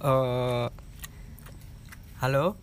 Eh, 0.00 0.66
halo, 2.24 2.56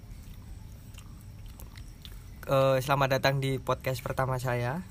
Eh, 2.50 2.78
selamat 2.82 3.21
datang 3.21 3.38
di 3.38 3.62
podcast 3.62 4.02
pertama 4.02 4.41
saya. 4.41 4.82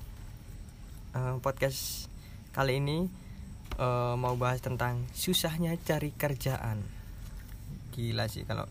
Eh, 1.11 1.35
podcast 1.43 2.07
kali 2.55 2.79
ini 2.79 3.11
eh, 3.75 4.15
mau 4.15 4.39
bahas 4.39 4.63
tentang 4.63 5.03
susahnya 5.11 5.75
cari 5.75 6.15
kerjaan. 6.15 6.87
Gila 7.91 8.31
sih 8.31 8.47
kalau 8.47 8.63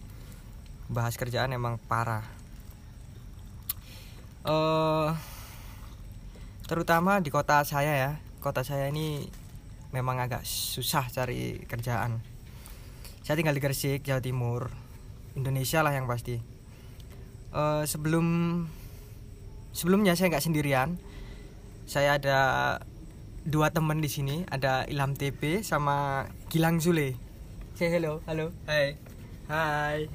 bahas 0.89 1.21
kerjaan 1.21 1.53
emang 1.53 1.77
parah. 1.77 2.25
Eh, 4.49 5.11
terutama 6.65 7.21
di 7.21 7.29
kota 7.29 7.61
saya 7.61 7.93
ya, 7.93 8.13
kota 8.41 8.65
saya 8.65 8.89
ini 8.89 9.29
memang 9.93 10.17
agak 10.25 10.49
susah 10.49 11.13
cari 11.13 11.61
kerjaan. 11.69 12.36
Saya 13.27 13.43
tinggal 13.43 13.59
di 13.59 13.63
Gresik, 13.67 14.07
Jawa 14.07 14.23
Timur, 14.23 14.71
Indonesia 15.35 15.83
lah 15.83 15.91
yang 15.91 16.07
pasti. 16.07 16.39
Eh, 17.51 17.83
sebelum 17.83 18.27
sebelumnya 19.75 20.15
saya 20.15 20.31
nggak 20.31 20.47
sendirian. 20.47 20.95
Saya 21.91 22.23
ada 22.23 22.39
dua 23.43 23.75
teman 23.75 23.99
di 23.99 24.07
sini, 24.07 24.47
ada 24.47 24.87
Ilham 24.87 25.19
TP 25.19 25.67
sama 25.67 26.31
Gilang 26.55 26.79
Zule. 26.79 27.19
Say 27.75 27.91
hello, 27.91 28.23
halo. 28.31 28.55
Hai. 28.71 28.95
Hai. 29.51 30.07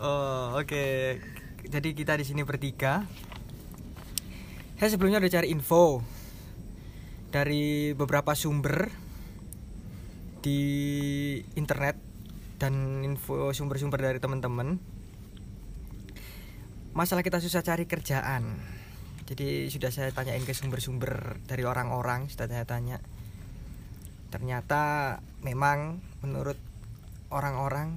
Oh, 0.00 0.56
oke. 0.56 1.20
Jadi 1.68 1.88
kita 1.92 2.16
di 2.16 2.24
sini 2.24 2.48
bertiga. 2.48 3.04
Saya 4.80 4.88
sebelumnya 4.88 5.20
udah 5.20 5.32
cari 5.36 5.52
info 5.52 6.00
dari 7.28 7.92
beberapa 7.92 8.32
sumber 8.32 9.01
di 10.42 10.60
internet 11.54 11.96
dan 12.58 13.06
info 13.06 13.54
sumber-sumber 13.54 14.02
dari 14.02 14.18
teman-teman. 14.18 14.76
Masalah 16.92 17.24
kita 17.24 17.38
susah 17.40 17.64
cari 17.64 17.86
kerjaan. 17.88 18.58
Jadi 19.24 19.70
sudah 19.70 19.88
saya 19.88 20.10
tanyain 20.12 20.44
ke 20.44 20.52
sumber-sumber 20.52 21.40
dari 21.46 21.64
orang-orang, 21.64 22.28
sudah 22.28 22.50
saya 22.50 22.66
tanya. 22.66 23.00
Ternyata 24.28 25.16
memang 25.40 26.02
menurut 26.20 26.58
orang-orang 27.32 27.96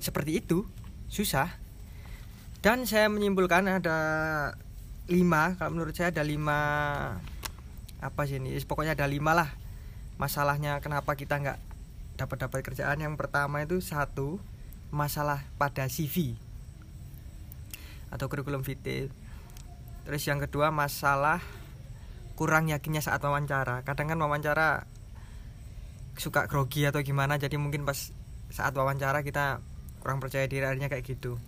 seperti 0.00 0.40
itu 0.40 0.64
susah 1.12 1.52
dan 2.64 2.88
saya 2.88 3.12
menyimpulkan 3.12 3.68
ada 3.68 3.98
lima 5.12 5.58
kalau 5.60 5.76
menurut 5.76 5.92
saya 5.92 6.08
ada 6.08 6.24
lima 6.24 6.58
apa 8.00 8.20
sih 8.24 8.40
ini 8.40 8.56
pokoknya 8.64 8.96
ada 8.96 9.04
lima 9.04 9.36
lah 9.36 9.59
masalahnya 10.20 10.84
kenapa 10.84 11.16
kita 11.16 11.40
nggak 11.40 11.58
dapat 12.20 12.36
dapat 12.44 12.60
kerjaan? 12.60 13.00
Yang 13.00 13.16
pertama 13.16 13.64
itu 13.64 13.80
satu 13.80 14.36
masalah 14.92 15.40
pada 15.56 15.88
CV 15.88 16.36
atau 18.10 18.26
kurikulum 18.26 18.66
vitae 18.66 19.06
terus 20.02 20.26
yang 20.26 20.42
kedua 20.42 20.74
masalah 20.74 21.38
kurang 22.34 22.68
yakinnya 22.68 23.00
saat 23.00 23.22
wawancara. 23.22 23.86
Kadang 23.86 24.12
kan 24.12 24.18
wawancara 24.20 24.84
suka 26.18 26.50
grogi 26.50 26.84
atau 26.84 27.00
gimana 27.00 27.40
jadi 27.40 27.56
mungkin 27.56 27.86
pas 27.86 28.12
saat 28.50 28.74
wawancara 28.74 29.24
kita 29.24 29.62
kurang 30.02 30.18
percaya 30.18 30.44
diri 30.50 30.66
akhirnya 30.66 30.90
kayak 30.90 31.06
gitu. 31.06 31.38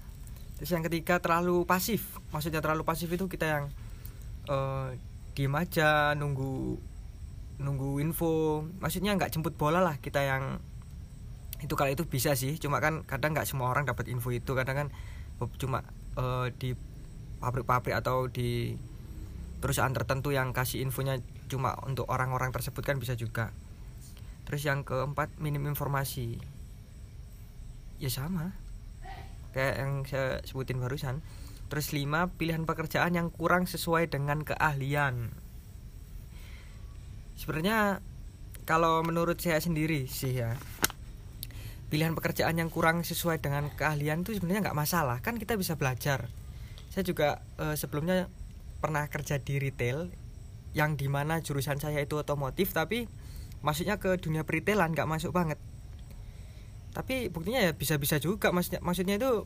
Terus 0.61 0.71
yang 0.71 0.85
ketiga 0.87 1.19
terlalu 1.19 1.67
pasif. 1.67 2.23
Maksudnya 2.31 2.63
terlalu 2.63 2.87
pasif 2.87 3.11
itu 3.11 3.27
kita 3.27 3.47
yang 3.49 3.65
eh 4.47 4.89
diem 5.33 5.55
aja 5.57 6.13
nunggu 6.13 6.77
nunggu 7.61 8.01
info. 8.01 8.65
Maksudnya 8.81 9.13
nggak 9.19 9.35
jemput 9.35 9.59
bola 9.59 9.83
lah 9.83 9.99
kita 9.99 10.23
yang 10.23 10.63
itu 11.61 11.75
kalau 11.77 11.91
itu 11.93 12.05
bisa 12.09 12.33
sih. 12.39 12.57
Cuma 12.57 12.81
kan 12.81 13.05
kadang 13.05 13.37
nggak 13.37 13.49
semua 13.49 13.69
orang 13.69 13.85
dapat 13.85 14.09
info 14.09 14.33
itu. 14.33 14.53
Kadang 14.57 14.87
kan 14.87 14.89
cuma 15.59 15.85
eh, 16.17 16.49
di 16.57 16.73
pabrik-pabrik 17.43 17.99
atau 17.99 18.31
di 18.31 18.79
perusahaan 19.59 19.91
tertentu 19.91 20.31
yang 20.31 20.55
kasih 20.55 20.83
infonya 20.83 21.19
cuma 21.51 21.75
untuk 21.83 22.07
orang-orang 22.11 22.55
tersebut 22.55 22.83
kan 22.83 22.99
bisa 23.03 23.19
juga. 23.19 23.51
Terus 24.47 24.63
yang 24.67 24.83
keempat 24.83 25.39
minim 25.39 25.67
informasi. 25.67 26.39
Ya 28.03 28.11
sama. 28.11 28.55
Kayak 29.55 29.75
yang 29.79 29.93
saya 30.07 30.29
sebutin 30.43 30.83
barusan. 30.83 31.23
Terus 31.71 31.95
lima 31.95 32.29
pilihan 32.35 32.67
pekerjaan 32.69 33.17
yang 33.17 33.29
kurang 33.33 33.65
sesuai 33.65 34.11
dengan 34.13 34.45
keahlian 34.45 35.42
sebenarnya 37.43 37.99
kalau 38.63 39.03
menurut 39.03 39.35
saya 39.43 39.59
sendiri 39.59 40.07
sih 40.07 40.39
ya 40.39 40.55
pilihan 41.91 42.15
pekerjaan 42.15 42.55
yang 42.55 42.71
kurang 42.71 43.03
sesuai 43.03 43.43
dengan 43.43 43.67
keahlian 43.75 44.23
itu 44.23 44.39
sebenarnya 44.39 44.71
nggak 44.71 44.79
masalah. 44.79 45.21
Kan 45.21 45.37
kita 45.37 45.59
bisa 45.61 45.77
belajar. 45.77 46.31
Saya 46.89 47.05
juga 47.05 47.43
eh, 47.59 47.75
sebelumnya 47.77 48.31
pernah 48.79 49.05
kerja 49.11 49.43
di 49.43 49.59
retail 49.59 50.09
yang 50.73 50.97
di 50.97 51.11
mana 51.11 51.45
jurusan 51.45 51.77
saya 51.83 52.01
itu 52.01 52.17
otomotif 52.17 52.73
tapi 52.73 53.11
masuknya 53.61 54.01
ke 54.01 54.17
dunia 54.17 54.47
peritailan 54.47 54.95
nggak 54.97 55.11
masuk 55.11 55.35
banget. 55.35 55.61
Tapi 56.97 57.29
buktinya 57.29 57.61
ya 57.61 57.77
bisa-bisa 57.77 58.17
juga 58.23 58.55
maksudnya 58.55 58.81
maksudnya 58.81 59.19
itu 59.19 59.45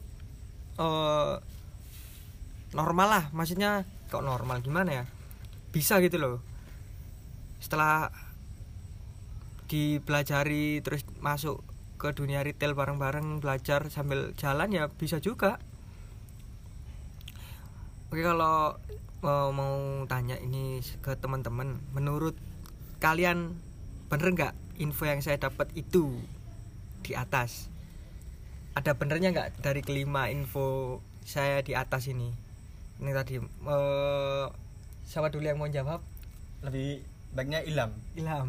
eh 0.78 1.34
normal 2.76 3.08
lah. 3.08 3.24
Maksudnya 3.32 3.88
kok 4.06 4.22
normal? 4.22 4.62
Gimana 4.62 5.02
ya? 5.02 5.04
Bisa 5.74 5.98
gitu 5.98 6.20
loh 6.20 6.55
setelah 7.66 8.14
dipelajari 9.66 10.78
terus 10.86 11.02
masuk 11.18 11.66
ke 11.98 12.14
dunia 12.14 12.46
retail 12.46 12.78
bareng-bareng 12.78 13.42
belajar 13.42 13.90
sambil 13.90 14.30
jalan 14.38 14.70
ya 14.70 14.86
bisa 14.86 15.18
juga. 15.18 15.58
Oke 18.14 18.22
kalau 18.22 18.78
mau, 19.18 19.50
mau 19.50 20.06
tanya 20.06 20.38
ini 20.38 20.78
ke 21.02 21.18
teman-teman 21.18 21.82
menurut 21.90 22.38
kalian 23.02 23.58
bener 24.06 24.30
nggak 24.30 24.54
info 24.78 25.02
yang 25.10 25.18
saya 25.18 25.42
dapat 25.42 25.66
itu 25.74 26.22
di 27.02 27.18
atas? 27.18 27.66
Ada 28.78 28.94
benernya 28.94 29.34
nggak 29.34 29.66
dari 29.66 29.82
kelima 29.82 30.30
info 30.30 31.02
saya 31.26 31.66
di 31.66 31.74
atas 31.74 32.06
ini? 32.06 32.30
Ini 33.02 33.10
tadi 33.10 33.42
eh 33.42 34.46
siapa 35.02 35.34
dulu 35.34 35.44
yang 35.44 35.58
mau 35.58 35.70
jawab 35.70 36.02
Lebih 36.64 37.15
baiknya 37.36 37.60
Ilham. 37.62 37.92
Ilham. 38.16 38.48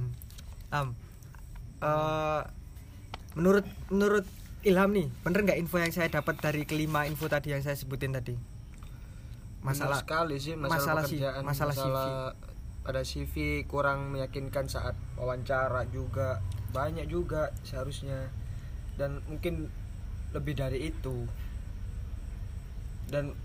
Ilham. 0.71 0.87
Eh 1.83 2.41
menurut 3.37 3.67
menurut 3.93 4.25
Ilham 4.65 4.89
nih 4.89 5.07
bener 5.21 5.45
nggak 5.45 5.59
info 5.61 5.77
yang 5.77 5.93
saya 5.93 6.09
dapat 6.09 6.41
dari 6.41 6.65
kelima 6.65 7.05
info 7.05 7.29
tadi 7.29 7.53
yang 7.53 7.61
saya 7.61 7.77
sebutin 7.77 8.15
tadi? 8.15 8.33
Masalah 9.61 9.99
Benar 9.99 10.03
sekali 10.07 10.35
sih 10.39 10.53
masalah, 10.57 10.79
masalah 10.79 11.03
si- 11.05 11.19
pekerjaan 11.19 11.43
masalah 11.43 11.73
pada 12.87 13.03
CV 13.03 13.67
kurang 13.67 14.15
meyakinkan 14.15 14.71
saat 14.71 14.95
wawancara 15.19 15.83
juga. 15.91 16.39
Banyak 16.71 17.11
juga 17.11 17.51
seharusnya. 17.67 18.31
Dan 18.95 19.19
mungkin 19.27 19.67
lebih 20.31 20.55
dari 20.55 20.87
itu. 20.87 21.27
Dan 23.11 23.35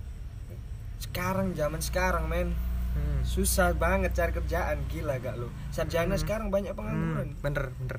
sekarang 1.03 1.59
zaman 1.59 1.83
sekarang 1.83 2.31
men 2.31 2.55
Hmm. 2.93 3.21
susah 3.23 3.73
banget 3.73 4.13
cari 4.13 4.31
kerjaan 4.31 4.85
gila 4.87 5.17
gak 5.17 5.35
lo 5.35 5.49
sarjana 5.69 6.13
Hmm. 6.13 6.21
sekarang 6.21 6.49
banyak 6.49 6.73
pengangguran. 6.73 7.29
Hmm, 7.31 7.41
bener 7.41 7.73
bener. 7.77 7.99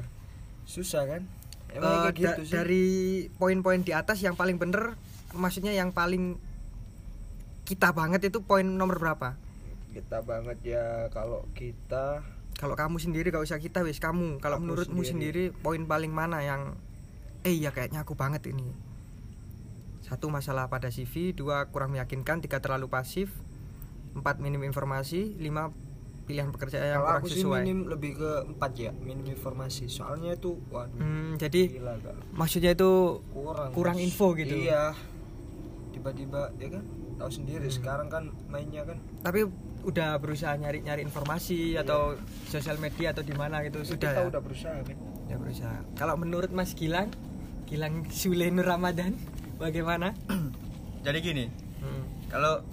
Susah 0.63 1.03
kan? 1.03 1.25
Emang 1.69 2.05
kayak 2.05 2.13
da- 2.13 2.13
gitu 2.13 2.41
sih? 2.43 2.53
dari 2.53 2.85
poin-poin 3.33 3.79
di 3.79 3.91
atas 3.91 4.19
yang 4.19 4.33
paling 4.33 4.55
bener 4.55 4.93
maksudnya 5.31 5.71
yang 5.71 5.89
paling 5.89 6.37
kita 7.63 7.89
banget 7.89 8.27
itu 8.27 8.39
poin 8.39 8.63
nomor 8.63 8.97
berapa? 8.97 9.33
Kita 9.89 10.21
banget 10.21 10.57
ya 10.63 10.85
kalau 11.09 11.45
kita 11.51 12.21
kalau 12.53 12.73
kamu 12.73 12.95
sendiri 12.97 13.27
gak 13.27 13.41
usah 13.41 13.57
kita 13.57 13.81
wis. 13.81 13.97
Kamu 13.97 14.37
kalau 14.37 14.57
Aku 14.57 14.63
menurutmu 14.63 15.01
sendiri. 15.01 15.49
sendiri 15.49 15.63
poin 15.63 15.83
paling 15.83 16.09
mana 16.09 16.39
yang 16.39 16.77
eh 17.41 17.51
ya 17.51 17.69
kayaknya 17.69 18.01
aku 18.01 18.13
banget 18.13 18.45
ini. 18.45 18.71
Satu 19.99 20.27
masalah 20.27 20.67
pada 20.67 20.87
CV 20.87 21.33
dua 21.33 21.67
kurang 21.67 21.91
meyakinkan. 21.91 22.39
Tiga 22.39 22.59
terlalu 22.59 22.87
pasif 22.87 23.33
empat 24.13 24.37
minim 24.37 24.61
informasi 24.61 25.35
lima 25.35 25.73
pilihan 26.23 26.49
pekerjaan 26.49 26.81
yang 26.81 26.95
kalau 26.97 27.07
kurang 27.09 27.19
aku 27.19 27.27
sih 27.27 27.35
sesuai 27.37 27.61
minim 27.61 27.79
lebih 27.85 28.11
ke 28.15 28.31
empat 28.47 28.71
ya 28.73 28.91
minim 28.95 29.25
informasi 29.27 29.85
soalnya 29.87 30.31
itu 30.31 30.55
waduh 30.67 30.95
Hmm, 30.95 31.35
jadi 31.35 31.61
gila 31.69 31.93
gak 31.97 32.15
maksudnya 32.31 32.71
itu 32.71 32.91
kurang 33.27 33.69
kurang 33.71 33.97
info 33.97 34.31
gitu. 34.33 34.55
iya 34.55 34.95
tiba-tiba 35.89 36.49
ya 36.57 36.69
kan 36.71 36.83
tahu 37.15 37.29
sendiri 37.29 37.65
Hmm. 37.65 37.75
sekarang 37.75 38.07
kan 38.07 38.23
mainnya 38.47 38.83
kan 38.83 38.97
tapi 39.19 39.45
udah 39.83 40.15
berusaha 40.15 40.55
nyari 40.55 40.79
nyari 40.79 41.03
informasi 41.03 41.75
Iya. 41.75 41.83
atau 41.83 42.15
sosial 42.45 42.77
media 42.77 43.11
atau 43.11 43.21
di 43.21 43.35
mana 43.35 43.59
gitu 43.61 43.83
sudah 43.83 43.99
kita 44.09 44.21
ya? 44.21 44.29
udah 44.29 44.41
berusaha 44.41 44.77
kan 44.79 44.97
Udah 45.23 45.37
berusaha 45.39 45.75
kalau 45.93 46.15
menurut 46.15 46.49
Mas 46.49 46.71
Gilang 46.71 47.11
Gilang 47.65 48.07
Sule 48.09 48.47
Nur 48.47 48.63
Ramadan 48.63 49.15
bagaimana 49.55 50.15
Jadi 51.03 51.19
gini, 51.19 51.45
Hmm. 51.77 52.07
kalau 52.27 52.63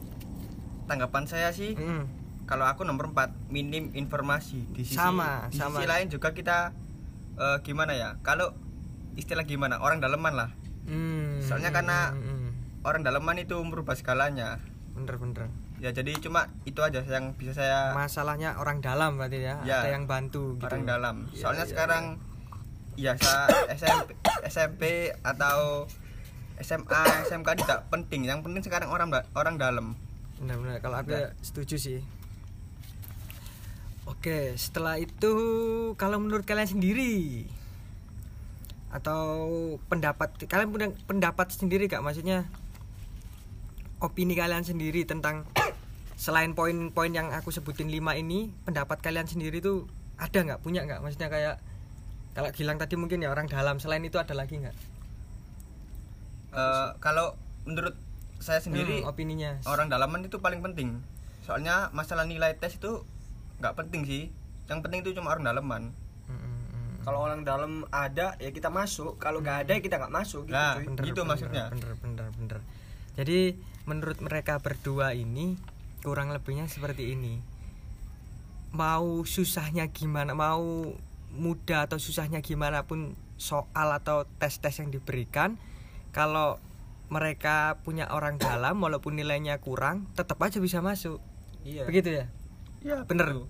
tanggapan 0.90 1.22
saya 1.24 1.48
sih 1.50 1.72
Hmm. 1.72 2.10
kalau 2.44 2.66
aku 2.66 2.82
nomor 2.82 3.06
4 3.08 3.30
minim 3.46 3.94
informasi. 3.94 4.66
Di 4.68 4.82
sisi 4.82 4.98
Sama, 4.98 5.46
di 5.46 5.54
sama. 5.54 5.78
sisi 5.78 5.86
lain 5.86 6.10
juga 6.10 6.34
kita 6.34 6.74
eh, 7.36 7.58
gimana 7.62 7.94
ya 7.94 8.18
kalau 8.20 8.50
istilah 9.14 9.44
gimana 9.44 9.78
orang 9.78 9.96
daleman 9.96 10.34
lah. 10.34 10.50
Hmm, 10.82 11.38
Soalnya 11.38 11.70
karena- 11.70 12.10
hmm. 12.10 12.82
orang 12.82 13.00
daleman 13.00 13.38
itu 13.38 13.54
merubah 13.60 13.94
segalanya. 13.94 14.58
Bener 14.92 15.14
bener. 15.14 15.46
Ya 15.78 15.88
jadi 15.90 16.12
cuma 16.18 16.44
itu 16.64 16.76
aja 16.80 17.00
yang 17.00 17.32
bisa 17.32 17.56
saya 17.56 17.94
masalahnya 17.94 18.52
orang 18.54 18.82
dalam 18.82 19.16
berarti 19.16 19.40
ya, 19.40 19.56
Ya, 19.62 19.80
ada 19.80 19.94
yang 19.94 20.04
bantu 20.04 20.58
gitu. 20.58 20.66
Orang 20.66 20.84
dalam. 20.84 21.30
Iya, 21.30 21.40
soalnya 21.40 21.64
iya, 21.64 21.70
sekarang 21.70 22.04
ya 23.00 23.12
sa 23.16 23.48
SMP 23.78 24.12
SMP 24.44 24.82
atau 25.22 25.86
SMA 26.60 27.02
SMK 27.24 27.48
tidak 27.56 27.88
penting. 27.88 28.28
Yang 28.28 28.44
penting 28.44 28.60
sekarang 28.60 28.92
orang 28.92 29.08
orang 29.32 29.56
dalam 29.56 29.96
bener 30.40 30.80
kalau 30.80 30.96
aku 30.96 31.12
Ya. 31.12 31.36
setuju 31.44 31.76
sih. 31.76 32.00
Oke 34.08 34.56
setelah 34.56 34.96
itu 34.96 35.32
kalau 35.94 36.16
menurut 36.18 36.42
kalian 36.42 36.66
sendiri? 36.66 37.46
Atau 38.90 39.22
pendapat 39.86 40.34
kalian 40.48 40.72
punya 40.72 40.88
pendapat 41.06 41.52
sendiri 41.52 41.86
gak? 41.86 42.02
Maksudnya 42.02 42.48
opini 44.00 44.32
kalian 44.32 44.64
sendiri 44.64 45.04
tentang 45.04 45.44
selain 46.16 46.56
poin-poin 46.56 47.12
yang 47.12 47.30
aku 47.30 47.52
sebutin 47.52 47.92
lima 47.92 48.16
ini 48.16 48.48
pendapat 48.64 48.98
kalian 49.04 49.28
sendiri 49.28 49.60
tuh 49.60 49.84
ada 50.16 50.40
nggak 50.40 50.60
punya 50.60 50.84
nggak 50.84 51.00
maksudnya 51.00 51.28
kayak 51.32 51.56
kalau 52.32 52.48
Gilang 52.52 52.76
tadi 52.76 52.96
mungkin 52.96 53.24
ya 53.24 53.32
orang 53.32 53.48
dalam 53.48 53.76
selain 53.80 54.04
itu 54.04 54.16
ada 54.20 54.32
lagi 54.36 54.56
nggak 54.60 54.76
Eh, 56.50 56.88
kalau 56.98 57.38
menurut 57.62 57.94
saya 58.40 58.58
sendiri 58.58 59.04
Hmm, 59.04 59.12
opininya 59.12 59.60
orang 59.68 59.92
dalaman 59.92 60.24
itu 60.24 60.40
paling 60.40 60.64
penting 60.64 60.98
soalnya 61.44 61.92
masalah 61.92 62.24
nilai 62.24 62.56
tes 62.56 62.80
itu 62.80 63.04
nggak 63.60 63.76
penting 63.76 64.02
sih 64.08 64.22
yang 64.66 64.80
penting 64.80 65.04
itu 65.04 65.12
cuma 65.12 65.36
orang 65.36 65.44
dalaman 65.46 65.82
Hmm, 66.24 66.38
hmm, 66.38 66.62
hmm. 66.72 66.94
Kalau 67.04 67.18
orang 67.26 67.42
dalam 67.42 67.84
ada 67.90 68.38
ya 68.38 68.50
kita 68.52 68.70
masuk, 68.70 69.18
kalau 69.18 69.42
nggak 69.42 69.66
ada 69.66 69.72
ya 69.76 69.80
kita 69.82 69.98
nggak 69.98 70.14
masuk 70.14 70.46
gitu. 70.46 70.54
Nah, 70.54 70.78
cuy. 70.78 70.84
bener, 70.86 71.04
gitu 71.10 71.20
bener, 71.20 71.30
maksudnya. 71.32 71.64
bener 71.74 71.92
bener 71.98 72.26
bener 72.38 72.58
jadi 73.18 73.40
menurut 73.84 74.18
mereka 74.22 74.56
berdua 74.62 75.12
ini 75.12 75.58
kurang 76.00 76.30
lebihnya 76.30 76.70
seperti 76.70 77.12
ini 77.18 77.42
mau 78.70 79.26
susahnya 79.26 79.90
gimana 79.90 80.30
mau 80.32 80.94
mudah 81.34 81.90
atau 81.90 81.98
susahnya 81.98 82.38
gimana 82.40 82.86
pun 82.86 83.18
soal 83.34 83.88
atau 83.90 84.26
tes-tes 84.38 84.78
yang 84.78 84.94
diberikan 84.94 85.58
kalau 86.14 86.62
mereka 87.10 87.56
punya 87.80 88.06
orang 88.08 88.36
dalam 88.36 88.78
walaupun 88.78 89.12
nilainya 89.12 89.58
kurang 89.58 90.06
tetap 90.14 90.38
aja 90.38 90.56
bisa 90.56 90.78
masuk 90.80 91.18
Iya. 91.60 91.84
begitu 91.84 92.08
ya 92.14 92.24
ya 92.80 93.04
Bener. 93.04 93.28
betul. 93.28 93.44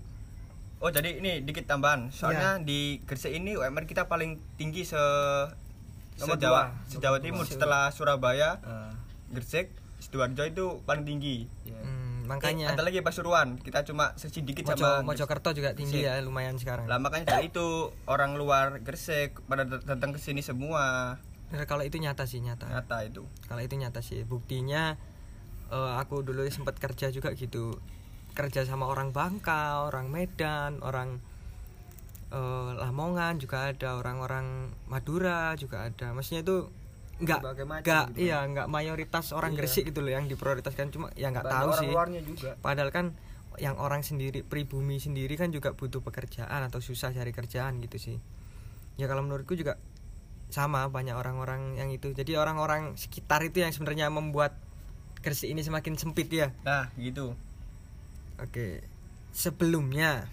oh 0.79 0.89
jadi 0.89 1.15
ini 1.15 1.39
dikit 1.39 1.63
tambahan 1.65 2.09
soalnya 2.09 2.57
di 2.59 2.99
Gresik 3.01 3.31
ini 3.31 3.53
UMR 3.53 3.85
kita 3.85 4.05
paling 4.05 4.41
tinggi 4.55 4.83
se 4.83 4.99
Nomor 6.17 6.35
sejawa 6.35 6.61
dua. 6.67 6.85
sejawa 6.85 7.15
Nomor 7.15 7.23
timur 7.23 7.43
dua. 7.43 7.51
setelah 7.51 7.83
Surabaya 7.87 8.49
Ah, 8.61 8.91
Gresik 9.29 9.71
Sidoarjo 9.99 10.43
itu 10.43 10.65
paling 10.83 11.01
tinggi 11.03 11.45
iya. 11.63 11.77
Hmm, 11.77 11.99
Eh, 12.21 12.27
makanya 12.27 12.65
ada 12.69 12.81
lagi 12.81 12.99
Pasuruan 12.99 13.55
kita 13.57 13.83
cuma 13.83 14.11
sedikit 14.15 14.63
Mojo, 14.65 14.79
sama 14.79 15.03
Mojokerto 15.03 15.51
juga 15.51 15.71
tinggi 15.71 15.99
Gresik. 15.99 16.09
ya 16.09 16.19
lumayan 16.19 16.55
sekarang 16.55 16.85
lah 16.85 16.97
makanya 16.97 17.31
dari 17.31 17.47
itu 17.47 17.67
orang 18.05 18.33
luar 18.33 18.79
Gresik 18.79 19.39
pada 19.45 19.63
dat- 19.63 19.85
datang 19.85 20.11
ke 20.11 20.19
sini 20.19 20.41
semua 20.41 21.15
Bener, 21.51 21.67
kalau 21.67 21.83
itu 21.83 21.99
nyata 21.99 22.23
sih 22.23 22.39
nyata. 22.39 22.65
Nyata 22.71 22.97
itu. 23.03 23.27
Kalau 23.45 23.61
itu 23.61 23.75
nyata 23.75 23.99
sih. 23.99 24.23
Buktinya 24.23 24.95
eh, 25.67 25.93
aku 25.99 26.23
dulu 26.23 26.47
sempat 26.47 26.79
kerja 26.79 27.11
juga 27.11 27.35
gitu. 27.35 27.75
Kerja 28.31 28.63
sama 28.63 28.87
orang 28.87 29.11
Bangka 29.11 29.83
orang 29.83 30.07
Medan 30.07 30.79
orang 30.79 31.19
eh, 32.31 32.71
Lamongan 32.79 33.37
juga 33.37 33.67
ada 33.67 33.99
orang-orang 33.99 34.71
Madura 34.87 35.53
juga 35.59 35.83
ada. 35.85 36.15
Maksudnya 36.15 36.47
itu 36.47 36.71
nggak 37.21 37.41
nggak 37.85 38.05
gitu. 38.17 38.25
iya 38.25 38.41
nggak 38.49 38.65
mayoritas 38.65 39.29
orang 39.35 39.53
Iya. 39.53 39.59
Gresik 39.61 39.83
gitu 39.93 39.99
loh 40.01 40.15
yang 40.15 40.25
diprioritaskan. 40.31 40.89
Cuma 40.89 41.11
ya 41.19 41.29
nggak 41.29 41.45
tahu 41.45 41.69
orang 41.69 41.81
sih. 41.83 41.89
luarnya 41.91 42.21
juga. 42.25 42.49
padahal 42.63 42.89
kan 42.89 43.13
yang 43.59 43.75
orang 43.77 43.99
sendiri 44.01 44.47
pribumi 44.47 44.97
sendiri 44.97 45.35
kan 45.35 45.51
juga 45.51 45.75
butuh 45.75 45.99
pekerjaan 45.99 46.63
atau 46.65 46.79
susah 46.79 47.11
cari 47.11 47.29
kerjaan 47.35 47.83
gitu 47.83 47.99
sih. 47.99 48.17
Ya 48.95 49.05
kalau 49.11 49.21
menurutku 49.21 49.53
juga 49.53 49.75
sama 50.51 50.91
banyak 50.91 51.15
orang-orang 51.15 51.79
yang 51.79 51.89
itu 51.89 52.11
jadi 52.11 52.37
orang-orang 52.37 52.99
sekitar 52.99 53.41
itu 53.47 53.63
yang 53.63 53.71
sebenarnya 53.71 54.11
membuat 54.11 54.59
Gresik 55.21 55.53
ini 55.53 55.63
semakin 55.63 55.95
sempit 55.95 56.27
ya 56.29 56.51
nah 56.67 56.91
gitu 56.99 57.33
oke 58.37 58.83
sebelumnya 59.31 60.27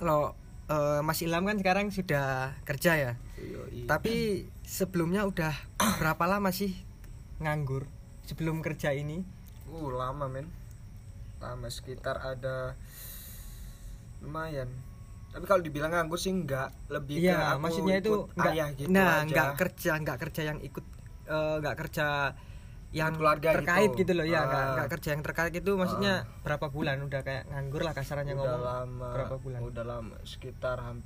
kalau 0.00 0.32
eh, 0.72 1.00
Mas 1.04 1.20
Ilham 1.20 1.44
kan 1.44 1.60
sekarang 1.60 1.92
sudah 1.92 2.56
kerja 2.64 2.92
ya 2.96 3.12
Yoi. 3.36 3.84
tapi 3.84 4.48
sebelumnya 4.64 5.28
udah 5.28 5.52
berapa 6.00 6.24
lama 6.24 6.48
sih 6.50 6.72
nganggur 7.38 7.84
sebelum 8.24 8.64
kerja 8.64 8.96
ini 8.96 9.36
Uh, 9.66 9.90
lama 9.90 10.30
men. 10.30 10.46
Lama 11.42 11.66
sekitar 11.66 12.22
ada 12.22 12.78
lumayan. 14.22 14.70
Tapi 15.36 15.44
kalau 15.44 15.60
dibilang 15.60 15.92
nganggur 15.92 16.16
sih 16.16 16.32
enggak, 16.32 16.72
lebih 16.88 17.20
ke 17.20 17.28
Iya, 17.28 17.52
aku 17.52 17.60
maksudnya 17.60 17.96
itu 17.98 18.08
ikut 18.08 18.32
nggak, 18.32 18.52
ayah 18.52 18.68
gitu 18.72 18.88
nah 18.88 19.12
aja. 19.14 19.28
nggak 19.28 19.50
kerja 19.54 19.92
nggak 19.98 20.18
kerja 20.18 20.40
yang 20.42 20.58
ikut 20.60 20.84
eh, 21.26 21.54
nggak 21.60 21.76
kerja 21.76 22.06
yang 22.90 23.10
Ikut 23.10 23.18
keluarga 23.18 23.48
terkait 23.52 23.90
gitu. 23.90 23.98
gitu, 24.00 24.12
loh 24.14 24.24
ya 24.24 24.40
nggak 24.42 24.62
Ah. 24.62 24.72
nggak 24.72 24.88
kerja 24.90 25.08
yang 25.10 25.22
terkait 25.22 25.52
itu 25.52 25.72
maksudnya 25.74 26.12
berapa 26.40 26.66
bulan 26.66 26.96
udah 27.02 27.20
kayak 27.20 27.44
nganggur 27.46 27.82
lah 27.82 27.92
kasarannya 27.92 28.32
udah 28.32 28.48
ngomong 28.48 28.64
lama. 28.64 29.08
berapa 29.12 29.36
bulan 29.36 29.58
Udah 29.60 29.84
lama, 29.84 30.16
sekitar 30.22 30.76
ham- 30.80 31.04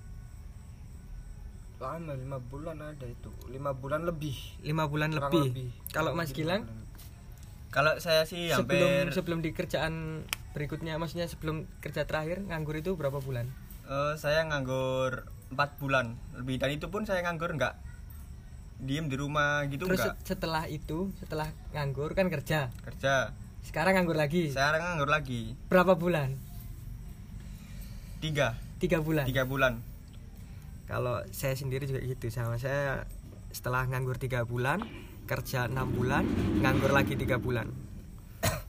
lama 1.76 2.12
lima 2.12 2.38
bulan 2.38 2.76
ada 2.78 3.06
itu, 3.08 3.32
lima 3.48 3.72
bulan 3.72 4.04
lebih. 4.04 4.36
lima 4.62 4.84
bulan 4.84 5.10
Kurang 5.10 5.26
lebih. 5.26 5.44
lebih. 5.48 5.68
kalau 5.90 6.12
Mas 6.12 6.30
Gilang 6.30 6.68
kalau 7.68 7.96
saya 7.96 8.22
sih 8.22 8.46
sebelum 8.46 8.86
hampir 8.86 9.10
sebelum 9.10 9.38
di 9.40 9.50
kerjaan 9.50 10.22
berikutnya 10.52 10.94
maksudnya 10.94 11.24
sebelum 11.24 11.64
kerja 11.80 12.04
terakhir 12.04 12.44
nganggur 12.44 12.76
itu 12.76 12.94
berapa 12.94 13.18
bulan 13.18 13.50
eh, 13.90 14.14
saya 14.16 14.46
nganggur 14.46 15.26
4 15.50 15.82
bulan. 15.82 16.14
Lebih 16.38 16.62
dan 16.62 16.70
itu 16.70 16.86
pun 16.88 17.02
saya 17.02 17.26
nganggur 17.26 17.50
nggak. 17.52 17.74
Diem 18.80 19.12
di 19.12 19.16
rumah 19.18 19.66
gitu 19.68 19.84
terus 19.84 20.00
nggak. 20.00 20.16
set- 20.16 20.38
setelah 20.38 20.64
itu 20.64 21.12
setelah 21.20 21.50
nganggur 21.76 22.14
kan 22.16 22.32
kerja? 22.32 22.72
Kerja. 22.80 23.34
Sekarang 23.60 23.92
nganggur 23.98 24.16
lagi? 24.16 24.48
Sekarang 24.48 24.80
nganggur 24.80 25.10
lagi. 25.12 25.52
Berapa 25.68 25.98
bulan? 25.98 26.32
Tiga. 28.24 28.56
Tiga 28.80 29.04
bulan? 29.04 29.28
Tiga 29.28 29.44
bulan. 29.44 29.84
Kalau 30.88 31.20
saya 31.30 31.52
sendiri 31.52 31.84
juga 31.84 32.00
gitu 32.00 32.32
sama 32.32 32.56
saya 32.56 33.04
setelah 33.52 33.84
nganggur 33.84 34.16
tiga 34.16 34.46
bulan 34.46 34.80
kerja 35.28 35.66
enam 35.70 35.90
bulan 35.92 36.24
nganggur 36.64 36.90
lagi 36.94 37.18
tiga 37.18 37.36
bulan. 37.36 37.68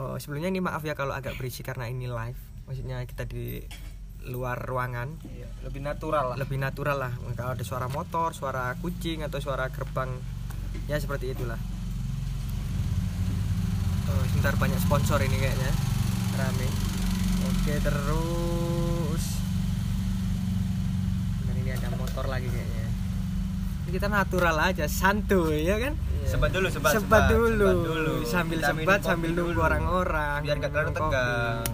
Oh, 0.00 0.16
sebelumnya 0.16 0.48
ini 0.48 0.64
maaf 0.64 0.80
ya 0.80 0.96
kalau 0.96 1.12
agak 1.12 1.36
berisik 1.36 1.68
karena 1.68 1.84
ini 1.84 2.08
live. 2.08 2.38
Maksudnya 2.64 3.04
kita 3.04 3.28
di 3.28 3.60
luar 4.28 4.60
ruangan. 4.60 5.16
Iya, 5.24 5.48
lebih 5.64 5.80
natural 5.80 6.34
lah. 6.34 6.36
lebih 6.36 6.58
natural 6.60 6.96
lah. 7.00 7.12
Kalau 7.32 7.56
ada 7.56 7.64
suara 7.64 7.86
motor 7.88 8.36
suara 8.36 8.76
kucing 8.78 9.24
atau 9.24 9.40
suara 9.40 9.72
gerbang. 9.72 10.12
Ya 10.86 11.00
seperti 11.00 11.32
itulah. 11.32 11.56
Oh, 14.10 14.22
sebentar 14.28 14.54
banyak 14.58 14.80
sponsor 14.82 15.22
ini 15.22 15.36
kayaknya. 15.38 15.72
Rame. 16.36 16.68
Oke 17.48 17.74
terus. 17.80 19.24
Dan 21.46 21.54
ini 21.56 21.70
ada 21.72 21.88
motor 21.96 22.24
lagi 22.26 22.48
kayaknya. 22.50 22.86
Ini 23.86 23.90
kita 23.90 24.06
natural 24.06 24.56
aja 24.60 24.84
santuy 24.86 25.64
ya 25.64 25.80
kan? 25.80 25.94
Sebat 26.28 26.52
dulu 26.52 26.68
sebat 26.70 26.94
sebat, 26.94 27.26
dulu. 27.32 27.48
sebat 27.48 27.78
dulu. 27.82 28.14
Sambil 28.22 28.58
Kita 28.62 28.70
sebat 28.76 29.00
sambil 29.02 29.30
nunggu 29.34 29.52
dulu. 29.56 29.66
orang-orang 29.66 30.38
biar 30.44 30.56
nggak 30.60 30.70
terlalu 30.70 30.92
tegang. 30.94 31.64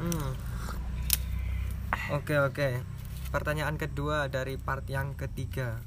Hmm. 0.00 0.30
Oke 2.10 2.34
oke. 2.36 2.68
Pertanyaan 3.30 3.78
kedua 3.78 4.26
dari 4.26 4.56
part 4.56 4.82
yang 4.86 5.14
ketiga. 5.14 5.78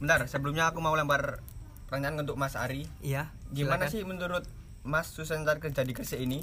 bentar 0.00 0.24
sebelumnya 0.24 0.72
aku 0.72 0.80
mau 0.80 0.96
lempar 0.96 1.44
pertanyaan 1.84 2.24
untuk 2.24 2.40
Mas 2.40 2.56
Ari 2.56 2.88
Iya. 3.04 3.28
gimana 3.52 3.84
silakan. 3.84 3.92
sih 3.92 4.02
menurut 4.08 4.44
Mas 4.80 5.12
susah 5.12 5.36
cari 5.36 5.60
kerja 5.60 5.84
di 5.84 5.92
Gresik 5.92 6.16
ini 6.16 6.40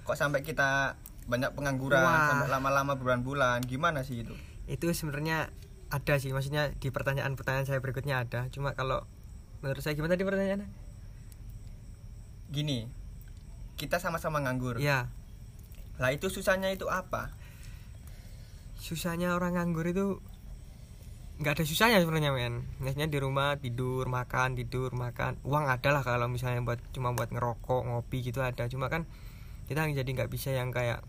kok 0.00 0.16
sampai 0.16 0.40
kita 0.40 0.96
banyak 1.28 1.52
pengangguran 1.52 2.00
Wah. 2.00 2.32
sampai 2.32 2.48
lama-lama 2.48 2.96
berbulan-bulan 2.96 3.60
gimana 3.68 4.00
sih 4.00 4.24
itu 4.24 4.32
Itu 4.64 4.88
sebenarnya 4.88 5.52
ada 5.92 6.16
sih, 6.16 6.32
maksudnya 6.32 6.72
di 6.72 6.88
pertanyaan-pertanyaan 6.88 7.68
saya 7.68 7.78
berikutnya 7.78 8.18
ada. 8.18 8.48
Cuma 8.48 8.72
kalau 8.72 9.04
menurut 9.60 9.84
saya 9.84 9.92
gimana 9.92 10.16
tadi 10.16 10.24
pertanyaannya? 10.24 10.68
gini 12.48 12.88
kita 13.76 14.00
sama-sama 14.00 14.40
nganggur 14.40 14.80
Iya. 14.80 15.12
Lah 15.96 16.10
itu 16.12 16.28
susahnya 16.28 16.72
itu 16.72 16.88
apa 16.88 17.32
Susahnya 18.76 19.34
orang 19.34 19.56
nganggur 19.56 19.88
itu 19.88 20.20
nggak 21.42 21.58
ada 21.58 21.64
susahnya 21.66 21.98
sebenarnya 21.98 22.30
men. 22.30 22.62
Maksudnya 22.78 23.10
di 23.10 23.18
rumah 23.18 23.58
tidur, 23.58 24.06
makan, 24.06 24.54
tidur, 24.54 24.94
makan. 24.94 25.42
Uang 25.42 25.66
ada 25.66 25.90
lah 25.90 26.06
kalau 26.06 26.30
misalnya 26.30 26.62
buat 26.62 26.78
cuma 26.94 27.10
buat 27.10 27.34
ngerokok, 27.34 27.82
ngopi 27.82 28.22
gitu 28.22 28.46
ada. 28.46 28.70
Cuma 28.70 28.86
kan 28.86 29.08
kita 29.66 29.82
jadi 29.90 30.06
nggak 30.06 30.30
bisa 30.30 30.54
yang 30.54 30.70
kayak 30.70 31.02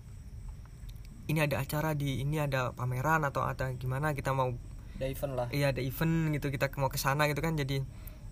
ini 1.28 1.44
ada 1.44 1.60
acara 1.60 1.94
di 1.94 2.24
ini 2.24 2.40
ada 2.40 2.72
pameran 2.72 3.28
atau 3.28 3.44
ada 3.44 3.70
gimana 3.76 4.16
kita 4.16 4.32
mau 4.32 4.56
ada 4.98 5.06
event 5.06 5.34
lah 5.36 5.48
iya 5.52 5.76
ada 5.76 5.84
event 5.84 6.34
gitu 6.34 6.50
kita 6.50 6.72
mau 6.80 6.90
ke 6.90 6.98
sana 6.98 7.28
gitu 7.30 7.44
kan 7.44 7.54
jadi 7.54 7.84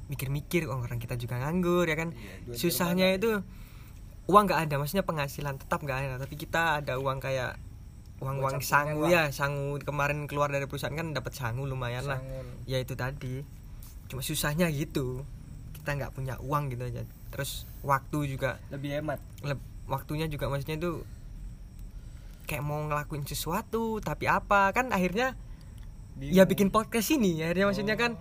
mikir-mikir 0.08 0.66
oh, 0.72 0.82
orang 0.82 0.98
kita 0.98 1.20
juga 1.20 1.38
nganggur 1.44 1.86
ya 1.86 1.98
kan 2.00 2.16
Iya, 2.16 2.56
susahnya 2.56 3.14
itu 3.14 3.44
uang 4.26 4.44
nggak 4.46 4.62
ada 4.66 4.76
maksudnya 4.78 5.06
penghasilan 5.06 5.56
tetap 5.58 5.80
nggak 5.82 5.98
ada. 5.98 6.16
Tapi 6.18 6.36
kita 6.36 6.82
ada 6.82 6.98
uang 6.98 7.22
kayak 7.22 7.58
uang 8.24 8.42
uang 8.42 8.58
sangu 8.60 9.06
ya 9.06 9.30
sangu. 9.30 9.78
Kemarin 9.80 10.26
keluar 10.26 10.50
dari 10.50 10.66
perusahaan 10.66 10.94
kan 10.94 11.12
dapat 11.12 11.34
sangu 11.34 11.66
lumayan 11.66 12.06
lah. 12.06 12.20
Sangun. 12.20 12.46
ya 12.66 12.78
itu 12.80 12.94
tadi. 12.94 13.46
Cuma 14.08 14.22
susahnya 14.22 14.70
gitu. 14.70 15.22
Kita 15.76 15.94
nggak 15.94 16.12
punya 16.14 16.36
uang 16.42 16.74
gitu 16.74 16.86
aja. 16.86 17.06
Terus 17.30 17.70
waktu 17.82 18.38
juga 18.38 18.58
lebih 18.72 18.98
hemat. 18.98 19.20
Leb- 19.42 19.62
waktunya 19.86 20.26
juga 20.26 20.50
maksudnya 20.50 20.80
itu 20.80 21.06
kayak 22.46 22.62
mau 22.62 22.82
ngelakuin 22.86 23.26
sesuatu 23.26 24.02
tapi 24.02 24.26
apa? 24.26 24.70
Kan 24.72 24.90
akhirnya 24.90 25.34
ya 26.18 26.46
Bingung. 26.46 26.50
bikin 26.50 26.68
podcast 26.72 27.14
ini. 27.14 27.42
Akhirnya 27.44 27.66
maksudnya 27.70 27.96
kan 28.00 28.18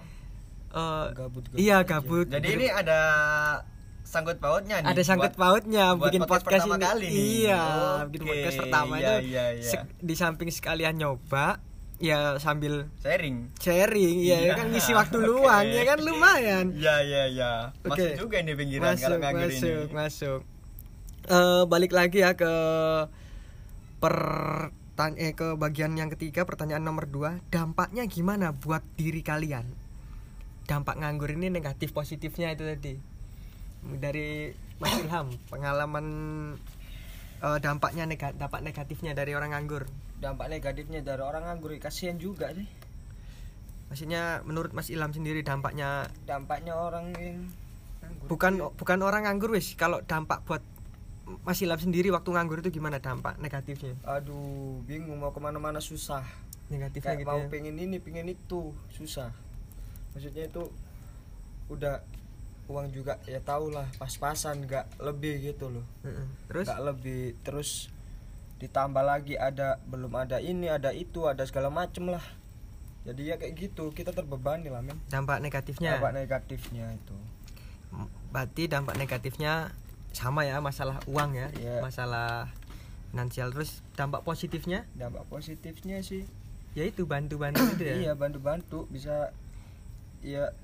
eh, 0.75 1.05
Gabut-gabut 1.15 1.43
iya 1.57 1.81
aja. 1.81 1.89
gabut. 1.97 2.27
Jadi 2.29 2.49
ini 2.51 2.67
ada 2.69 3.01
sangkut 4.05 4.39
pautnya 4.39 4.79
nih. 4.79 4.93
ada 4.93 5.03
sangkut 5.03 5.33
buat- 5.33 5.41
pautnya 5.59 5.87
buat 5.93 6.07
bikin 6.07 6.21
podcast 6.23 6.45
podcast, 6.45 6.63
pertama 6.63 6.77
ini 6.77 6.85
kali 6.85 7.05
nih. 7.05 7.15
iya 7.17 7.63
Oke, 7.65 8.07
bikin 8.07 8.27
podcast 8.29 8.57
pertama 8.57 8.93
iya, 8.95 9.01
itu 9.01 9.15
iya, 9.27 9.45
iya. 9.57 9.81
di 9.99 10.15
samping 10.15 10.49
sekalian 10.49 10.95
nyoba 10.95 11.47
ya 11.97 12.19
sambil 12.37 12.91
sharing. 12.97 13.49
sharing 13.57 14.17
ya 14.21 14.39
Iya. 14.41 14.55
kan 14.55 14.67
ngisi 14.69 14.93
waktu 14.93 15.17
Oke. 15.17 15.27
luang 15.27 15.65
ya 15.65 15.83
kan 15.85 15.99
lumayan 16.01 16.67
Iya 16.71 16.97
iya 17.01 17.23
iya. 17.27 17.53
Masuk 17.81 17.97
Oke. 17.97 18.19
juga 18.19 18.37
ini 18.39 18.53
pinggiran 18.53 18.93
kalau 18.93 18.95
masuk 18.95 19.19
nganggur 19.19 19.49
masuk 19.49 19.65
ini. 19.81 19.93
masuk 19.93 20.41
Eh, 21.25 21.63
balik 21.65 21.91
lagi 21.91 22.21
ya 22.21 22.37
ke 22.37 22.53
pertanyaan 23.99 25.17
eh, 25.19 25.33
ke 25.33 25.57
bagian 25.57 25.97
yang 25.97 26.11
ketiga 26.11 26.45
pertanyaan 26.45 26.85
nomor 26.85 27.07
dua 27.07 27.41
dampaknya 27.49 28.05
gimana 28.05 28.53
buat 28.53 28.85
diri 28.95 29.23
kalian 29.23 29.65
dampak 30.65 30.97
nganggur 30.97 31.29
ini 31.31 31.49
negatif 31.49 31.91
positifnya 31.91 32.53
itu 32.53 32.65
tadi 32.65 32.95
dari 34.00 34.53
Mas 34.81 34.95
Ilham 35.00 35.31
pengalaman 35.53 36.07
eh, 37.45 37.59
dampaknya 37.61 38.05
nega- 38.09 38.35
dampak 38.35 38.61
negatifnya 38.64 39.12
dari 39.12 39.37
orang 39.37 39.53
nganggur. 39.53 39.87
Dampak 40.19 40.49
negatifnya 40.49 41.05
dari 41.05 41.23
orang 41.23 41.45
nganggur 41.47 41.76
kasihan 41.79 42.17
juga 42.17 42.50
sih. 42.57 42.67
Maksudnya 43.93 44.43
menurut 44.43 44.73
Mas 44.73 44.88
Ilham 44.88 45.12
sendiri 45.12 45.45
dampaknya 45.45 46.09
dampaknya 46.25 46.75
orang 46.75 47.12
yang 47.14 47.47
nganggur. 48.00 48.26
Bukan 48.26 48.53
itu 48.59 48.67
bukan 48.75 48.99
orang 49.05 49.23
nganggur 49.29 49.55
wis. 49.55 49.76
Kalau 49.76 50.00
dampak 50.03 50.43
buat 50.49 50.64
Mas 51.45 51.61
Ilham 51.64 51.81
sendiri 51.81 52.12
waktu 52.12 52.29
nganggur 52.33 52.61
itu 52.61 52.75
gimana 52.75 53.00
dampak 53.00 53.41
negatifnya? 53.41 53.97
Ya, 53.97 54.21
aduh 54.21 54.81
bingung 54.85 55.21
mau 55.21 55.33
ke 55.33 55.41
mana-mana 55.41 55.81
susah. 55.81 56.25
Negatifnya 56.73 57.17
kayak 57.17 57.21
gitu 57.25 57.29
mau 57.29 57.41
ya. 57.45 57.49
pengen 57.53 57.76
ini 57.76 57.97
pengen 58.00 58.33
itu 58.33 58.73
susah. 58.93 59.33
Maksudnya 60.17 60.49
itu 60.49 60.69
udah 61.69 62.05
uang 62.64 62.88
juga 62.97 63.21
ya 63.28 63.40
tau 63.44 63.68
lah 63.68 63.85
pas-pasan 64.00 64.64
nggak 64.64 65.00
lebih 65.04 65.52
gitu 65.52 65.68
loh. 65.68 65.85
Terus? 66.49 66.66
Nggak 66.68 66.83
lebih. 66.83 67.23
Terus 67.44 67.92
ditambah 68.62 69.04
lagi 69.04 69.37
ada 69.37 69.76
belum 69.85 70.14
ada 70.16 70.40
ini 70.40 70.71
ada 70.73 70.94
itu 70.94 71.28
ada 71.28 71.44
segala 71.44 71.68
macem 71.68 72.09
lah. 72.09 72.25
Jadi 73.04 73.28
ya 73.28 73.37
kayak 73.37 73.52
gitu 73.61 73.92
kita 73.92 74.16
terbebani 74.16 74.73
lah 74.73 74.80
men. 74.80 74.97
Dampak 75.12 75.44
negatifnya? 75.44 76.00
Dampak 76.00 76.12
negatifnya 76.16 76.87
itu. 76.97 77.16
Berarti 78.33 78.66
dampak 78.66 78.97
negatifnya 78.97 79.71
sama 80.16 80.49
ya 80.49 80.62
masalah 80.64 81.04
uang 81.04 81.37
ya? 81.37 81.49
Iya. 81.61 81.85
masalah 81.85 82.49
finansial. 83.12 83.52
Terus 83.52 83.85
dampak 83.92 84.25
positifnya? 84.25 84.88
Dampak 84.97 85.28
positifnya 85.28 86.00
sih. 86.00 86.25
Yaitu 86.73 87.04
bantu 87.04 87.37
bantu 87.38 87.61
itu 87.76 87.85
ya? 87.85 87.94
Iya 88.09 88.12
bantu-bantu. 88.16 88.88
Bisa 88.88 89.30
ya 90.25 90.56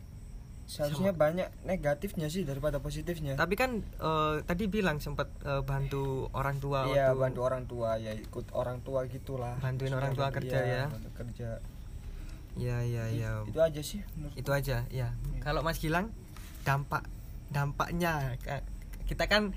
seharusnya 0.71 1.11
banyak 1.11 1.51
negatifnya 1.67 2.31
sih 2.31 2.47
daripada 2.47 2.79
positifnya. 2.79 3.35
Tapi 3.35 3.59
kan 3.59 3.83
eh, 3.83 4.35
tadi 4.47 4.71
bilang 4.71 5.03
sempat 5.03 5.27
eh, 5.43 5.59
bantu 5.61 6.31
orang 6.31 6.57
tua 6.57 6.87
iya 6.87 7.11
waktu- 7.11 7.19
bantu 7.21 7.41
orang 7.43 7.65
tua 7.67 7.99
ya 7.99 8.15
ikut 8.15 8.55
orang 8.55 8.79
tua 8.81 9.03
gitulah. 9.05 9.59
Bantuin 9.59 9.91
orang 9.91 10.15
tua 10.15 10.31
Maksudnya, 10.31 10.39
kerja 10.55 10.59
iya, 10.63 10.83
ya. 10.87 11.11
kerja. 11.13 11.51
Iya 12.51 12.77
iya 12.83 13.05
iya. 13.09 13.31
itu 13.47 13.59
aja 13.59 13.81
sih 13.81 14.01
itu 14.35 14.51
aja 14.51 14.83
ya 14.91 15.15
kalau 15.39 15.63
Mas 15.63 15.79
Gilang 15.79 16.11
dampak 16.63 17.07
dampaknya 17.49 18.35
kita 19.07 19.27
kan 19.27 19.55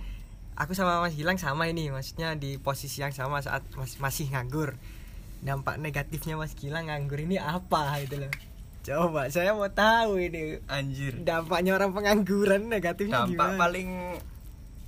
aku 0.53 0.74
sama 0.74 1.01
Mas 1.01 1.13
Gilang 1.13 1.38
sama 1.38 1.65
ini 1.65 1.89
maksudnya 1.89 2.34
di 2.34 2.58
posisi 2.58 3.01
yang 3.01 3.10
sama 3.10 3.41
saat 3.41 3.62
mas- 3.74 3.98
masih 3.98 4.29
nganggur. 4.29 4.77
Dampak 5.43 5.75
negatifnya 5.75 6.38
Mas 6.38 6.55
Gilang 6.55 6.88
nganggur 6.88 7.20
ini 7.20 7.36
apa 7.36 8.00
itu 8.00 8.15
loh 8.15 8.32
coba 8.84 9.32
saya 9.32 9.56
mau 9.56 9.72
tahu 9.72 10.20
ini 10.20 10.60
Anjir. 10.68 11.16
dampaknya 11.24 11.80
orang 11.80 11.96
pengangguran 11.96 12.68
negatifnya 12.68 13.24
Dampak 13.24 13.32
gimana 13.32 13.56
paling 13.56 13.90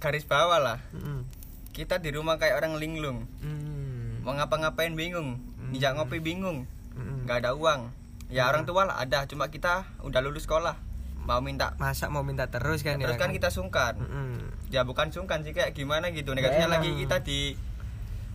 garis 0.04 0.28
bawah 0.28 0.60
lah. 0.62 0.78
Mm-mm. 0.94 1.26
Kita 1.72 1.98
di 1.98 2.14
rumah 2.14 2.38
kayak 2.38 2.62
orang 2.62 2.78
linglung. 2.78 3.26
Mm. 3.42 4.22
Mau 4.22 4.38
ngapa-ngapain 4.38 4.94
bingung. 4.94 5.42
Hmm. 5.58 5.72
Nijak 5.74 5.98
ngopi 5.98 6.22
bingung. 6.22 6.70
Mm-mm. 6.94 7.26
nggak 7.26 7.42
ada 7.42 7.52
uang. 7.58 7.90
Ya 8.30 8.46
orang 8.52 8.70
tua 8.70 8.86
lah 8.86 9.02
ada, 9.02 9.26
cuma 9.26 9.50
kita 9.50 9.90
udah 10.06 10.22
lulus 10.22 10.46
sekolah. 10.46 10.78
Mau 11.26 11.42
minta 11.42 11.74
masa 11.82 12.06
mau 12.14 12.22
minta 12.22 12.46
terus 12.54 12.86
kan 12.86 13.02
terus 13.02 13.18
ya 13.18 13.22
kan 13.22 13.34
kita 13.34 13.50
sungkan. 13.50 13.98
Mm-mm. 13.98 14.70
ya 14.70 14.86
bukan 14.86 15.10
sungkan 15.10 15.42
sih 15.42 15.58
kayak 15.58 15.74
gimana 15.74 16.14
gitu 16.14 16.38
negatifnya 16.38 16.70
enak. 16.70 16.84
lagi 16.84 16.90
kita 17.02 17.18
di 17.26 17.40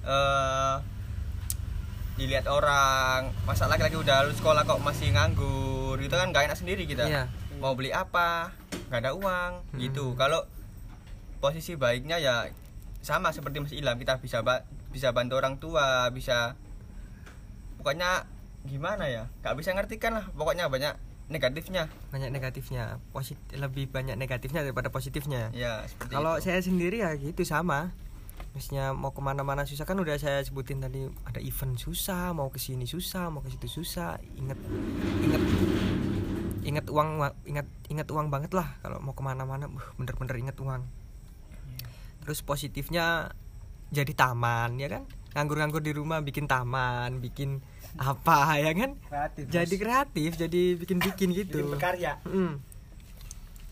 eh 0.09 0.77
dilihat 2.21 2.45
orang. 2.47 3.33
Masa 3.43 3.65
laki-laki 3.65 3.97
udah 3.97 4.23
lulus 4.23 4.37
sekolah 4.37 4.63
kok 4.63 4.77
masih 4.79 5.09
nganggur? 5.11 5.97
Itu 5.97 6.13
kan 6.13 6.29
gak 6.31 6.47
enak 6.47 6.59
sendiri 6.59 6.85
kita. 6.85 7.09
Iya. 7.09 7.25
mau 7.57 7.73
beli 7.73 7.89
apa? 7.91 8.53
Nggak 8.89 9.01
ada 9.01 9.13
uang. 9.13 9.53
Hmm. 9.67 9.79
gitu. 9.79 10.13
Kalau 10.15 10.45
posisi 11.39 11.77
baiknya 11.77 12.17
ya 12.17 12.49
sama 13.01 13.33
seperti 13.33 13.61
Mas 13.61 13.73
Ilham 13.73 13.97
kita 13.97 14.17
bisa 14.17 14.41
ba- 14.41 14.65
bisa 14.89 15.13
bantu 15.13 15.37
orang 15.37 15.57
tua 15.57 16.09
bisa 16.11 16.57
pokoknya 17.77 18.25
gimana 18.63 19.09
ya? 19.09 19.29
Nggak 19.41 19.57
bisa 19.57 19.71
ngertikan 19.73 20.13
lah 20.15 20.25
pokoknya 20.31 20.69
banyak 20.69 20.97
negatifnya. 21.29 21.89
Banyak 22.09 22.29
negatifnya. 22.29 22.97
Positif 23.11 23.45
lebih 23.53 23.89
banyak 23.89 24.17
negatifnya 24.17 24.61
daripada 24.61 24.89
positifnya. 24.89 25.49
Ya 25.53 25.85
Kalau 26.09 26.37
itu. 26.37 26.49
saya 26.49 26.61
sendiri 26.61 27.01
ya 27.01 27.13
gitu 27.15 27.45
sama. 27.45 27.93
Maksudnya 28.51 28.91
mau 28.91 29.15
ke 29.15 29.23
mana-mana 29.23 29.63
susah 29.63 29.87
kan 29.87 29.95
udah 29.95 30.19
saya 30.19 30.43
sebutin 30.43 30.83
tadi 30.83 31.07
ada 31.23 31.39
event 31.39 31.79
susah, 31.79 32.35
mau 32.35 32.51
ke 32.51 32.59
sini 32.59 32.83
susah, 32.83 33.31
mau 33.31 33.41
ke 33.47 33.51
situ 33.55 33.71
susah. 33.71 34.19
Ingat, 34.35 34.59
ingat, 35.23 35.43
ingat 36.67 36.87
uang, 36.91 37.09
ingat, 37.47 37.67
ingat 37.87 38.09
uang 38.11 38.27
banget 38.27 38.51
lah 38.59 38.75
kalau 38.83 38.99
mau 38.99 39.15
ke 39.15 39.23
mana-mana. 39.23 39.71
Bener-bener 39.95 40.35
ingat 40.35 40.59
uang. 40.59 40.83
Terus 42.27 42.43
positifnya 42.43 43.31
jadi 43.95 44.13
taman 44.19 44.83
ya 44.83 44.91
kan? 44.91 45.07
Nganggur-nganggur 45.31 45.79
di 45.79 45.95
rumah 45.95 46.19
bikin 46.19 46.51
taman, 46.51 47.23
bikin 47.23 47.63
apa 48.03 48.59
ya 48.59 48.75
kan? 48.75 48.99
kreatif 48.99 49.45
Jadi 49.47 49.75
kreatif, 49.79 50.31
jadi 50.35 50.63
bikin-bikin 50.75 51.29
gitu. 51.35 51.59
bikin 51.63 51.71
berkarya 51.71 52.19
Mm. 52.27 52.59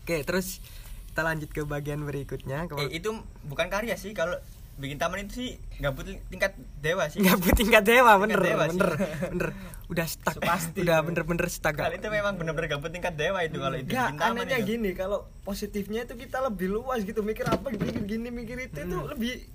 Oke, 0.03 0.25
terus 0.25 0.63
kita 1.11 1.21
lanjut 1.21 1.53
ke 1.53 1.61
bagian 1.67 2.01
berikutnya. 2.01 2.65
Ke 2.65 2.79
Eh, 2.81 2.97
itu 2.97 3.13
bukan 3.45 3.67
karya 3.69 3.93
sih 3.93 4.15
kalau 4.17 4.33
bikin 4.79 4.95
taman 4.95 5.21
itu 5.21 5.33
sih 5.35 5.51
gabut 5.77 6.01
tingkat 6.25 6.51
dewa 6.79 7.05
sih 7.05 7.19
nggak 7.19 7.35
buat 7.37 7.51
tingkat 7.53 7.83
dewa, 7.83 8.15
bener, 8.15 8.39
dewa 8.39 8.63
sih. 8.65 8.71
bener, 8.73 8.89
bener. 9.27 9.49
Udah 9.85 10.05
stuck, 10.05 10.37
Pasti. 10.45 10.79
udah 10.79 11.01
bener-bener 11.01 11.45
stuck. 11.45 11.75
kalau 11.75 11.91
itu 11.91 12.07
memang 12.07 12.33
bener-bener 12.33 12.69
gabut 12.69 12.87
tingkat 12.87 13.13
dewa 13.13 13.41
itu 13.41 13.57
kalau 13.57 13.75
itu 13.75 13.91
taman 13.91 14.15
anehnya 14.39 14.57
itu. 14.57 14.69
gini 14.73 14.91
kalau 14.93 15.27
positifnya 15.41 16.03
itu 16.03 16.15
kita 16.15 16.39
lebih 16.41 16.71
luas 16.71 17.01
gitu 17.01 17.19
mikir 17.19 17.43
apa 17.43 17.67
mikir 17.67 18.07
gini 18.07 18.29
mikir 18.29 18.57
itu 18.63 18.79
itu 18.79 18.95
Hmm. 18.95 19.09
lebih 19.09 19.45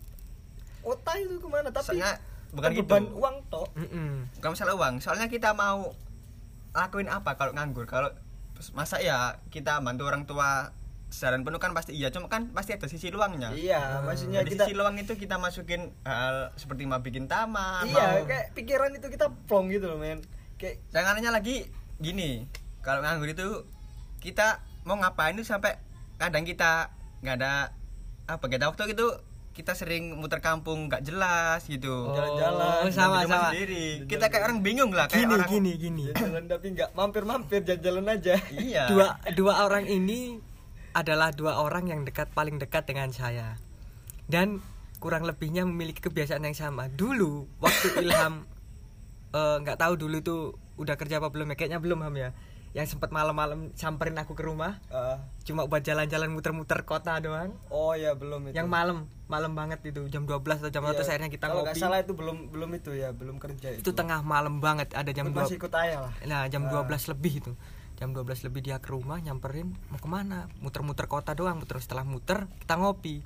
otak 0.82 1.16
itu 1.18 1.36
ke 1.36 1.48
mana 1.48 1.68
tapi 1.68 1.86
Soalnya 1.88 2.20
bukan 2.50 2.70
gitu 2.70 2.82
beban 2.84 3.04
uang 3.10 3.36
tok 3.48 3.68
Mm-mm. 3.74 4.10
bukan 4.36 4.48
masalah 4.52 4.74
uang 4.74 4.94
soalnya 5.00 5.26
kita 5.26 5.50
mau 5.50 5.96
lakuin 6.70 7.08
apa 7.08 7.34
kalau 7.34 7.50
nganggur 7.50 7.82
kalau 7.84 8.12
masa 8.70 8.98
ya 8.98 9.18
kita 9.48 9.80
bantu 9.80 10.04
orang 10.04 10.22
tua 10.22 10.70
saran 11.14 11.46
penuh 11.46 11.56
kan 11.56 11.70
pasti 11.70 11.94
iya 11.94 12.10
cuma 12.10 12.26
kan 12.26 12.50
pasti 12.50 12.74
ada 12.74 12.84
sisi 12.84 13.06
luangnya. 13.08 13.54
Iya 13.54 14.02
maksudnya 14.02 14.42
Jadi 14.42 14.50
kita 14.52 14.64
sisi 14.66 14.74
luang 14.74 14.98
itu 14.98 15.14
kita 15.14 15.38
masukin 15.38 15.94
hal 16.02 16.50
seperti 16.54 16.84
mau 16.84 16.98
bikin 16.98 17.24
taman 17.24 17.86
iya 17.86 18.18
mau 18.18 18.26
kayak 18.26 18.50
pikiran 18.50 18.90
itu 18.92 19.06
kita 19.06 19.30
plong 19.46 19.70
gitu 19.70 19.86
loh 19.86 19.96
men. 19.96 20.18
Kayak 20.56 20.82
Jangannya 20.90 21.30
lagi 21.30 21.70
gini 21.96 22.50
kalau 22.80 22.98
nganggur 23.00 23.30
itu 23.30 23.62
kita 24.18 24.58
mau 24.82 24.98
ngapain 24.98 25.32
itu 25.32 25.46
sampai 25.46 25.78
kadang 26.16 26.42
kita 26.42 26.90
nggak 27.22 27.36
ada 27.38 27.70
apa 28.26 28.44
kita 28.44 28.66
waktu 28.66 28.90
itu 28.90 29.06
kita 29.54 29.70
sering 29.72 30.18
muter 30.18 30.42
kampung 30.42 30.90
nggak 30.90 31.06
jelas 31.06 31.62
gitu. 31.64 32.10
Jalan-jalan, 32.10 32.82
Oh, 32.82 32.90
sama 32.90 33.22
sama. 33.22 33.54
sendiri. 33.54 34.02
Kita 34.02 34.26
kayak 34.26 34.50
orang 34.50 34.58
bingung 34.60 34.90
lah 34.90 35.06
kayak 35.06 35.24
Gini, 35.24 35.30
orang 35.32 35.46
gini, 35.48 35.72
gini. 35.78 36.02
jalan 36.10 36.44
tapi 36.44 36.74
nggak 36.74 36.90
mampir-mampir 36.90 37.62
jalan-jalan 37.62 38.04
aja. 38.10 38.34
Iya. 38.50 38.90
Dua 38.90 39.14
dua 39.30 39.62
orang 39.62 39.86
ini 39.86 40.42
adalah 40.94 41.30
dua 41.30 41.58
orang 41.58 41.86
yang 41.86 42.00
dekat 42.02 42.30
paling 42.30 42.56
dekat 42.56 42.86
dengan 42.86 43.10
saya. 43.10 43.58
Dan 44.24 44.62
kurang 44.96 45.26
lebihnya 45.26 45.62
memiliki 45.62 46.00
kebiasaan 46.00 46.40
yang 46.40 46.54
sama. 46.54 46.88
Dulu 46.88 47.50
waktu 47.58 47.86
Ilham 48.02 48.46
eh, 49.30 49.56
nggak 49.60 49.76
tahu 49.76 49.94
dulu 49.98 50.16
tuh 50.20 50.40
udah 50.74 50.94
kerja 50.94 51.18
apa 51.18 51.28
belum 51.28 51.50
ya. 51.50 51.56
Kayaknya 51.56 51.78
belum 51.78 52.00
Ham 52.00 52.16
ya. 52.16 52.30
Yang 52.74 52.98
sempat 52.98 53.14
malam-malam 53.14 53.70
samperin 53.74 54.18
aku 54.18 54.34
ke 54.34 54.42
rumah. 54.42 54.82
Ah, 54.90 55.22
cuma 55.46 55.62
buat 55.62 55.78
jalan-jalan 55.78 56.26
muter-muter 56.26 56.82
kota 56.82 57.22
doang. 57.22 57.54
Oh 57.70 57.94
ya 57.94 58.18
belum 58.18 58.50
itu. 58.50 58.54
Yang 58.54 58.66
malam 58.66 58.96
malam 59.26 59.54
banget 59.54 59.78
itu. 59.86 60.10
Jam 60.10 60.26
12 60.26 60.58
atau 60.58 60.70
jam 60.74 60.82
Iya, 60.82 60.98
12 60.98 61.06
akhirnya 61.06 61.30
kita 61.30 61.44
kalau 61.46 61.62
nggak 61.62 61.70
ngopi. 61.70 61.84
salah 61.86 61.98
itu 62.02 62.12
belum 62.14 62.50
belum 62.50 62.70
itu 62.74 62.90
ya 62.92 63.14
belum 63.14 63.38
kerja 63.38 63.78
itu 63.78 63.90
tengah 63.90 64.26
malam 64.26 64.58
banget 64.58 64.90
ada 64.90 65.06
jam 65.10 65.30
Ikut 65.30 65.38
2 65.38 65.42
masih 65.46 65.58
ikut 65.58 65.72
ayah 65.78 65.98
lah. 66.10 66.12
Nah 66.26 66.42
jam 66.50 66.66
Ah. 66.66 66.82
12 66.82 67.14
lebih 67.14 67.34
itu 67.46 67.52
Jam 67.94 68.10
12 68.10 68.50
lebih 68.50 68.60
dia 68.66 68.82
ke 68.82 68.90
rumah 68.90 69.22
nyamperin 69.22 69.70
Mau 69.90 70.02
ke 70.02 70.08
mana? 70.10 70.50
Muter-muter 70.58 71.06
kota 71.06 71.30
doang 71.32 71.62
Muter 71.62 71.78
setelah 71.78 72.02
muter 72.02 72.50
kita 72.62 72.74
ngopi. 72.74 73.22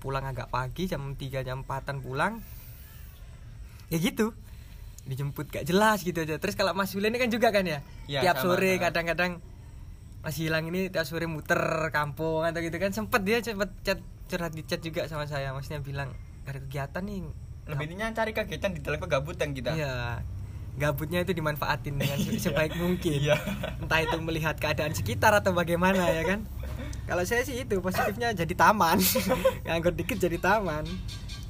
Pulang 0.00 0.24
agak 0.26 0.48
pagi 0.48 0.88
jam 0.88 1.14
3 1.14 1.46
jam 1.46 1.62
4an 1.62 2.00
pulang. 2.00 2.40
Ya 3.92 3.98
gitu. 4.00 4.32
Dijemput 5.04 5.50
gak 5.52 5.68
jelas 5.68 6.00
gitu 6.00 6.24
aja. 6.24 6.40
Terus 6.40 6.56
kalau 6.56 6.72
Mas 6.72 6.94
Willy 6.96 7.12
ini 7.12 7.18
kan 7.20 7.28
juga 7.28 7.52
kan 7.52 7.66
ya? 7.66 7.84
Iya, 8.08 8.20
Tiap 8.24 8.36
sama, 8.40 8.44
sore 8.56 8.72
kadang-kadang 8.80 9.32
Mas 10.20 10.36
Hilang 10.36 10.68
ini 10.68 10.92
tiap 10.92 11.08
sore 11.08 11.24
muter 11.24 11.88
kampung 11.92 12.44
atau 12.44 12.60
gitu 12.60 12.76
kan. 12.76 12.92
Sempet 12.92 13.20
dia 13.24 13.40
cepet 13.40 13.70
chat 13.84 13.98
curhat 14.30 14.52
di 14.56 14.62
chat 14.64 14.80
juga 14.80 15.04
sama 15.08 15.28
saya. 15.28 15.52
Maksudnya 15.52 15.84
bilang 15.84 16.12
Gak 16.44 16.56
ada 16.56 16.60
kegiatan 16.64 17.02
nih. 17.04 17.20
Lebih 17.68 17.84
intinya 17.86 18.06
cari 18.16 18.32
kegiatan 18.32 18.70
di 18.72 18.80
dalam 18.80 18.98
kegabutan 18.98 19.52
kita. 19.52 19.76
Iya. 19.76 20.24
Gabutnya 20.80 21.20
itu 21.20 21.36
dimanfaatin 21.36 22.00
dengan 22.00 22.16
se- 22.16 22.40
sebaik 22.48 22.72
mungkin. 22.80 23.20
Iya. 23.20 23.36
Entah 23.76 24.00
itu 24.00 24.16
melihat 24.24 24.56
keadaan 24.56 24.96
sekitar 24.96 25.36
atau 25.36 25.52
bagaimana 25.52 26.08
ya 26.08 26.24
kan. 26.24 26.48
Kalau 27.04 27.20
saya 27.28 27.44
sih 27.44 27.60
itu 27.60 27.84
positifnya 27.84 28.32
jadi 28.32 28.54
taman. 28.56 28.96
nganggur 29.68 29.92
dikit 29.92 30.16
jadi 30.16 30.40
taman. 30.40 30.88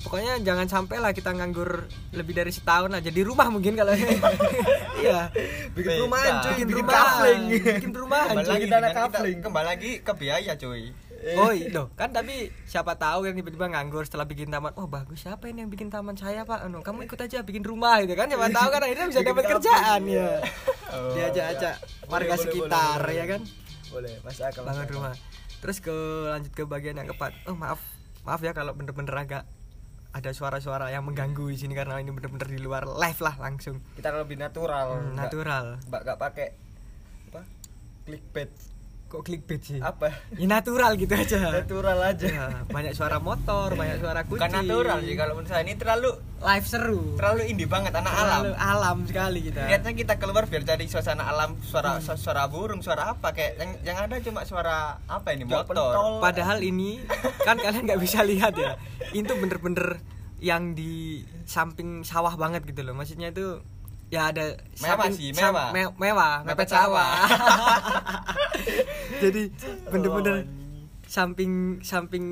Pokoknya 0.01 0.41
jangan 0.41 0.65
sampai 0.65 0.97
lah 0.97 1.13
kita 1.13 1.31
nganggur 1.37 1.85
lebih 2.17 2.33
dari 2.33 2.49
setahun 2.49 2.89
lah 2.89 3.05
jadi 3.05 3.21
rumah 3.21 3.53
mungkin 3.53 3.77
kalau 3.77 3.93
iya 5.05 5.29
bikin 5.77 6.09
rumahan 6.09 6.41
cuy 6.41 6.65
bikin 6.65 6.87
kafling 6.89 7.43
bikin 7.53 7.91
kafling. 8.97 9.39
kembali 9.45 9.67
lagi 9.69 9.91
ke 10.01 10.13
biaya 10.17 10.57
cuy 10.57 10.89
Oh 11.37 11.53
iya 11.53 11.69
kan 11.93 12.09
tapi 12.09 12.49
siapa 12.65 12.97
tahu 12.97 13.25
yang 13.25 13.37
tiba-tiba 13.37 13.69
nganggur 13.69 14.03
setelah 14.03 14.25
bikin 14.25 14.49
taman. 14.49 14.73
Oh 14.75 14.85
bagus, 14.85 15.21
siapa 15.21 15.47
ini 15.47 15.61
yang 15.61 15.69
bikin 15.69 15.89
taman 15.89 16.15
saya 16.15 16.43
pak? 16.43 16.65
Anu, 16.65 16.81
kamu 16.81 17.05
ikut 17.05 17.21
aja 17.21 17.41
bikin 17.41 17.61
rumah 17.61 18.01
gitu 18.01 18.15
kan? 18.15 18.25
Siapa 18.25 18.49
tahu 18.49 18.69
kan 18.71 18.81
akhirnya 18.81 19.07
bisa 19.07 19.21
dapat 19.21 19.45
kerjaan 19.47 20.01
ya. 20.07 20.31
Oh. 20.91 21.15
Diajak-ajak 21.15 21.75
warga 22.11 22.35
boleh, 22.35 22.43
sekitar 22.43 22.99
boleh, 22.99 23.15
ya 23.15 23.25
kan? 23.25 23.41
boleh 23.89 24.11
masuk 24.21 24.43
akal 24.43 24.67
Bangun 24.67 24.87
rumah. 24.91 25.15
Terus 25.63 25.79
ke 25.79 25.95
lanjut 26.27 26.51
ke 26.51 26.67
bagian 26.67 26.99
yang 26.99 27.07
keempat. 27.07 27.31
Oh 27.47 27.55
maaf, 27.55 27.79
maaf 28.21 28.43
ya 28.43 28.51
kalau 28.51 28.75
bener-bener 28.75 29.15
agak 29.15 29.47
ada 30.11 30.31
suara-suara 30.35 30.91
yang 30.91 31.07
mengganggu 31.07 31.47
di 31.47 31.55
sini 31.55 31.79
karena 31.79 31.95
ini 31.95 32.11
bener-bener 32.11 32.43
di 32.43 32.59
luar 32.59 32.91
live 32.91 33.21
lah 33.23 33.39
langsung 33.39 33.79
kita 33.95 34.11
lebih 34.11 34.35
natural 34.35 34.99
Hmm, 34.99 35.15
natural. 35.15 35.79
mbak 35.87 36.03
gak 36.03 36.19
pakai 36.19 36.49
apa 37.31 37.41
clickbait 38.03 38.51
Kok 39.11 39.21
clickbait 39.21 39.59
sih? 39.59 39.83
apa 39.83 40.15
Ya 40.33 40.47
natural 40.47 40.95
gitu 40.95 41.11
aja. 41.11 41.51
natural 41.53 41.99
aja 42.01 42.27
Ya, 42.27 42.47
banyak 42.65 42.95
suara 42.95 43.19
motor, 43.19 43.75
banyak 43.75 43.99
suara 43.99 44.23
kucing. 44.23 44.39
bukan 44.39 44.51
natural 44.55 44.99
sih 45.01 45.15
kalau 45.15 45.33
menurut 45.35 45.51
saya 45.51 45.63
ini 45.63 45.75
terlalu 45.75 46.11
live 46.41 46.63
seru. 46.65 47.03
terlalu 47.15 47.43
indie 47.45 47.67
banget 47.67 47.91
anak 47.93 48.07
alam 48.09 48.43
Terlalu 48.47 48.55
alam 48.57 48.99
sekali 49.05 49.41
kita. 49.45 49.67
Niatnya 49.67 49.93
kita 49.95 50.15
keluar 50.17 50.47
biar 50.47 50.63
cari 50.63 50.87
suasana 50.87 51.27
alam, 51.27 51.59
suara 51.61 51.99
su- 51.99 52.15
suara 52.17 52.47
burung, 52.47 52.81
suara 52.81 53.11
apa 53.11 53.31
kayak 53.31 53.53
yang, 53.57 53.71
yang 53.85 53.99
ada 54.01 54.15
cuma 54.21 54.41
suara 54.43 54.77
apa 55.05 55.29
ini 55.33 55.43
motor. 55.43 55.67
pentol. 55.67 56.23
Padahal 56.23 56.63
ini 56.63 57.03
kan 57.47 57.59
kalian 57.59 57.83
nggak 57.85 58.01
bisa 58.01 58.23
lihat 58.23 58.55
ya. 58.55 58.79
Itu 59.11 59.35
bener-bener 59.35 59.99
yang 60.39 60.73
di 60.73 61.21
samping 61.45 62.01
sawah 62.01 62.33
banget 62.33 62.63
gitu 62.65 62.81
loh. 62.81 62.95
Maksudnya 62.95 63.29
itu 63.29 63.59
ya 64.11 64.29
ada 64.29 64.59
Mewah 64.77 65.07
sih, 65.09 65.31
mewah. 65.31 65.71
me- 65.71 65.95
mewah, 65.97 66.43
Mepet 66.43 66.67
sawah. 66.67 67.31
Jadi 69.23 69.43
Oh, 69.87 69.91
bener-bener 69.91 70.47
samping 71.07 71.83
samping 71.83 72.25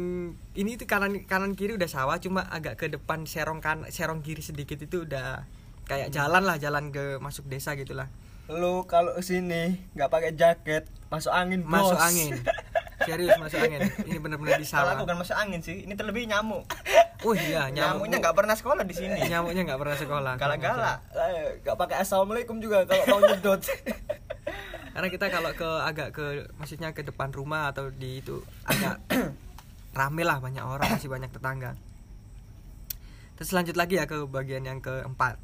ini 0.55 0.79
tuh 0.79 0.87
kanan 0.87 1.27
kanan 1.27 1.59
kiri 1.59 1.75
udah 1.75 1.91
sawah 1.91 2.15
cuma 2.19 2.47
agak 2.47 2.79
ke 2.79 2.87
depan 2.87 3.27
serong 3.27 3.59
kan 3.59 3.83
serong 3.91 4.23
kiri 4.23 4.39
sedikit 4.39 4.79
itu 4.79 5.03
udah 5.03 5.43
kayak 5.83 6.15
jalan 6.15 6.47
lah 6.47 6.63
jalan 6.63 6.95
ke 6.95 7.19
masuk 7.19 7.51
desa 7.51 7.75
gitulah 7.75 8.07
lu 8.47 8.87
kalau 8.87 9.19
sini 9.19 9.83
nggak 9.93 10.07
pakai 10.09 10.31
jaket 10.33 10.87
masuk 11.11 11.35
angin 11.35 11.67
masuk 11.67 11.99
bos. 11.99 12.07
angin 12.07 12.39
serius 13.07 13.35
masuk 13.39 13.59
angin. 13.63 13.81
Ini 14.07 14.19
bener-bener 14.19 14.59
di 14.59 14.67
Kalau 14.67 14.95
bukan 14.99 15.17
masuk 15.23 15.37
angin 15.39 15.61
sih, 15.63 15.87
ini 15.87 15.95
terlebih 15.95 16.27
nyamuk. 16.27 16.67
oh 17.27 17.35
iya 17.35 17.71
nyamuk. 17.71 18.07
Nyamuknya 18.07 18.17
nggak 18.23 18.37
pernah 18.37 18.55
sekolah 18.59 18.83
di 18.83 18.95
sini. 18.95 19.19
nyamuknya 19.27 19.63
nggak 19.69 19.81
pernah 19.81 19.97
sekolah. 19.99 20.33
Galak-galak. 20.39 20.99
Eh, 21.15 21.63
nggak 21.63 21.77
pakai 21.79 21.97
assalamualaikum 22.03 22.59
juga 22.59 22.83
kalau 22.87 23.05
mau 23.07 23.21
nyedot. 23.23 23.63
Karena 24.95 25.09
kita 25.15 25.27
kalau 25.31 25.51
ke 25.55 25.71
agak 25.87 26.09
ke 26.11 26.25
maksudnya 26.59 26.91
ke 26.91 27.07
depan 27.07 27.31
rumah 27.31 27.71
atau 27.71 27.87
di 27.93 28.19
itu 28.19 28.43
agak 28.67 28.99
rame 29.99 30.23
lah 30.27 30.43
banyak 30.43 30.65
orang 30.65 30.91
masih 30.91 31.07
banyak 31.07 31.31
tetangga. 31.31 31.79
Terus 33.39 33.55
lanjut 33.55 33.79
lagi 33.79 34.03
ya 34.03 34.11
ke 34.11 34.27
bagian 34.27 34.67
yang 34.67 34.83
keempat 34.83 35.39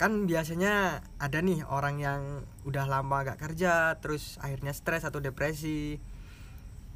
kan 0.00 0.24
biasanya 0.24 1.04
ada 1.20 1.44
nih 1.44 1.60
orang 1.68 2.00
yang 2.00 2.20
udah 2.64 2.88
lama 2.88 3.20
gak 3.20 3.36
kerja 3.36 4.00
terus 4.00 4.40
akhirnya 4.40 4.72
stres 4.72 5.04
atau 5.04 5.20
depresi. 5.20 6.00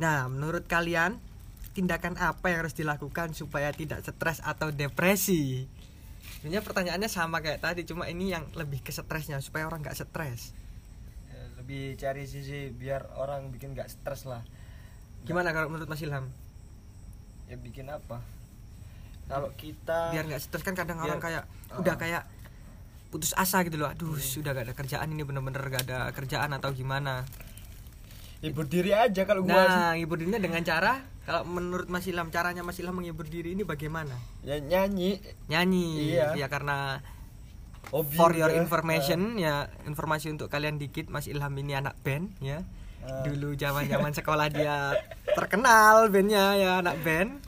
Nah 0.00 0.24
menurut 0.24 0.64
kalian 0.64 1.20
tindakan 1.76 2.16
apa 2.16 2.48
yang 2.48 2.64
harus 2.64 2.72
dilakukan 2.72 3.36
supaya 3.36 3.68
tidak 3.76 4.00
stres 4.00 4.40
atau 4.40 4.72
depresi? 4.72 5.68
Sebenarnya 6.40 6.64
pertanyaannya 6.64 7.10
sama 7.12 7.44
kayak 7.44 7.60
tadi 7.60 7.84
cuma 7.84 8.08
ini 8.08 8.32
yang 8.32 8.48
lebih 8.56 8.80
ke 8.80 8.88
stresnya 8.88 9.36
supaya 9.44 9.68
orang 9.68 9.84
nggak 9.84 9.96
stres. 9.96 10.56
Ya, 11.28 11.44
lebih 11.60 12.00
cari 12.00 12.24
sisi 12.24 12.72
biar 12.72 13.04
orang 13.16 13.52
bikin 13.52 13.76
nggak 13.76 13.92
stres 13.92 14.24
lah. 14.24 14.40
Gimana 15.24 15.52
kalau 15.52 15.68
menurut 15.68 15.92
Mas 15.92 16.00
Ilham? 16.00 16.32
ya 17.44 17.60
bikin 17.60 17.92
apa? 17.92 18.24
Kalau 19.28 19.52
kita 19.52 20.16
Biar 20.16 20.24
nggak 20.24 20.40
stres 20.40 20.64
kan 20.64 20.72
kadang 20.72 20.96
Biar- 20.96 21.12
orang 21.12 21.20
kayak 21.20 21.44
Ah. 21.68 21.80
udah 21.80 21.96
kayak 22.00 22.22
putus 23.14 23.30
asa 23.38 23.62
gitu 23.62 23.78
loh. 23.78 23.86
Aduh, 23.86 24.18
sudah 24.18 24.50
gak 24.50 24.66
ada 24.66 24.74
kerjaan 24.74 25.06
ini 25.14 25.22
bener-bener 25.22 25.62
gak 25.70 25.86
ada 25.86 26.10
kerjaan 26.10 26.50
atau 26.50 26.74
gimana. 26.74 27.22
hibur 28.42 28.66
diri 28.68 28.92
aja 28.92 29.24
kalau 29.24 29.40
gua 29.46 29.56
Nah, 29.56 29.92
hibur 29.96 30.20
dirinya 30.20 30.36
dengan 30.36 30.60
cara 30.66 31.00
kalau 31.24 31.48
menurut 31.48 31.88
Mas 31.88 32.04
Ilham 32.04 32.28
caranya 32.28 32.60
Mas 32.60 32.76
Ilham 32.76 32.92
menghibur 32.92 33.24
diri 33.24 33.56
ini 33.56 33.64
bagaimana? 33.64 34.12
ya 34.44 34.60
nyanyi 34.60 35.16
Nyanyi. 35.48 36.12
Iya. 36.12 36.36
Ya 36.36 36.46
karena 36.52 37.00
hobi 37.88 38.12
for 38.12 38.36
your 38.36 38.52
juga. 38.52 38.60
information 38.60 39.40
ya 39.40 39.72
informasi 39.88 40.28
untuk 40.28 40.52
kalian 40.52 40.76
dikit 40.76 41.08
Mas 41.08 41.24
Ilham 41.24 41.56
ini 41.56 41.72
anak 41.72 41.96
band 42.04 42.36
ya. 42.44 42.60
Ah. 43.00 43.24
Dulu 43.24 43.56
zaman-zaman 43.56 44.12
sekolah 44.12 44.52
dia 44.52 44.92
terkenal 45.32 46.12
bandnya 46.12 46.52
ya 46.60 46.70
anak 46.84 47.00
band. 47.00 47.40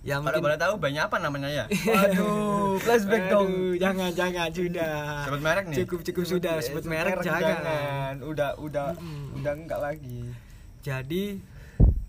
Ya 0.00 0.16
Kalau 0.16 0.24
mungkin 0.26 0.40
boleh 0.42 0.56
tahu 0.56 0.74
banyak 0.76 1.02
apa 1.02 1.16
namanya 1.18 1.48
ya? 1.50 1.64
Waduh, 1.92 2.80
flashback 2.80 3.28
dong. 3.28 3.46
Aduh, 3.46 3.76
jangan 3.76 4.08
jangan 4.10 4.48
sudah. 4.48 4.96
Sebut 5.28 5.40
merek 5.40 5.64
nih? 5.68 5.76
Cukup 5.84 6.00
cukup 6.02 6.24
sudah 6.26 6.54
sebut 6.58 6.84
merek 6.84 7.20
jangan. 7.20 8.14
Udah 8.18 8.56
udah 8.56 8.96
Mm-mm. 8.96 9.36
udah 9.36 9.52
enggak 9.54 9.76
lagi. 9.78 10.32
Jadi 10.80 11.36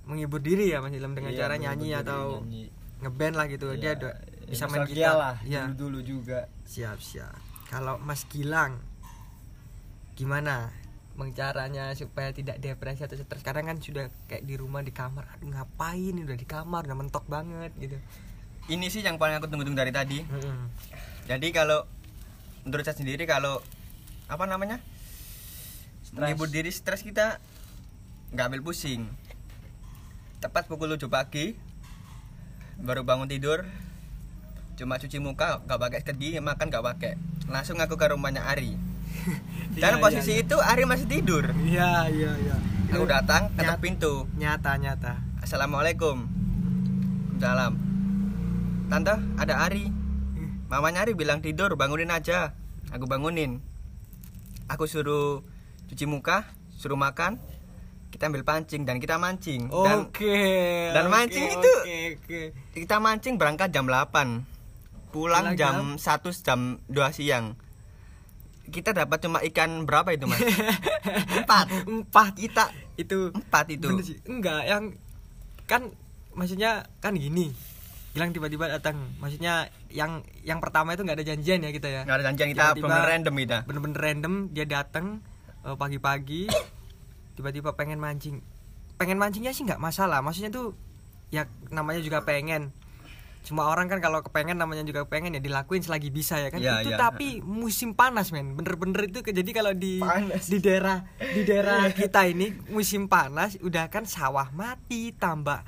menghibur 0.01 0.39
diri 0.39 0.71
ya 0.71 0.79
Mas 0.79 0.91
Ilham 0.91 1.11
dengan 1.11 1.31
Iya, 1.31 1.39
cara 1.41 1.55
nyanyi 1.55 1.91
diri, 1.91 1.99
atau 1.99 2.23
nyanyi. 2.41 2.63
ngeband 3.01 3.35
lah 3.35 3.45
gitu. 3.47 3.67
Dia 3.73 3.83
Iya, 3.83 3.91
ada 3.93 4.09
ya, 4.09 4.47
bisa 4.47 4.63
main 4.65 4.83
gitar 4.85 5.13
lah 5.13 5.35
Ya, 5.43 5.61
dulu-dulu 5.67 5.99
juga. 6.01 6.47
siap 6.63 6.95
siap. 6.97 7.35
Kalau 7.67 7.99
Mas 7.99 8.23
Gilang 8.25 8.79
gimana 10.13 10.71
caranya 11.29 11.93
supaya 11.93 12.33
tidak 12.33 12.57
depresi 12.57 13.05
atau 13.05 13.13
stres 13.13 13.45
kadang 13.45 13.69
kan 13.69 13.77
sudah 13.77 14.09
kayak 14.25 14.41
di 14.41 14.57
rumah 14.57 14.81
di 14.81 14.89
kamar 14.89 15.29
aduh 15.37 15.53
ngapain 15.53 16.17
udah 16.17 16.33
di 16.33 16.47
kamar 16.49 16.89
udah 16.89 16.97
mentok 16.97 17.25
banget 17.29 17.69
gitu 17.77 18.01
Ini 18.69 18.87
sih 18.89 19.01
yang 19.05 19.17
paling 19.17 19.41
aku 19.41 19.49
tunggu-tunggu 19.49 19.75
dari 19.75 19.91
tadi. 19.91 20.21
Mm-mm. 20.21 20.69
Jadi 21.25 21.47
kalau 21.49 21.83
menurut 22.63 22.85
saya 22.85 22.93
sendiri 22.93 23.25
kalau 23.25 23.57
apa 24.29 24.45
namanya? 24.45 24.77
Menghibur 26.13 26.47
diri 26.47 26.69
stres 26.69 27.01
kita 27.01 27.41
nggak 28.31 28.45
ambil 28.47 28.61
pusing. 28.69 29.09
Tepat 30.39 30.69
pukul 30.69 30.93
7 30.93 31.09
pagi 31.09 31.57
baru 32.81 33.05
bangun 33.05 33.29
tidur 33.29 33.65
cuma 34.73 34.97
cuci 34.97 35.21
muka 35.21 35.61
nggak 35.69 35.79
pakai 35.79 35.97
sikat 36.01 36.17
gigi 36.17 36.41
makan 36.41 36.73
nggak 36.73 36.81
pakai 36.81 37.13
langsung 37.45 37.77
aku 37.77 37.93
ke 37.93 38.09
rumahnya 38.09 38.41
Ari 38.49 38.73
dan 39.81 39.97
Iya, 39.97 40.01
posisi 40.01 40.31
iya, 40.35 40.43
itu 40.43 40.57
Ari 40.57 40.83
masih 40.83 41.07
tidur. 41.07 41.45
Iya 41.57 42.09
iya 42.09 42.31
iya. 42.37 42.55
Aku 42.91 43.07
datang 43.07 43.47
ketok 43.55 43.79
pintu. 43.79 44.13
nyata 44.35 44.75
nyata. 44.75 45.21
Assalamualaikum. 45.39 46.27
Salam. 47.37 47.73
Tante 48.87 49.15
ada 49.37 49.63
Ari. 49.63 49.87
Mamanya 50.67 51.03
Ari 51.03 51.15
bilang 51.15 51.39
tidur 51.39 51.73
bangunin 51.75 52.11
aja. 52.11 52.53
Aku 52.91 53.07
bangunin. 53.07 53.63
Aku 54.67 54.85
suruh 54.85 55.43
cuci 55.87 56.05
muka 56.05 56.47
suruh 56.75 56.99
makan. 56.99 57.39
Kita 58.11 58.27
ambil 58.27 58.43
pancing 58.43 58.83
dan 58.83 58.99
kita 58.99 59.15
mancing. 59.15 59.71
Dan 59.71 60.11
Oke. 60.11 60.35
dan 60.91 61.07
oke, 61.07 61.11
mancing 61.11 61.45
itu- 61.47 61.81
Oke, 61.81 61.99
oke. 62.19 62.41
kita 62.75 62.99
mancing 62.99 63.39
berangkat 63.39 63.71
jam 63.71 63.87
8 63.87 64.43
pulang 65.11 65.55
Pulang 65.55 65.55
jam 65.55 65.75
1 65.95 66.43
jam 66.43 66.59
2 66.87 67.15
siang 67.15 67.55
kita 68.71 68.95
dapat 68.95 69.19
cuma 69.19 69.43
ikan 69.43 69.83
berapa 69.83 70.09
itu 70.09 70.25
mas 70.25 70.39
empat 71.37 71.67
Empat 71.83 72.33
kita 72.33 72.63
itu 72.95 73.29
empat 73.29 73.65
itu 73.69 73.87
Bener 73.87 74.01
sih. 74.01 74.17
Enggak, 74.23 74.63
yang 74.63 74.83
kan 75.65 75.91
maksudnya 76.31 76.87
kan 76.97 77.13
gini. 77.13 77.51
Gilang 78.11 78.31
tiba-tiba 78.31 78.67
datang. 78.67 78.99
Maksudnya 79.17 79.67
yang 79.87 80.19
yang 80.41 80.59
pertama 80.59 80.91
itu 80.91 81.01
nggak 81.01 81.17
ada 81.17 81.27
janjian 81.27 81.59
ya 81.59 81.71
kita 81.71 81.87
ya. 81.87 82.01
nggak 82.03 82.17
ada 82.17 82.25
janjian 82.27 82.49
kita 82.49 82.63
Tiba-tiba- 82.69 82.87
benar 82.87 83.05
random 83.05 83.35
kita 83.37 83.57
Bener-bener 83.63 83.99
random 84.01 84.33
dia 84.49 84.65
datang 84.65 85.05
eh, 85.61 85.75
pagi-pagi 85.75 86.47
tiba-tiba 87.33 87.71
pengen 87.73 87.97
mancing. 87.97 88.43
Pengen 88.95 89.17
mancingnya 89.17 89.51
sih 89.51 89.63
nggak 89.63 89.79
masalah. 89.79 90.19
Maksudnya 90.19 90.49
tuh 90.49 90.75
ya 91.29 91.43
namanya 91.69 91.99
juga 91.99 92.21
pengen. 92.21 92.75
Semua 93.41 93.73
orang 93.73 93.89
kan 93.89 93.97
kalau 93.97 94.21
kepengen 94.21 94.57
namanya 94.57 94.85
juga 94.85 95.05
pengen 95.09 95.33
ya 95.37 95.41
dilakuin 95.41 95.81
selagi 95.81 96.13
bisa 96.13 96.37
ya 96.37 96.53
kan. 96.53 96.61
Iya, 96.61 96.85
itu 96.85 96.93
iya. 96.93 96.99
tapi 96.99 97.41
musim 97.41 97.97
panas 97.97 98.29
men. 98.29 98.53
Bener-bener 98.53 99.09
itu 99.09 99.25
jadi 99.25 99.51
kalau 99.51 99.73
di 99.73 99.97
Panas. 99.97 100.45
di 100.45 100.57
daerah 100.61 101.01
di 101.17 101.41
daerah 101.41 101.89
kita 101.99 102.29
ini 102.29 102.53
musim 102.69 103.09
panas 103.09 103.57
udah 103.59 103.89
kan 103.89 104.05
sawah 104.05 104.53
mati 104.53 105.13
tambah 105.17 105.65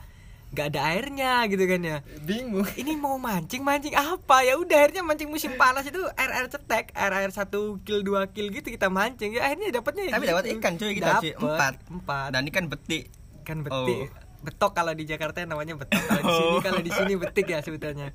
nggak 0.53 0.69
ada 0.69 0.81
airnya 0.93 1.49
gitu 1.49 1.65
kan 1.65 1.81
ya 1.81 1.97
bingung 2.21 2.69
ini 2.77 2.93
mau 2.93 3.17
mancing 3.17 3.65
mancing 3.65 3.97
apa 3.97 4.45
ya 4.45 4.53
udah 4.53 4.85
akhirnya 4.85 5.01
mancing 5.01 5.33
musim 5.33 5.57
panas 5.57 5.81
itu 5.89 5.97
air 6.13 6.29
air 6.29 6.45
cetek 6.45 6.93
air 6.93 7.09
air 7.09 7.33
satu 7.33 7.81
kil 7.81 8.05
dua 8.05 8.29
kil 8.29 8.53
gitu 8.53 8.69
kita 8.69 8.85
mancing 8.85 9.33
ya 9.33 9.49
akhirnya 9.49 9.73
dapatnya 9.73 10.03
ya 10.05 10.11
tapi 10.13 10.29
gitu. 10.29 10.33
dapat 10.37 10.45
ikan 10.53 10.73
cuy 10.77 10.91
kita 10.93 11.11
cuy 11.17 11.33
Dapet, 11.33 11.41
empat 11.41 11.73
empat 11.89 12.27
dan 12.37 12.43
ikan 12.53 12.65
betik 12.69 13.09
kan 13.41 13.65
betik 13.65 14.13
Oh. 14.13 14.22
Betok 14.43 14.71
kalau 14.75 14.91
di 14.91 15.07
Jakarta 15.07 15.41
namanya 15.47 15.79
betok. 15.79 15.97
Kalau 16.03 16.21
di 16.21 16.31
sini 16.35 16.57
kalau 16.59 16.81
di 16.83 16.91
sini 16.91 17.13
betik 17.15 17.47
ya 17.47 17.59
sebutannya 17.63 18.11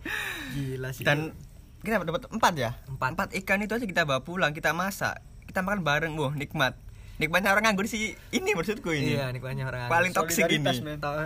gila 0.54 0.90
sih. 0.92 1.02
Dan 1.02 1.32
kita 1.80 2.04
dapat 2.04 2.28
empat 2.28 2.54
ya? 2.54 2.70
Empat. 2.86 3.10
empat 3.16 3.28
ikan 3.42 3.64
itu 3.64 3.72
aja 3.74 3.86
kita 3.88 4.02
bawa 4.04 4.20
pulang 4.22 4.52
kita 4.52 4.76
masak. 4.76 5.24
Kita 5.48 5.64
makan 5.64 5.80
bareng 5.82 6.12
wah 6.20 6.36
nikmat. 6.36 6.76
Nikmatnya 7.18 7.50
orang 7.50 7.72
nganggur 7.72 7.90
sih 7.90 8.14
ini 8.30 8.50
maksudku 8.54 8.94
ini. 8.94 9.18
Iya 9.18 9.32
nikmatnya 9.34 9.66
orang 9.66 9.88
paling 9.90 10.12
toksik 10.14 10.46
ini. 10.52 10.68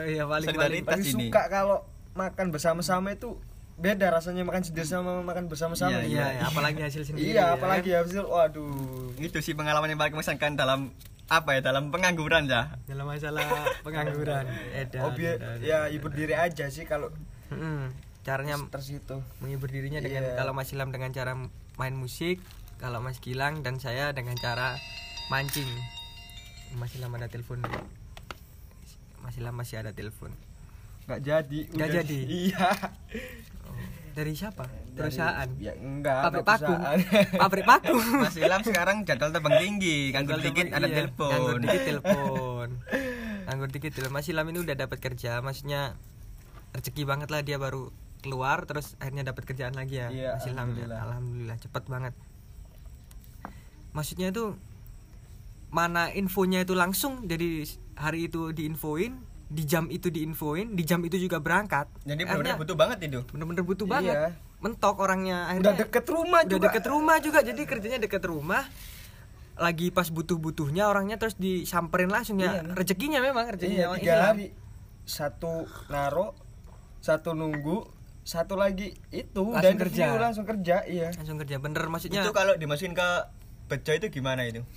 Iya 0.09 0.25
paling 0.25 0.55
paling. 0.55 0.83
Paling 0.87 1.05
ini. 1.05 1.29
suka 1.29 1.51
kalau 1.51 1.85
makan 2.17 2.49
bersama-sama 2.55 3.13
itu 3.13 3.37
beda 3.83 4.13
rasanya 4.13 4.45
makan 4.45 4.63
sendiri 4.63 4.85
sama 4.85 5.25
makan 5.25 5.49
bersama-sama 5.49 5.91
Iya, 5.91 6.05
iya 6.07 6.27
iya, 6.39 6.43
apalagi 6.45 6.81
hasil 6.85 7.03
sendiri 7.09 7.35
iya 7.35 7.51
ya. 7.51 7.57
apalagi 7.57 7.91
hasil 7.91 8.23
waduh. 8.29 9.17
Itu 9.19 9.41
sih 9.41 9.57
pengalaman 9.57 9.91
yang 9.91 9.99
paling 9.99 10.15
mengesankan 10.15 10.55
dalam 10.55 10.93
apa 11.33 11.57
ya 11.57 11.61
dalam 11.65 11.89
pengangguran 11.89 12.45
ya 12.45 12.77
dalam 12.85 13.09
masalah 13.09 13.41
pengangguran. 13.81 14.45
Edan, 14.77 15.01
oh 15.01 15.17
biar 15.17 15.41
edan, 15.41 15.59
ya 15.65 15.89
hibur 15.89 16.13
diri 16.13 16.37
aja 16.37 16.69
sih 16.69 16.85
kalau 16.85 17.09
Mm-mm. 17.49 17.89
caranya 18.21 18.61
terus 18.69 18.93
itu 18.93 19.17
menghibur 19.41 19.73
dirinya 19.73 19.99
dengan 19.99 20.29
Iya. 20.29 20.37
kalau 20.37 20.53
Mas 20.53 20.69
Ilham 20.71 20.93
dengan 20.93 21.09
cara 21.11 21.33
main 21.81 21.97
musik 21.97 22.37
kalau 22.77 23.01
Mas 23.01 23.17
Gilang 23.19 23.65
dan 23.65 23.79
saya 23.79 24.13
dengan 24.13 24.37
cara 24.37 24.77
mancing. 25.27 25.69
Mas 26.77 26.93
Ilham 26.93 27.13
ada 27.13 27.29
telepon. 27.29 27.65
Mas 29.21 29.39
Ilham 29.39 29.55
masih 29.55 29.81
ada 29.81 29.95
telepon. 29.95 30.35
Nggak 31.07 31.21
jadi 31.23 31.61
Nggak 31.71 31.89
jadi? 31.97 32.19
iya. 32.51 32.69
Oh, 32.69 33.52
dari 34.13 34.33
siapa? 34.37 34.65
Dari- 34.69 35.09
perusahaan? 35.09 35.49
ya 35.57 35.73
enggak 35.77 36.21
pabrik 36.29 36.45
paku. 36.45 36.75
pabrik 37.43 37.65
paku. 37.65 37.97
Mas 38.23 38.37
Ilham 38.37 38.63
sekarang 38.63 38.97
jadwal 39.09 39.33
terbang 39.33 39.57
tinggi 39.59 40.13
nganggur 40.13 40.39
dikit 40.41 40.69
ada 40.71 40.87
iya. 40.87 40.97
telepon. 41.03 41.31
nganggur 41.33 41.59
dikit 41.65 41.83
telepon. 41.91 42.69
Nganggur 43.49 43.69
dikit 43.73 43.93
telepon. 43.97 44.13
Mas 44.15 44.29
Ilham 44.29 44.47
ini 44.53 44.59
udah 44.61 44.77
dapat 44.77 44.99
kerja 45.01 45.41
maksudnya 45.41 45.97
rezeki 46.77 47.03
banget 47.05 47.29
lah 47.29 47.41
dia 47.45 47.57
baru 47.57 47.93
keluar 48.23 48.65
terus 48.71 48.95
akhirnya 49.03 49.27
dapat 49.27 49.45
kerjaan 49.45 49.75
lagi 49.75 49.99
ya 49.99 50.09
Iya, 50.09 50.31
Mas 50.39 50.47
Ilham 50.47 50.55
ya. 50.55 50.61
alhamdulillah. 50.63 51.01
alhamdulillah 51.03 51.57
cepet 51.59 51.85
banget. 51.89 52.15
Maksudnya 53.93 54.33
itu 54.33 54.57
mana 55.73 56.13
infonya 56.13 56.65
itu 56.65 56.77
langsung 56.77 57.25
jadi 57.25 57.65
hari 57.97 58.29
itu 58.29 58.53
diinfoin 58.53 59.32
di 59.53 59.63
jam 59.63 59.85
itu 59.87 60.09
diinfoin 60.09 60.73
di 60.73 60.83
jam 60.83 60.99
itu 61.01 61.17
juga 61.17 61.37
berangkat. 61.37 61.85
Jadi 62.03 62.25
Akhirnya 62.25 62.57
benar 62.57 62.61
butuh 62.61 62.75
banget 62.75 62.99
itu. 63.03 63.21
bener-bener 63.29 63.63
butuh 63.63 63.85
Iya. 63.85 63.93
banget. 63.93 64.15
Mentok 64.59 64.97
orangnya. 64.99 65.39
Udah 65.39 65.51
akhirnya 65.51 65.73
deket 65.79 66.05
rumah 66.07 66.41
udah 66.41 66.51
juga. 66.51 66.65
deket 66.67 66.85
rumah 66.87 67.17
juga. 67.19 67.39
Jadi 67.41 67.63
kerjanya 67.63 67.99
deket 67.99 68.23
rumah. 68.23 68.65
Lagi 69.55 69.89
pas 69.89 70.09
butuh-butuhnya 70.09 70.89
orangnya 70.89 71.17
terus 71.17 71.37
disamperin 71.37 72.09
langsung 72.09 72.37
ya. 72.37 72.59
Iya. 72.59 72.73
rezekinya 72.73 73.21
memang 73.21 73.45
rezekinya 73.47 73.77
iya 73.77 73.87
memang. 73.87 74.01
tiga 74.01 74.13
Islam. 74.15 74.27
hari. 74.27 74.47
Satu 75.05 75.53
naro 75.89 76.33
satu 76.99 77.31
nunggu 77.33 77.85
satu 78.23 78.55
lagi 78.55 78.95
itu 79.11 79.43
Langsung 79.43 79.59
dan 79.61 79.75
kerja. 79.77 80.05
review, 80.07 80.17
langsung 80.17 80.47
kerja 80.47 80.77
iya. 80.87 81.09
Langsung 81.13 81.37
kerja. 81.37 81.57
Bener 81.59 81.85
maksudnya 81.87 82.23
itu 82.23 82.33
kalau 82.33 82.55
dimasukin 82.55 82.95
ke 82.95 83.09
bejo 83.69 83.93
itu 83.93 84.07
gimana 84.11 84.43
itu? 84.43 84.63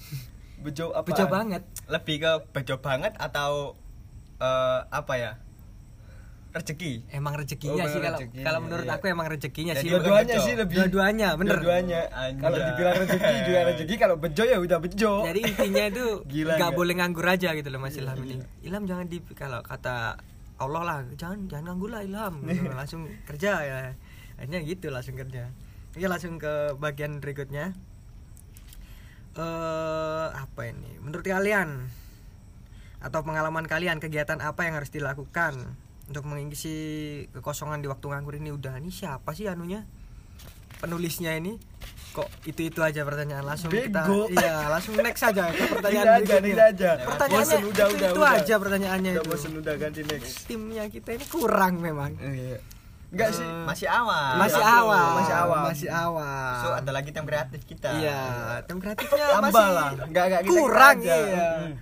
Bejo 0.57 0.89
apa 0.89 1.05
bejo 1.05 1.25
banget. 1.27 1.61
Lebih 1.85 2.15
ke 2.17 2.31
bejo 2.49 2.75
banget 2.79 3.13
atau 3.15 3.77
eh, 4.37 4.79
apa 4.85 5.13
ya? 5.15 5.31
Rezeki 6.49 7.11
emang 7.11 7.35
rezekinya 7.35 7.83
Oh, 7.83 7.91
sih 7.91 7.99
kalau 7.99 8.19
kalau 8.31 8.59
menurut 8.63 8.87
iya. 8.87 8.95
aku 8.95 9.11
emang 9.11 9.27
rezekinya 9.27 9.75
Jadi 9.75 9.81
sih 9.81 9.89
dua-duanya 9.91 10.35
sih 10.39 10.53
lebih 10.55 10.75
Dua-duanya, 10.79 11.27
bener. 11.35 11.59
dua-duanya. 11.59 12.01
Kalau 12.39 12.57
dibilang 12.57 12.95
rezeki 12.95 13.33
juga 13.43 13.59
rezeki 13.67 13.95
kalau 13.99 14.15
bejo 14.15 14.43
ya 14.45 14.57
udah 14.57 14.79
bejo. 14.79 15.13
Jadi 15.27 15.39
intinya 15.43 15.83
itu 15.85 16.05
Gila 16.31 16.47
nggak 16.47 16.59
nggak? 16.61 16.71
boleh 16.71 16.93
nganggur 16.95 17.27
aja 17.27 17.49
gitu 17.51 17.67
loh 17.67 17.79
Mas 17.79 17.99
Ilham. 17.99 18.15
ini 18.17 18.39
iya. 18.39 18.47
Ilham 18.63 18.83
jangan 18.85 19.05
di 19.05 19.19
kalau 19.35 19.59
kata 19.61 20.15
Allah 20.55 20.81
lah 20.81 20.97
jangan 21.13 21.43
jangan 21.51 21.63
nganggur 21.69 21.91
lah 21.91 22.01
Ilham. 22.07 22.33
Gitu, 22.47 22.71
langsung 22.71 23.01
kerja 23.27 23.51
ya. 23.59 23.77
Akhirnya 24.39 24.59
gitu 24.63 24.87
langsung 24.87 25.19
kerja. 25.19 25.51
Oke 25.91 26.07
langsung 26.07 26.39
ke 26.39 26.53
bagian 26.79 27.19
berikutnya. 27.19 27.75
Eh 29.35 30.27
apa 30.31 30.61
ini? 30.63 31.03
Menurut 31.03 31.27
kalian 31.27 31.91
atau 33.01 33.19
pengalaman 33.23 33.65
kalian 33.65 33.99
kegiatan 33.99 34.39
apa 34.39 34.67
yang 34.67 34.77
harus 34.77 34.91
dilakukan 34.91 35.55
untuk 36.05 36.23
mengisi 36.29 36.75
kekosongan 37.33 37.81
di 37.81 37.87
waktu 37.89 38.05
nganggur 38.11 38.37
ini? 38.37 38.53
Udah 38.53 38.77
ini 38.77 38.93
siapa 38.93 39.33
sih 39.33 39.49
anunya? 39.49 39.83
Penulisnya 40.79 41.33
ini? 41.33 41.57
Kok 42.15 42.47
itu 42.47 42.71
itu 42.71 42.79
aja 42.79 43.03
pertanyaan 43.03 43.43
langsung 43.43 43.67
kita 43.67 44.07
Bego. 44.07 44.31
iya 44.31 44.71
langsung 44.71 44.95
next 44.95 45.19
saja 45.19 45.51
ke 45.51 45.67
pertanyaan 45.75 46.23
aja, 46.23 46.35
tidak 46.39 46.67
aja. 46.71 46.91
pertanyaannya 47.03 47.57
Bosen, 47.59 47.63
udah, 47.67 47.85
itu, 47.91 47.95
udah, 47.99 48.07
itu 48.07 48.21
udah. 48.23 48.31
aja 48.39 48.55
pertanyaannya 48.55 49.11
udah 49.11 49.23
itu. 49.23 49.31
bosen 49.35 49.53
udah 49.59 49.73
ganti 49.75 50.01
next. 50.07 50.47
Timnya 50.47 50.83
kita 50.87 51.09
ini 51.11 51.25
kurang 51.27 51.83
memang. 51.83 52.15
Iya. 52.15 52.63
enggak 53.11 53.29
sih. 53.35 53.43
Eh, 53.43 53.63
masih 53.67 53.87
awal. 53.91 54.31
masih 54.39 54.63
awal. 54.63 55.07
Masih 55.19 55.35
awal. 55.35 55.61
masih 55.67 55.89
awal. 55.91 56.51
So 56.63 56.67
ada 56.71 56.91
lagi 56.95 57.09
tim 57.11 57.25
kreatif 57.27 57.61
kita. 57.67 57.89
Iya 57.99 58.21
tim 58.63 58.77
kreatifnya 58.79 59.25
tambah 59.35 59.51
masih 59.51 59.67
lah. 59.75 59.89
Enggak 60.07 60.23
enggak 60.31 60.41
kita 60.47 60.51
kurang 60.55 60.97
kita 61.03 61.11
aja. 61.11 61.15
iya. 61.19 61.47
Hmm. 61.51 61.73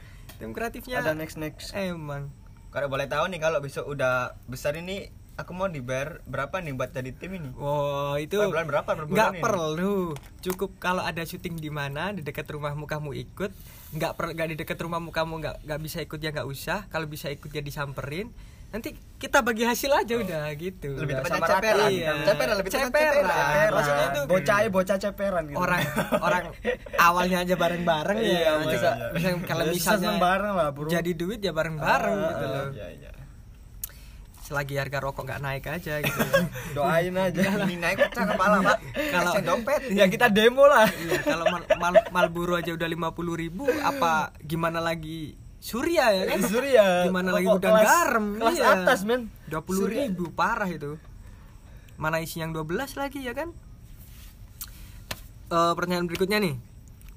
Tim 0.43 0.51
kreatifnya 0.51 0.99
ada 0.99 1.15
next 1.15 1.39
next. 1.39 1.71
Emang 1.71 2.27
kalau 2.67 2.91
boleh 2.91 3.08
tahu 3.08 3.32
nih 3.32 3.39
kalau 3.39 3.63
besok 3.63 3.88
udah 3.88 4.36
besar 4.51 4.75
ini 4.75 5.08
aku 5.34 5.56
mau 5.56 5.65
dibayar 5.65 6.21
berapa 6.27 6.60
nih 6.60 6.73
buat 6.75 6.91
jadi 6.91 7.15
tim 7.15 7.39
ini? 7.39 7.49
Wow 7.56 8.19
itu 8.19 8.36
Per 8.38 8.51
bulan 8.51 8.67
berapa 8.67 8.89
per 8.91 9.06
bulan 9.08 9.15
nggak 9.15 9.32
ini? 9.34 9.41
perlu. 9.41 9.95
Cukup 10.43 10.75
kalau 10.84 11.01
ada 11.01 11.23
syuting 11.23 11.58
di 11.58 11.71
mana 11.71 12.12
di 12.12 12.21
dekat 12.21 12.45
rumahmu 12.51 12.84
kamu 12.84 13.15
ikut. 13.23 13.51
Nggak 13.95 14.12
per 14.19 14.25
nggak 14.36 14.47
di 14.51 14.56
dekat 14.60 14.77
rumahmu 14.84 15.10
kamu 15.15 15.34
nggak 15.39 15.56
nggak 15.63 15.79
bisa 15.79 16.03
ikut 16.03 16.19
ya 16.19 16.36
nggak 16.36 16.49
usah. 16.49 16.86
Kalau 16.91 17.08
bisa 17.08 17.32
ikut 17.32 17.49
ya 17.49 17.63
disamperin 17.63 18.29
nanti 18.73 18.89
kita 19.15 19.39
bagi 19.39 19.63
hasil 19.63 19.88
aja 19.93 20.13
udah 20.17 20.49
gitu. 20.57 20.97
Lebih 20.97 21.13
Udah 21.13 21.23
tepatnya 21.23 21.41
ceperan. 21.47 21.89
iya. 21.89 22.12
Ceperan, 22.25 22.55
lebih 22.57 22.71
tepatnya 22.71 22.89
ceperan. 22.89 23.13
ceperan. 23.13 23.69
maksudnya 23.69 24.05
itu 24.05 24.21
bocah 24.25 24.57
bocah 24.67 24.97
ceperan 24.99 25.43
gitu. 25.45 25.57
Orang 25.57 25.81
orang 26.19 26.43
awalnya 26.97 27.38
aja 27.39 27.55
bareng 27.55 27.83
bareng 27.83 28.17
Iya, 28.17 28.33
ya. 28.36 28.51
Masa- 28.59 28.97
masa 29.13 29.27
kalau 29.45 29.63
Ya, 29.63 29.71
misalnya 29.71 30.12
bareng 30.17 30.53
lah, 30.53 30.67
bro. 30.69 30.89
jadi 30.89 31.12
duit 31.13 31.39
ya 31.39 31.53
bareng 31.53 31.77
bareng 31.77 32.17
Ah, 32.17 32.27
gitu 32.27 32.45
loh. 32.45 32.65
iya 32.73 32.88
iya. 32.91 33.09
Selagi 34.43 34.75
harga 34.75 34.99
rokok 34.99 35.23
nggak 35.23 35.39
naik 35.39 35.63
aja 35.63 36.03
gitu. 36.03 36.19
Doain 36.75 37.15
aja. 37.15 37.41
Ini 37.63 37.75
naik 37.79 37.97
pecah 38.03 38.25
kepala 38.27 38.57
pak. 38.59 38.77
Kalau- 39.07 39.33
dompet. 39.39 39.81
ya 39.88 40.05
kita 40.05 40.27
demo 40.27 40.65
lah. 40.65 40.83
Iya, 40.89 41.21
kalau 41.21 41.45
mal, 41.47 41.63
mal- 41.79 42.07
Malboro 42.12 42.57
aja 42.57 42.69
udah 42.69 42.83
50.000 42.86 43.07
ribu, 43.38 43.63
apa 43.79 44.33
gimana 44.41 44.81
lagi 44.81 45.39
Surya 45.63 46.12
ya 46.12 46.23
kan? 46.28 46.39
Surya 46.52 47.08
Gimana 47.08 47.32
lagi 47.32 47.47
gudang 47.47 47.71
kelas- 47.71 47.88
garam? 47.88 48.26
kelas 48.36 48.58
iya. 48.60 48.84
atas 48.84 48.99
men 49.08 49.32
20.000 49.47 49.88
ribu, 49.88 50.28
parah 50.36 50.67
itu. 50.67 50.99
Mana 51.95 52.19
isi 52.19 52.43
yang 52.43 52.52
12 52.52 52.99
lagi 52.99 53.23
ya 53.23 53.32
kan? 53.32 53.56
Eh, 55.47 55.73
pertanyaan 55.80 56.04
berikutnya 56.04 56.43
nih. 56.43 56.60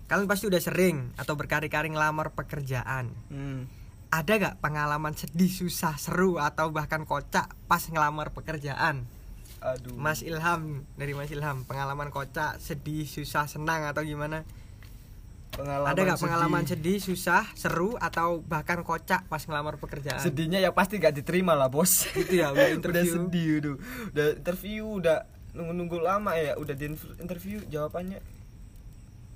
Kalian 0.07 0.31
pasti 0.31 0.47
udah 0.47 0.63
sering 0.63 1.11
atau 1.19 1.35
berkali-kali 1.35 1.91
ngelamar 1.91 2.31
pekerjaan. 2.39 3.11
Hmm. 3.27 3.67
Ada 4.15 4.39
gak 4.39 4.57
pengalaman 4.63 5.19
sedih, 5.19 5.51
susah, 5.51 5.99
seru 5.99 6.39
atau 6.39 6.71
bahkan 6.71 7.03
kocak 7.03 7.51
pas 7.67 7.83
ngelamar 7.83 8.31
pekerjaan? 8.31 9.03
aduh 9.57 9.97
Mas 9.97 10.21
Ilham 10.21 10.85
dari 10.95 11.17
Mas 11.17 11.33
Ilham 11.33 11.65
pengalaman 11.65 12.13
kocak 12.13 12.61
sedih 12.61 13.09
susah 13.09 13.49
senang 13.49 13.89
atau 13.89 14.05
gimana 14.05 14.45
pengalaman 15.57 15.89
ada 15.89 16.01
nggak 16.05 16.21
pengalaman 16.21 16.63
sedih 16.63 16.99
susah 16.99 17.43
seru 17.53 17.97
atau 17.97 18.39
bahkan 18.41 18.81
kocak 18.81 19.25
pas 19.25 19.41
ngelamar 19.41 19.77
pekerjaan 19.77 20.21
sedihnya 20.21 20.61
ya 20.61 20.71
pasti 20.71 20.97
gak 20.97 21.17
diterima 21.17 21.53
lah 21.53 21.67
bos 21.67 22.05
Gitu 22.13 22.37
ya, 22.37 22.53
udah 22.53 22.67
udah 22.77 22.77
interview. 22.77 23.13
sedih 23.17 23.49
udah 23.59 23.75
udah 24.07 24.27
interview 24.37 24.83
udah 24.95 25.19
nunggu 25.53 25.73
nunggu 25.73 25.99
lama 25.99 26.37
ya 26.37 26.53
udah 26.55 26.73
di 26.73 26.93
interview 27.19 27.59
jawabannya 27.67 28.21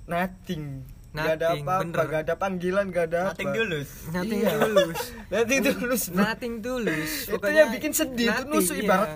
nothing 0.05 0.85
Gak 1.11 1.27
ada 1.35 1.47
Nothing, 1.51 1.67
apa-apa, 1.67 2.01
gak 2.07 2.21
ada 2.23 2.33
panggilan, 2.39 2.85
gak 2.87 3.05
ada 3.11 3.21
Nothing 3.27 3.51
apa. 3.51 3.57
tulus. 3.59 3.89
nothing 4.07 4.39
Iya. 4.39 4.51
tulus 4.55 4.99
Nothing 5.33 5.59
tulus, 5.61 6.03
nothing 6.09 6.53
tulus 6.63 7.11
Itu 7.21 7.31
Pokoknya 7.35 7.59
yang 7.59 7.71
bikin 7.75 7.91
sedih, 7.91 8.27
itu 8.27 8.31
nothing, 8.37 8.51
nusuk 8.55 8.75
iya. 8.79 8.83
ibarat 8.87 9.09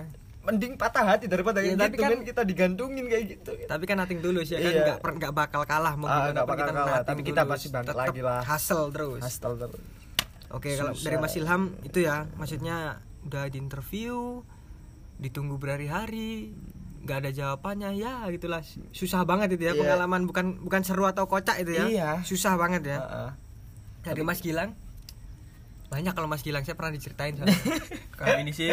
mending 0.46 0.74
patah 0.74 1.04
hati 1.04 1.26
daripada 1.26 1.58
tapi 1.58 1.74
gitu 1.90 1.98
kan- 1.98 2.12
kan 2.12 2.20
kita 2.22 2.42
digantungin 2.42 3.04
kayak 3.04 3.24
gitu. 3.28 3.50
tapi 3.66 3.84
kan 3.84 3.96
nothing 3.96 4.20
tulus 4.20 4.46
ya 4.46 4.58
kan 4.58 4.70
Iya. 4.70 4.82
nggak 4.86 4.98
per- 5.00 5.16
nggak 5.16 5.32
bakal 5.32 5.62
kalah 5.62 5.94
mau 5.94 6.06
Ah, 6.06 6.30
nggak 6.30 6.40
pun 6.40 6.48
bakal 6.48 6.64
kita 6.64 6.72
kalah, 6.72 7.00
tapi 7.02 7.20
kita 7.22 7.42
pasti 7.44 7.66
bangkit 7.68 7.96
lagi 7.96 8.20
lah. 8.20 8.40
hustle 8.42 8.88
terus 8.88 9.20
Hostel 9.20 9.52
terus. 9.56 9.82
Oke, 10.48 10.70
kalau 10.72 10.90
Susah. 10.90 11.04
dari 11.04 11.16
Mas 11.18 11.34
Ilham 11.34 11.62
itu 11.82 11.98
ya, 12.00 12.16
maksudnya 12.32 12.76
udah 13.22 13.44
di 13.46 13.58
interview, 13.58 14.46
ditunggu 15.18 15.56
berhari-hari, 15.56 16.54
nggak 17.02 17.18
ada 17.18 17.30
jawabannya, 17.32 17.90
ya 17.92 18.22
gitulah. 18.28 18.62
Susah 18.90 19.22
banget 19.22 19.50
itu 19.52 19.62
ya 19.64 19.72
Iya. 19.72 19.80
pengalaman 19.80 20.22
bukan 20.24 20.46
bukan 20.60 20.80
seru 20.80 21.02
atau 21.04 21.24
kocak 21.24 21.58
itu 21.58 21.74
ya. 21.74 21.84
Iya. 21.84 22.10
Susah 22.22 22.54
banget 22.54 22.86
ya. 22.86 22.98
Heeh. 23.00 23.30
Dari 24.04 24.22
Mas 24.22 24.38
Gilang 24.38 24.78
banyak 25.86 26.12
kalau 26.12 26.26
Mas 26.26 26.42
Gilang 26.42 26.62
saya 26.62 26.74
pernah 26.74 26.90
diceritain 26.90 27.34
soalnya. 27.36 27.58
Kalau 28.12 28.38
ini 28.38 28.50
sih 28.50 28.70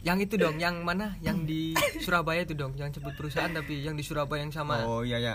yang 0.00 0.18
itu 0.18 0.34
dong, 0.34 0.56
yang 0.56 0.80
mana? 0.80 1.18
Yang 1.18 1.38
di 1.44 1.60
Surabaya 1.98 2.42
itu 2.42 2.54
dong, 2.54 2.74
yang 2.74 2.88
sebut 2.88 3.12
perusahaan 3.12 3.50
tapi 3.50 3.80
yang 3.80 3.94
di 3.94 4.02
Surabaya 4.02 4.40
yang 4.40 4.50
sama 4.50 4.82
oh 4.82 5.02
iya 5.02 5.18
ya. 5.18 5.34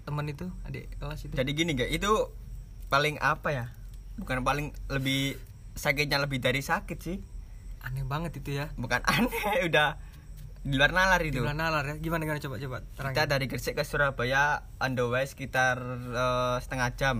teman 0.00 0.24
itu, 0.24 0.46
adik 0.64 0.90
kelas 0.96 1.20
itu. 1.22 1.34
Jadi 1.34 1.50
gini 1.52 1.70
gak, 1.74 1.88
itu 1.88 2.10
paling 2.88 3.18
apa 3.18 3.48
ya? 3.50 3.66
Bukan 4.16 4.40
paling 4.40 4.70
lebih 4.88 5.36
sakitnya 5.72 6.18
lebih 6.18 6.38
dari 6.38 6.60
sakit 6.60 6.98
sih. 6.98 7.18
Aneh 7.80 8.02
banget 8.02 8.36
itu 8.36 8.54
ya. 8.54 8.70
Bukan 8.74 9.00
aneh, 9.00 9.44
udah 9.68 9.96
di 10.60 10.76
luar 10.76 10.92
nalar 10.92 11.18
Di 11.18 11.30
itu. 11.30 11.40
bulan 11.40 11.56
nalar 11.56 11.84
ya. 11.84 11.94
Gimana 11.96 12.22
gimana 12.22 12.36
coba 12.38 12.56
coba 12.58 12.76
Kita 12.82 12.94
terangin. 13.12 13.28
dari 13.28 13.44
Gresik 13.46 13.74
ke 13.74 13.82
Surabaya 13.82 14.44
on 14.76 14.92
the 14.92 15.04
way 15.04 15.24
sekitar 15.24 15.80
eh, 16.06 16.56
setengah 16.60 16.88
jam. 16.94 17.16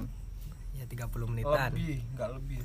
Ya 0.73 0.85
30 0.85 1.09
menitan. 1.27 1.73
Lebih, 1.73 2.05
enggak 2.11 2.31
lebih. 2.33 2.61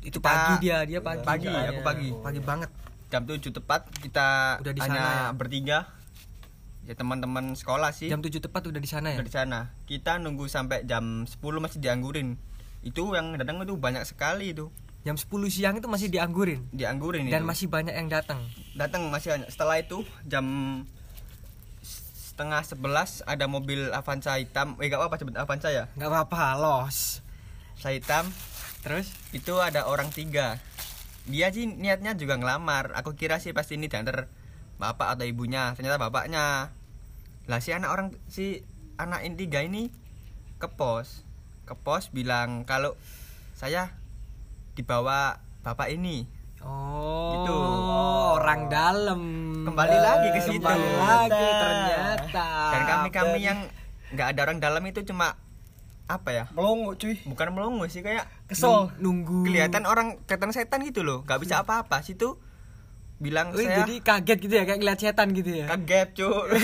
itu 0.00 0.16
Kita- 0.16 0.24
pagi 0.24 0.54
dia 0.62 0.78
dia 0.82 1.00
pagi 1.00 1.20
Pagi, 1.22 1.46
aku 1.46 1.80
pagi. 1.82 2.08
pagi 2.16 2.40
banget 2.40 2.70
Jam 3.10 3.22
7 3.24 3.42
tepat 3.50 3.90
kita 3.98 4.58
Udah 4.58 4.72
di 4.72 4.80
hanya 4.80 4.94
sana 4.94 5.10
ya? 5.10 5.30
bertiga. 5.34 5.78
Ya 6.82 6.94
teman-teman 6.94 7.52
sekolah 7.52 7.90
sih. 7.90 8.06
jam 8.06 8.18
7 8.18 8.40
tepat 8.40 8.66
udah 8.66 8.78
di 8.78 8.86
sana 8.86 9.12
ya 9.12 9.18
dari 9.18 9.28
sana. 9.28 9.74
Kita 9.84 10.16
nunggu 10.16 10.46
sampai 10.46 10.82
jam 10.84 11.22
10 11.22 11.36
masih 11.58 11.78
dianggurin. 11.78 12.38
Itu 12.80 13.12
yang 13.12 13.34
datang 13.34 13.60
itu 13.60 13.74
banyak 13.76 14.02
sekali 14.04 14.50
itu. 14.50 14.70
jam 15.00 15.16
10 15.16 15.26
siang 15.48 15.74
itu 15.74 15.88
masih 15.88 16.06
dianggurin 16.06 16.68
Dianggurin 16.70 17.24
dan 17.26 17.40
itu. 17.40 17.48
masih 17.48 17.66
banyak 17.66 17.94
yang 17.94 18.06
datang 18.06 18.44
datang 18.74 19.08
masih 19.08 19.32
banyak. 19.32 19.48
Setelah 19.48 19.80
itu 19.80 20.04
jam 20.22 20.44
setengah 21.82 22.60
sebelas 22.62 23.24
ada 23.24 23.44
mobil 23.46 23.88
Avanza 23.90 24.36
hitam. 24.36 24.76
Eh 24.76 24.86
gak 24.86 25.00
apa-apa 25.00 25.16
sebut 25.16 25.34
Avanza 25.34 25.68
ya. 25.68 25.88
nggak 25.94 26.04
apa-apa 26.06 26.56
los 26.56 27.24
Saya 27.74 27.96
hitam. 27.96 28.28
terus 28.80 29.12
Itu 29.30 29.56
ada 29.58 29.84
orang 29.84 30.08
tiga. 30.08 30.60
Dia 31.24 31.50
sih 31.50 31.66
niatnya 31.66 32.14
juga 32.14 32.36
ngelamar. 32.36 32.92
Aku 32.94 33.12
kira 33.12 33.36
sih 33.36 33.50
pasti 33.50 33.74
ini 33.74 33.86
diantar 33.86 34.28
bapak 34.76 35.14
atau 35.14 35.24
ibunya. 35.24 35.74
Ternyata 35.74 35.98
bapaknya. 35.98 36.72
Lah 37.44 37.58
si 37.58 37.70
anak 37.70 37.90
orang 37.90 38.08
si 38.26 38.62
anak 38.96 39.20
ini 39.22 39.34
tiga 39.36 39.60
ini 39.60 39.90
ke 40.56 40.68
pos. 40.68 41.24
Ke 41.64 41.74
pos 41.74 42.08
bilang 42.08 42.64
kalau 42.64 42.96
saya 43.52 43.92
dibawa 44.72 45.36
bapak 45.60 45.90
ini. 45.90 46.24
oh 46.60 47.32
Gitu. 47.32 47.56
orang 48.36 48.68
dalam 48.68 49.20
Kembali 49.64 49.96
lagi 49.96 50.28
ke 50.28 50.40
situ. 50.42 50.60
kembali 50.60 50.90
lagi 50.98 51.46
ternyata 51.56 52.48
Dan 52.70 52.82
kami-kami 52.86 53.32
dan- 53.32 53.40
yang 53.42 53.58
nggak 54.10 54.28
ada 54.28 54.40
orang 54.42 54.58
dalam 54.58 54.82
itu 54.84 55.00
cuma 55.02 55.40
apa 56.10 56.30
ya? 56.30 56.44
Melongo 56.50 56.94
cuy. 56.94 57.14
Bukan 57.22 57.46
melongo 57.50 57.86
sih 57.86 58.00
kayak 58.00 58.26
Kesel. 58.44 58.90
Nung- 58.98 59.22
nunggu 59.22 59.46
kelihatan 59.46 59.82
orang 59.84 60.18
kelihatan 60.24 60.50
setan 60.50 60.82
gitu 60.82 61.00
loh. 61.00 61.22
nggak 61.22 61.38
bisa 61.38 61.60
apa-apa. 61.60 62.02
Situ 62.02 62.34
bilang 63.16 63.52
Wih, 63.52 63.62
saya 63.62 63.84
jadi 63.84 63.94
kaget 64.00 64.38
gitu 64.40 64.54
ya 64.54 64.64
kayak 64.64 64.78
ngeliat 64.80 64.98
setan 64.98 65.28
gitu 65.30 65.50
ya 65.54 65.66
kaget 65.68 66.08
cuy. 66.16 66.56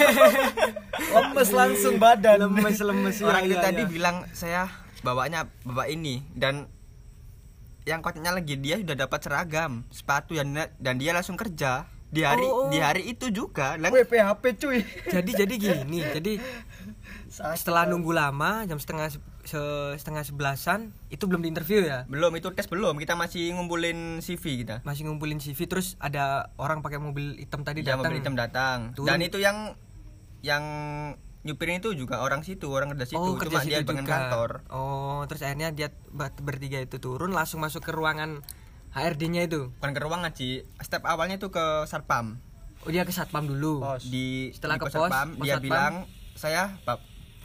Lemes 1.15 1.51
langsung 1.51 1.95
badan. 1.97 2.37
lemes 2.43 2.81
lemes 2.81 3.17
orang 3.21 3.45
ya, 3.45 3.47
itu 3.47 3.55
ya, 3.55 3.63
tadi 3.63 3.83
ya. 3.83 3.89
bilang 3.89 4.17
saya 4.33 4.63
bawanya 5.01 5.53
bapak 5.63 5.89
ini 5.89 6.25
dan 6.33 6.67
yang 7.85 8.01
kocaknya 8.01 8.33
lagi 8.33 8.57
dia 8.57 8.81
sudah 8.81 8.97
dapat 8.99 9.21
seragam 9.21 9.87
sepatu 9.89 10.35
dan 10.35 10.51
dan 10.75 10.95
dia 10.97 11.13
langsung 11.13 11.37
kerja 11.37 11.87
di 12.07 12.23
hari 12.23 12.43
Oh, 12.43 12.67
oh. 12.67 12.69
di 12.69 12.79
hari 12.79 13.05
itu 13.07 13.29
juga 13.29 13.77
Lang- 13.77 13.93
Weh, 13.93 14.03
PHP 14.03 14.43
cuy. 14.57 14.79
jadi 15.07 15.31
jadi 15.37 15.55
gini 15.55 16.01
jadi 16.11 16.33
setelah 17.37 17.85
nunggu 17.85 18.11
lama 18.11 18.65
jam 18.65 18.77
setengah 18.77 19.09
se- 19.09 19.21
se- 19.45 19.61
setengah 19.95 20.23
sebelasan 20.23 20.91
itu 21.07 21.25
belum 21.25 21.41
diinterview 21.41 21.83
ya? 21.83 22.05
Belum 22.07 22.33
itu 22.33 22.49
tes 22.51 22.65
belum. 22.65 22.97
Kita 22.97 23.13
masih 23.13 23.53
ngumpulin 23.53 24.19
CV 24.19 24.63
kita. 24.63 24.81
Masih 24.83 25.05
ngumpulin 25.05 25.37
CV 25.37 25.67
terus 25.67 25.95
ada 25.99 26.49
orang 26.57 26.81
pakai 26.81 26.97
mobil 26.97 27.37
hitam 27.37 27.61
tadi 27.61 27.81
Iya, 27.81 27.93
datang. 27.93 28.01
mobil 28.03 28.17
hitam 28.17 28.35
datang. 28.35 28.79
Turun. 28.93 29.07
dan 29.07 29.21
itu 29.21 29.37
yang 29.37 29.77
yang 30.41 30.65
nyupirin 31.43 31.79
itu 31.79 31.93
juga 31.93 32.19
orang 32.19 32.41
situ 32.41 32.67
orang 32.67 32.91
kerja 32.91 33.07
situ. 33.07 33.19
Oh 33.19 33.35
cuma 33.35 33.41
kerja 33.41 33.59
dia 33.63 33.79
situ 33.81 33.93
juga. 33.93 34.03
kantor. 34.03 34.51
Oh 34.69 35.23
terus 35.25 35.41
akhirnya 35.41 35.71
dia 35.71 35.89
ber- 36.09 36.35
bertiga 36.41 36.79
itu 36.79 36.97
turun 36.97 37.31
langsung 37.31 37.61
masuk 37.61 37.81
ke 37.81 37.91
ruangan 37.91 38.43
HRD-nya 38.91 39.45
itu? 39.45 39.71
Bukan 39.75 39.93
ke 39.93 40.01
ruangan 40.01 40.33
sih. 40.33 40.65
Step 40.81 41.05
awalnya 41.05 41.37
itu 41.37 41.49
ke 41.49 41.65
satpam. 41.85 42.41
Oh 42.81 42.91
dia 42.91 43.03
ke 43.03 43.11
satpam 43.11 43.45
dulu? 43.45 43.79
Pos. 43.79 44.03
di 44.05 44.51
Setelah 44.51 44.75
di 44.75 44.81
ke 44.81 44.85
pos 44.85 44.95
pos, 44.97 45.03
satpam, 45.05 45.29
pos 45.35 45.45
dia 45.45 45.55
satpam. 45.55 45.65
bilang 45.65 45.95
saya 46.35 46.63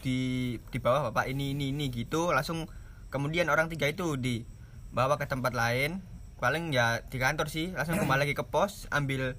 di 0.01 0.57
di 0.73 0.79
bawah 0.81 1.09
bapak 1.09 1.29
ini 1.29 1.55
ini 1.55 1.71
ini 1.71 1.87
gitu. 1.93 2.33
Langsung 2.33 2.67
kemudian 3.13 3.47
orang 3.47 3.69
tiga 3.69 3.87
itu 3.87 4.17
dibawa 4.17 5.15
ke 5.15 5.29
tempat 5.29 5.53
lain. 5.53 6.01
Paling 6.41 6.73
ya 6.73 7.05
di 7.05 7.21
kantor 7.21 7.47
sih 7.53 7.69
langsung 7.77 8.01
kembali 8.01 8.25
lagi 8.25 8.33
ke 8.33 8.41
pos 8.41 8.89
ambil 8.89 9.37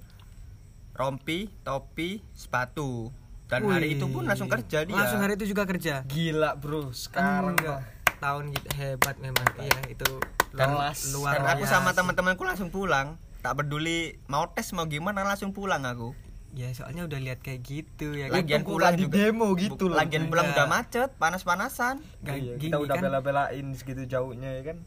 rompi 0.95 1.51
topi 1.67 2.23
sepatu. 2.31 3.11
Dan 3.51 3.69
hari 3.69 3.93
Wih, 3.93 3.99
itu 3.99 4.05
pun 4.09 4.23
langsung 4.25 4.49
kerja 4.49 4.87
dia. 4.87 4.95
langsung 4.95 5.21
hari 5.21 5.37
itu 5.37 5.45
juga 5.51 5.67
kerja? 5.67 6.01
Gila, 6.09 6.57
Bro. 6.57 6.95
Sekarang 6.95 7.53
Enggak. 7.59 7.85
tahun 8.17 8.55
gitu 8.55 8.67
hebat 8.79 9.19
memang. 9.19 9.45
Iya 9.59 9.93
itu 9.93 10.09
dan, 10.55 10.73
luar, 10.73 10.95
luar 10.95 11.31
dan 11.37 11.43
aku 11.59 11.63
sama 11.67 11.91
teman-temanku 11.91 12.41
langsung 12.47 12.71
pulang. 12.71 13.19
Tak 13.43 13.59
peduli 13.59 14.15
mau 14.31 14.47
tes 14.47 14.71
mau 14.71 14.87
gimana 14.87 15.27
langsung 15.27 15.51
pulang 15.51 15.83
aku 15.83 16.15
ya 16.53 16.69
soalnya 16.69 17.03
udah 17.03 17.17
lihat 17.17 17.41
kayak 17.41 17.61
gitu 17.61 18.13
ya 18.13 18.29
kan 18.29 18.39
lagian 18.39 18.61
pulang 18.61 18.93
bukan 18.93 18.93
di 18.93 19.03
juga 19.03 19.15
demo 19.19 19.47
gitu 19.55 19.83
loh. 19.85 19.97
lagian 19.97 20.29
pulang 20.29 20.47
udah 20.47 20.65
macet 20.67 21.09
panas-panasan 21.17 21.97
Nggak 22.21 22.35
Iya, 22.37 22.53
kita 22.55 22.75
udah 22.77 22.93
kan. 22.93 23.03
bela-belain 23.03 23.65
segitu 23.73 24.05
jauhnya 24.05 24.49
ya 24.51 24.63
kan. 24.63 24.77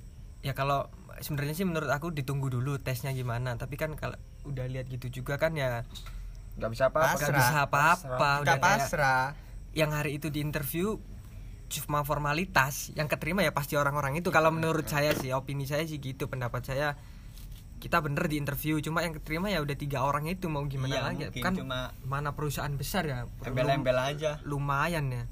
ya 0.40 0.52
kalau 0.52 0.86
sebenarnya 1.18 1.54
sih 1.54 1.66
menurut 1.66 1.88
aku 1.88 2.08
ditunggu 2.08 2.46
dulu 2.48 2.78
tesnya 2.78 3.10
gimana 3.10 3.54
tapi 3.54 3.74
kan 3.74 3.92
kalau 3.92 4.14
udah 4.44 4.62
lihat 4.64 4.86
gitu 4.86 5.10
juga 5.12 5.36
kan 5.36 5.52
ya 5.52 5.82
Gak 6.54 6.70
bisa 6.70 6.88
apa-apa. 6.88 7.08
nggak 7.12 7.20
Pasrah. 7.20 7.36
bisa 7.36 7.54
apa-apa 7.60 8.28
udah 8.40 8.56
pasrah 8.56 9.24
yang 9.72 9.90
hari 9.90 10.16
itu 10.16 10.30
di 10.30 10.40
interview 10.40 10.96
cuma 11.66 12.00
formalitas 12.00 12.94
yang 12.94 13.04
keterima 13.04 13.42
ya 13.42 13.50
pasti 13.50 13.74
orang-orang 13.74 14.14
itu 14.14 14.30
kalau 14.30 14.48
menurut 14.48 14.86
saya 14.86 15.12
sih 15.12 15.34
opini 15.34 15.66
saya 15.66 15.82
sih 15.82 15.98
gitu 15.98 16.30
pendapat 16.30 16.62
saya 16.62 16.94
kita 17.78 17.98
bener 17.98 18.24
di 18.24 18.36
interview 18.36 18.78
cuma 18.78 19.00
yang 19.00 19.12
keterima 19.12 19.46
ya 19.46 19.58
udah 19.58 19.74
tiga 19.74 20.02
orang 20.02 20.26
itu 20.26 20.46
mau 20.46 20.64
gimana 20.64 20.90
Iya, 20.90 21.02
lagi 21.04 21.22
mungkin 21.26 21.42
kan 21.42 21.52
cuma 21.54 21.78
mana 22.02 22.30
perusahaan 22.30 22.72
besar 22.72 23.04
ya 23.04 23.18
embel-embel 23.40 23.94
aja 23.94 24.40
lumayan 24.42 25.06
ya 25.08 25.24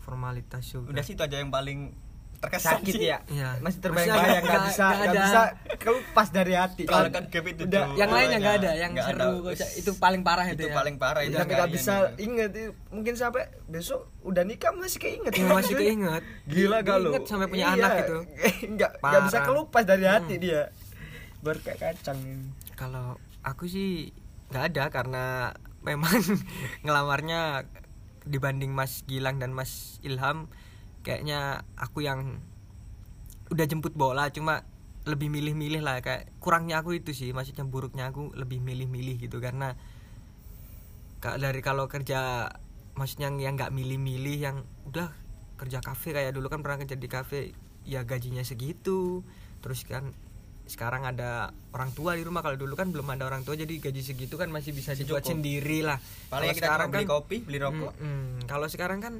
formalitas 0.00 0.64
juga 0.66 0.90
udah 0.90 1.02
situ 1.02 1.20
aja 1.20 1.36
yang 1.36 1.50
paling 1.50 1.92
terkesan 2.40 2.80
Sakit 2.80 2.94
sih. 2.96 3.04
ya. 3.04 3.20
Iya. 3.28 3.60
Masih 3.60 3.84
terbayang-bayang 3.84 4.40
nggak- 4.40 4.48
gak 4.50 4.64
bisa 4.64 4.80
nggak 4.82 4.96
gak 4.96 5.12
ada. 5.12 5.20
bisa 5.20 5.40
kelupas 5.76 6.28
dari 6.30 6.54
hati. 6.56 6.82
kalau 6.88 7.08
Kan 7.10 7.24
gap 7.28 7.44
itu 7.44 7.62
udah 7.62 7.82
tuh, 7.84 7.96
yang 8.00 8.08
lainnya 8.08 8.38
nggak 8.40 8.56
ada 8.56 8.70
yang 8.72 8.90
Nggak 8.90 9.06
seru 9.06 9.32
ada. 9.44 9.66
itu 9.76 9.90
paling 9.94 10.22
parah 10.22 10.46
itu, 10.46 10.56
itu 10.56 10.64
ya 10.64 10.74
paling 10.74 10.96
parah 10.96 11.20
itu 11.20 11.36
Udah 11.36 11.44
kalian 11.44 11.60
gak 11.60 11.68
bisa 11.70 11.94
itu. 12.08 12.24
inget 12.24 12.50
mungkin 12.88 13.12
sampai 13.14 13.42
besok 13.66 14.00
udah 14.22 14.42
nikah 14.42 14.72
masih 14.72 14.98
keinget 14.98 15.32
Iya, 15.36 15.52
masih 15.52 15.74
keinget 15.76 16.22
gila 16.48 16.78
kalau 16.80 17.10
sampai 17.22 17.46
punya 17.46 17.66
anak 17.70 17.90
gitu 18.00 18.16
nggak 18.72 18.90
nggak 18.98 19.20
bisa 19.22 19.38
kelupas 19.44 19.84
dari 19.84 20.04
hati 20.06 20.34
Hmm. 20.34 20.42
dia 20.42 20.62
berkayak 21.40 21.80
kacang 21.80 22.20
kalau 22.76 23.16
aku 23.40 23.64
sih 23.66 24.12
nggak 24.52 24.64
ada 24.74 24.84
karena 24.92 25.24
memang 25.80 26.20
ngelamarnya 26.84 27.64
dibanding 28.28 28.72
Mas 28.76 29.02
Gilang 29.08 29.40
dan 29.40 29.56
Mas 29.56 29.96
Ilham 30.04 30.52
kayaknya 31.00 31.64
aku 31.80 32.04
yang 32.04 32.44
udah 33.50 33.66
jemput 33.66 33.96
bola 33.96 34.28
cuma 34.30 34.62
lebih 35.08 35.32
milih-milih 35.32 35.80
lah. 35.80 36.04
Kayak 36.04 36.28
kurangnya 36.38 36.84
aku 36.84 36.94
itu 37.00 37.16
sih 37.16 37.32
maksudnya 37.32 37.64
buruknya 37.64 38.12
aku 38.12 38.30
lebih 38.36 38.60
milih-milih 38.60 39.16
gitu. 39.16 39.40
Karena 39.40 39.74
ka- 41.18 41.40
dari 41.40 41.64
kalau 41.64 41.88
kerja 41.88 42.52
maksudnya 42.94 43.32
yang 43.32 43.56
nggak 43.56 43.72
milih-milih 43.72 44.36
yang 44.36 44.56
udah 44.86 45.08
kerja 45.56 45.80
kafe 45.80 46.12
kayak 46.12 46.36
dulu 46.36 46.48
kan 46.52 46.60
pernah 46.60 46.80
kerja 46.84 46.96
di 46.96 47.08
kafe 47.08 47.56
ya 47.88 48.04
gajinya 48.04 48.44
segitu. 48.44 49.24
Terus 49.64 49.88
kan 49.88 50.12
sekarang 50.70 51.02
ada 51.02 51.50
orang 51.74 51.90
tua 51.90 52.14
di 52.14 52.22
rumah. 52.22 52.46
Kalau 52.46 52.54
dulu 52.54 52.78
kan 52.78 52.94
belum 52.94 53.10
ada 53.10 53.26
orang 53.26 53.42
tua 53.42 53.58
jadi 53.58 53.74
gaji 53.82 54.02
segitu 54.06 54.38
kan 54.38 54.46
masih 54.54 54.70
bisa 54.70 54.94
Masih 54.94 55.02
dibuat 55.02 55.26
sendiri 55.26 55.82
lah. 55.82 55.98
Paling 56.30 56.54
Kalau 56.54 56.58
kita 56.62 56.68
cuma 56.70 56.86
beli 56.86 57.06
kopi 57.10 57.36
beli 57.42 57.58
rokok. 57.58 57.92
Mm-mm. 57.98 58.46
kalau 58.46 58.70
sekarang 58.70 59.02
kan 59.02 59.14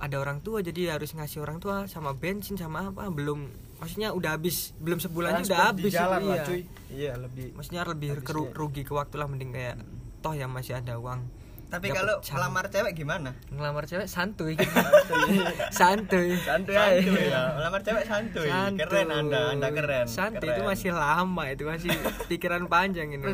ada 0.00 0.16
orang 0.16 0.40
tua 0.40 0.64
jadi 0.64 0.96
harus 0.96 1.12
ngasih 1.12 1.44
orang 1.44 1.60
tua 1.60 1.84
sama 1.84 2.16
bensin 2.16 2.56
sama 2.56 2.88
apa. 2.88 3.12
Belum 3.12 3.44
maksudnya 3.76 4.16
udah 4.16 4.40
habis. 4.40 4.72
Belum 4.80 4.96
sebulannya 4.96 5.44
udah 5.44 5.60
habis 5.68 5.92
jalan 5.92 6.24
itu, 6.24 6.28
lah 6.32 6.36
iya. 6.40 6.46
cuy. 6.48 6.62
Iya 6.88 7.12
lebih 7.20 7.46
maksudnya 7.52 7.82
lebih 7.84 8.08
keru- 8.24 8.50
rugi 8.56 8.88
ke 8.88 8.96
waktu 8.96 9.20
lah 9.20 9.28
mending 9.28 9.52
kayak 9.52 9.76
toh 10.24 10.32
ya 10.32 10.48
masih 10.48 10.80
ada 10.80 10.96
uang 10.96 11.37
tapi 11.68 11.92
kalau 11.92 12.16
jam. 12.24 12.40
melamar 12.40 12.64
cewek 12.72 12.92
gimana? 12.96 13.36
Ngelamar 13.52 13.84
cewek 13.84 14.08
santuy. 14.08 14.56
Santuy. 15.78 16.32
Santuy 16.40 16.76
ya. 17.28 17.52
Melamar 17.60 17.84
cewek 17.84 18.08
santuy. 18.08 18.48
Keren 18.48 19.08
anda 19.12 19.52
anda 19.52 19.68
keren. 19.68 20.08
Santuy 20.08 20.48
itu 20.48 20.64
keren. 20.64 20.72
masih 20.72 20.90
lama 20.96 21.44
itu 21.52 21.68
masih 21.68 21.92
pikiran 22.32 22.64
panjang 22.72 23.12
ini. 23.12 23.24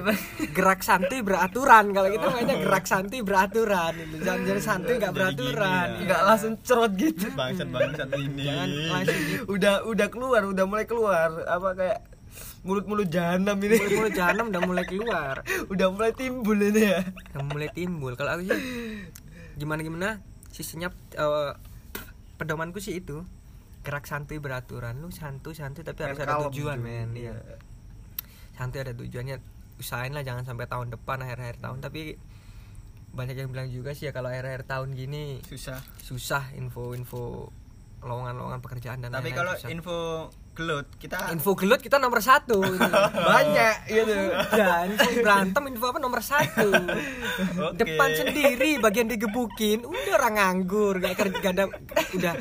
Gerak 0.50 0.82
santuy 0.82 1.22
beraturan. 1.22 1.94
Kalau 1.94 2.08
gitu 2.10 2.26
makanya 2.26 2.56
gerak 2.58 2.84
santuy 2.90 3.20
beraturan 3.22 3.92
itu 4.02 4.16
jangan 4.26 4.40
jadi 4.42 4.62
santuy 4.62 4.94
nggak 4.98 5.14
beraturan. 5.14 5.86
ya. 5.94 6.02
nggak 6.02 6.22
langsung 6.26 6.52
cerot 6.66 6.92
gitu. 6.98 7.30
Bangsat 7.38 7.68
bangsat 7.70 8.10
ini. 8.18 8.42
Jangan 8.50 8.68
langsung 8.90 9.20
gitu. 9.30 9.42
udah 9.46 9.74
udah 9.86 10.08
keluar 10.10 10.42
udah 10.42 10.64
mulai 10.66 10.86
keluar. 10.90 11.28
Apa 11.46 11.68
kayak 11.78 12.13
mulut-mulut 12.64 13.08
jahanam 13.12 13.56
ini. 13.60 13.76
Mulut 13.92 14.16
jahanam 14.16 14.48
udah 14.48 14.62
mulai 14.64 14.84
keluar. 14.88 15.44
Udah 15.72 15.86
mulai 15.92 16.16
timbul 16.16 16.56
ini 16.56 16.82
ya. 16.90 17.00
Udah 17.36 17.44
mulai 17.44 17.68
timbul. 17.70 18.16
Kalau 18.16 18.34
aku 18.34 18.48
sih 18.48 18.60
gimana 19.60 19.84
gimana? 19.84 20.08
Sisinya 20.48 20.88
eh, 21.14 21.52
pedomanku 22.40 22.80
sih 22.80 22.96
itu 22.98 23.22
gerak 23.84 24.08
santuy 24.08 24.40
beraturan. 24.40 24.96
Lu 24.98 25.12
santuy 25.12 25.52
santuy 25.52 25.84
tapi 25.84 26.08
harus 26.08 26.18
ada 26.24 26.40
tujuan 26.48 26.80
men. 26.80 27.12
Iya. 27.12 27.36
Santuy 28.56 28.80
ada 28.80 28.96
tujuannya. 28.96 29.38
Usahain 29.74 30.14
lah 30.16 30.24
jangan 30.24 30.48
sampai 30.48 30.64
tahun 30.64 30.88
depan 30.88 31.20
akhir-akhir 31.20 31.60
tahun. 31.60 31.78
Tapi 31.84 32.16
banyak 33.14 33.36
yang 33.38 33.50
bilang 33.54 33.70
juga 33.70 33.94
sih 33.94 34.10
ya 34.10 34.12
kalau 34.12 34.26
akhir-akhir 34.26 34.66
tahun 34.66 34.98
gini 34.98 35.38
susah. 35.46 35.78
susah 36.02 36.50
info-info 36.58 37.46
lowongan-lowongan 38.02 38.60
pekerjaan 38.60 38.98
dan 39.00 39.14
tapi 39.14 39.30
kalau 39.30 39.54
susah. 39.54 39.70
info 39.70 40.28
gelut 40.54 40.86
kita 40.96 41.28
info 41.28 41.52
gelut 41.52 41.78
kita 41.78 41.98
nomor 41.98 42.18
satu 42.18 42.62
banyak 43.28 43.76
gitu. 43.86 44.14
Ya 44.54 44.86
info 44.86 45.08
berantem 45.18 45.62
info 45.66 45.86
apa 45.86 45.98
nomor 45.98 46.22
satu. 46.22 46.70
Oke. 46.70 47.76
depan 47.76 48.08
sendiri 48.14 48.78
bagian 48.78 49.06
digebukin 49.06 49.82
udah 49.82 50.12
orang 50.14 50.34
nganggur 50.34 50.98
gak 50.98 51.14
kerja 51.16 51.36
gak 51.36 51.52
ada 51.52 51.64
udah 52.14 52.34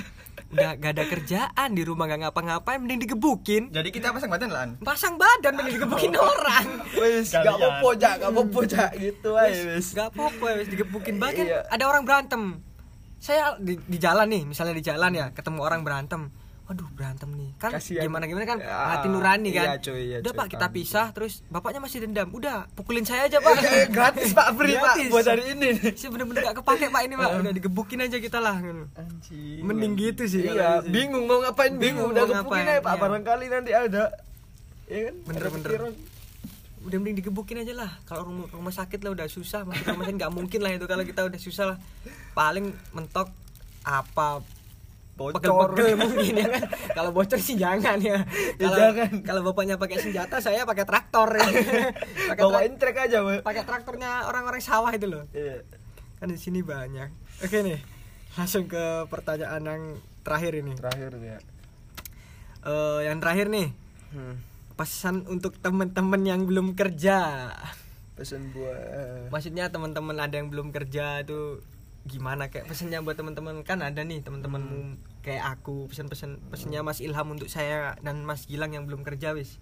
udah 0.54 0.71
gak 0.78 0.91
ada 0.93 1.04
kerjaan 1.04 1.69
di 1.73 1.82
rumah 1.82 2.06
gak 2.06 2.21
ngapa-ngapain 2.21 2.78
mending 2.78 3.02
digebukin. 3.04 3.73
Jadi 3.73 3.89
kita 3.89 4.13
pasang 4.13 4.30
badan 4.30 4.49
lan 4.49 4.69
pasang 4.80 5.17
badan 5.17 5.58
mending 5.58 5.82
digebukin 5.82 6.13
orang. 6.13 6.65
Wis 6.93 7.34
Kalian. 7.34 7.49
gak 7.49 7.56
apa-apa 7.58 7.88
jak 7.97 8.13
gak 8.15 8.30
apa-apa 8.30 8.60
jak. 8.63 8.89
Gitu 8.93 9.30
aja 9.34 9.62
wis 9.73 9.88
gak 9.91 10.13
apa-apa 10.13 10.45
wis 10.56 10.69
digebukin. 10.69 11.17
Bahkan 11.17 11.45
Iya. 11.45 11.65
ada 11.65 11.84
orang 11.84 12.06
berantem. 12.06 12.62
Saya 13.17 13.56
di, 13.56 13.80
di 13.80 13.97
jalan 13.97 14.28
nih 14.28 14.43
misalnya 14.45 14.76
di 14.76 14.84
jalan 14.84 15.12
ya 15.12 15.32
ketemu 15.32 15.63
orang 15.63 15.82
berantem 15.82 16.30
waduh 16.74 16.90
berantem 16.90 17.30
nih. 17.32 17.50
Kan 17.56 17.70
Kasihan. 17.72 18.02
gimana 18.04 18.26
gimana 18.26 18.44
kan 18.44 18.58
Ya, 18.58 18.74
hati 18.90 19.08
nurani 19.08 19.50
kan? 19.50 19.66
iya, 19.68 19.74
cuy, 19.78 20.02
iya, 20.04 20.18
udah 20.20 20.28
cuy, 20.28 20.40
pak 20.42 20.48
kita 20.50 20.66
paham. 20.66 20.76
pisah 20.76 21.08
terus 21.14 21.34
bapaknya 21.48 21.80
masih 21.80 22.02
dendam. 22.02 22.28
Udah 22.28 22.66
pukulin 22.74 23.06
saya 23.06 23.30
aja 23.30 23.38
pak. 23.38 23.54
Eh, 23.64 23.86
gratis 23.88 24.34
pak 24.34 24.48
free 24.54 24.74
pak 24.74 24.96
buat 25.08 25.24
hari 25.24 25.54
ini. 25.54 25.70
Sih 25.94 26.10
bener-bener 26.10 26.42
gak 26.44 26.58
kepake 26.60 26.90
pak 26.90 27.02
ini 27.04 27.14
pak. 27.14 27.30
Udah 27.38 27.54
digebukin 27.54 28.00
aja 28.02 28.18
kita 28.18 28.38
lah 28.38 28.58
anjing. 28.58 29.62
Mending 29.62 29.94
gitu 29.94 30.26
sih 30.26 30.42
iya 30.44 30.82
sih. 30.82 30.90
bingung 30.90 31.24
mau 31.24 31.40
ngapain 31.40 31.70
bingung 31.74 32.10
Bingung. 32.10 32.10
udah 32.12 32.24
ngapain, 32.36 32.66
aja 32.68 32.82
pak 32.82 32.92
iya. 32.92 33.00
barangkali 33.00 33.46
nanti 33.48 33.72
ada. 33.72 34.04
Iya 34.84 35.00
kan? 35.06 35.16
Bener, 35.24 35.40
Ada 35.40 35.50
bener. 35.52 35.70
pikiran. 35.70 35.94
udah 36.84 36.98
mending 37.00 37.18
digebukin 37.18 37.58
aja 37.60 37.74
lah. 37.74 37.92
Kalau 38.04 38.26
rumah, 38.26 38.48
rumah 38.50 38.74
sakit 38.74 39.00
lah 39.00 39.14
udah 39.14 39.28
susah 39.28 39.64
masuk 39.64 39.88
rumah 39.88 40.04
sakit 40.04 40.18
nggak 40.18 40.34
mungkin 40.34 40.60
lah 40.60 40.72
itu. 40.74 40.84
Kalau 40.84 41.04
kita 41.04 41.22
udah 41.24 41.40
susah 41.40 41.66
lah. 41.66 41.78
Paling 42.34 42.66
mentok 42.92 43.30
apa 43.82 44.44
Bocor. 45.13 45.38
pegel-pegel 45.38 45.93
mungkin 46.02 46.34
ya 46.36 46.47
kan 46.49 46.63
kalau 46.97 47.10
bocor 47.13 47.38
sih 47.38 47.54
jangan 47.54 48.02
ya 48.02 48.26
kalau 48.58 48.78
jangan. 48.78 49.12
kalau 49.21 49.41
bapaknya 49.45 49.78
pakai 49.78 50.02
senjata 50.02 50.41
saya 50.41 50.65
pakai 50.65 50.89
traktor 50.89 51.30
ya. 51.38 51.45
pakai 52.34 52.41
bawain 52.41 52.73
trek 52.82 52.97
aja 52.97 53.21
Pak. 53.21 53.45
pakai 53.45 53.63
traktornya 53.63 54.26
orang-orang 54.26 54.58
sawah 54.58 54.89
itu 54.89 55.06
loh 55.06 55.30
Iya. 55.30 55.62
kan 56.17 56.34
di 56.34 56.39
sini 56.41 56.65
banyak 56.65 57.13
oke 57.45 57.58
nih 57.62 57.78
langsung 58.34 58.65
ke 58.65 59.06
pertanyaan 59.06 59.62
yang 59.62 59.84
terakhir 60.26 60.58
ini 60.58 60.73
terakhir 60.73 61.13
ya 61.21 61.38
Eh, 62.63 62.99
yang 63.04 63.19
terakhir 63.19 63.52
nih 63.52 63.76
hmm. 64.15 64.36
pesan 64.80 65.28
untuk 65.28 65.60
temen-temen 65.60 66.21
yang 66.23 66.47
belum 66.47 66.80
kerja 66.80 67.52
pesan 68.15 68.56
buat 68.56 69.28
maksudnya 69.36 69.67
teman-teman 69.67 70.15
ada 70.15 70.39
yang 70.39 70.47
belum 70.47 70.71
kerja 70.71 71.19
itu 71.28 71.60
gimana 72.04 72.52
kayak 72.52 72.68
pesannya 72.68 73.00
buat 73.00 73.16
teman-teman. 73.16 73.63
Kan 73.63 73.80
ada 73.80 74.02
nih 74.02 74.20
teman-temanmu 74.20 75.00
kayak 75.22 75.56
aku 75.56 75.88
pesan-pesan 75.88 76.44
pesannya 76.48 76.84
Mas 76.84 77.00
Ilham 77.00 77.28
untuk 77.30 77.48
saya 77.48 77.96
dan 78.00 78.24
Mas 78.24 78.44
Gilang 78.44 78.72
yang 78.72 78.84
belum 78.84 79.02
kerja 79.02 79.32
wis. 79.32 79.56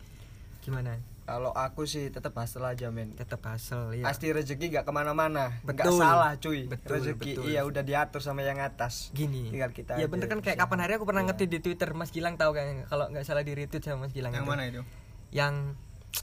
Gimana? 0.62 0.98
Kalau 1.22 1.54
aku 1.54 1.86
sih 1.86 2.10
tetap 2.10 2.34
hustle 2.34 2.66
aja 2.66 2.90
men. 2.90 3.14
Tetap 3.14 3.40
hasil 3.46 3.94
ya 3.94 4.04
pasti 4.04 4.34
rezeki 4.34 4.74
gak 4.74 4.84
ke 4.84 4.92
mana-mana. 4.92 5.54
Betul. 5.62 5.96
salah 5.96 6.34
cuy. 6.36 6.66
Betul, 6.66 6.98
rezeki 6.98 7.32
betul. 7.38 7.44
iya 7.48 7.62
udah 7.62 7.82
diatur 7.82 8.20
sama 8.20 8.42
yang 8.42 8.58
atas. 8.58 9.14
Gini 9.14 9.48
tinggal 9.48 9.70
kita 9.70 9.96
ya 9.96 10.10
bener 10.10 10.26
kan 10.26 10.42
kayak 10.42 10.58
kapan 10.60 10.82
hari 10.82 10.98
aku 10.98 11.06
pernah 11.06 11.22
Iya. 11.24 11.32
ngetik 11.32 11.48
di 11.48 11.60
Twitter 11.62 11.94
Mas 11.94 12.10
Gilang 12.10 12.36
tahu 12.36 12.52
kan? 12.52 12.84
Kalau 12.86 13.06
nggak 13.08 13.24
salah 13.24 13.46
di 13.46 13.54
retweet 13.54 13.86
sama 13.86 14.10
Mas 14.10 14.14
Gilang 14.14 14.34
yang 14.34 14.44
itu. 14.44 14.52
mana 14.52 14.64
itu? 14.66 14.82
Yang 15.30 15.78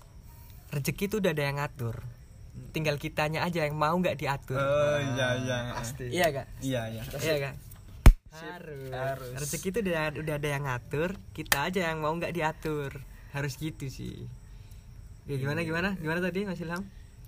rezeki 0.74 1.04
itu 1.06 1.16
udah 1.22 1.32
ada 1.32 1.44
yang 1.46 1.56
ngatur 1.56 1.96
tinggal 2.70 2.96
kitanya 3.00 3.42
aja 3.42 3.64
yang 3.64 3.74
mau 3.74 3.94
nggak 3.96 4.18
diatur. 4.18 4.58
Oh 4.58 4.98
iya 5.16 5.28
iya. 5.40 5.56
pasti. 5.74 6.06
Iya 6.12 6.26
kak. 6.30 6.46
Iya 6.62 6.82
iya. 6.92 7.02
Iya 7.18 7.50
Sip, 8.28 8.44
harus. 8.44 8.92
harus. 8.92 9.30
rezeki 9.40 9.68
itu 9.72 9.78
udah 9.88 10.00
udah 10.20 10.34
ada 10.36 10.48
yang 10.52 10.64
ngatur 10.68 11.10
kita 11.32 11.72
aja 11.72 11.80
yang 11.90 12.04
mau 12.04 12.12
nggak 12.12 12.36
diatur. 12.36 13.00
Harus 13.32 13.56
gitu 13.56 13.88
sih. 13.88 14.28
Ya 15.24 15.36
gimana 15.40 15.64
gimana? 15.64 15.96
Gimana 15.96 16.20
tadi 16.20 16.44
Mas 16.44 16.60
Ilham? 16.60 16.84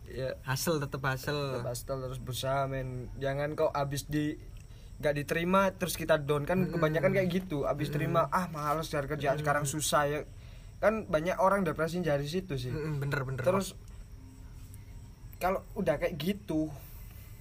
Ya. 0.09 0.37
Hasil 0.45 0.77
tetap 0.81 1.01
hasil. 1.05 1.33
Tetap 1.33 1.67
hustle 1.67 2.01
terus 2.05 2.19
berusaha 2.21 2.69
men. 2.69 3.09
Jangan 3.17 3.57
kok 3.57 3.73
abis 3.73 4.07
di 4.07 4.37
nggak 5.01 5.15
diterima 5.17 5.73
terus 5.73 5.97
kita 5.97 6.21
down. 6.21 6.45
Kan 6.45 6.69
kebanyakan 6.69 7.17
kayak 7.17 7.29
gitu 7.33 7.65
abis 7.65 7.89
terima 7.89 8.29
ah 8.29 8.53
males 8.53 8.93
cari 8.93 9.09
kerjaan 9.09 9.41
sekarang 9.41 9.65
susah 9.65 10.05
ya. 10.05 10.21
Kan 10.81 11.09
banyak 11.09 11.37
orang 11.41 11.65
depresi 11.65 12.01
dari 12.05 12.29
situ 12.29 12.57
sih. 12.61 12.73
Mm, 12.73 13.01
bener 13.01 13.21
bener. 13.25 13.45
Terus 13.45 13.77
kalau 15.41 15.65
udah 15.75 15.97
kayak 15.97 16.15
gitu 16.15 16.69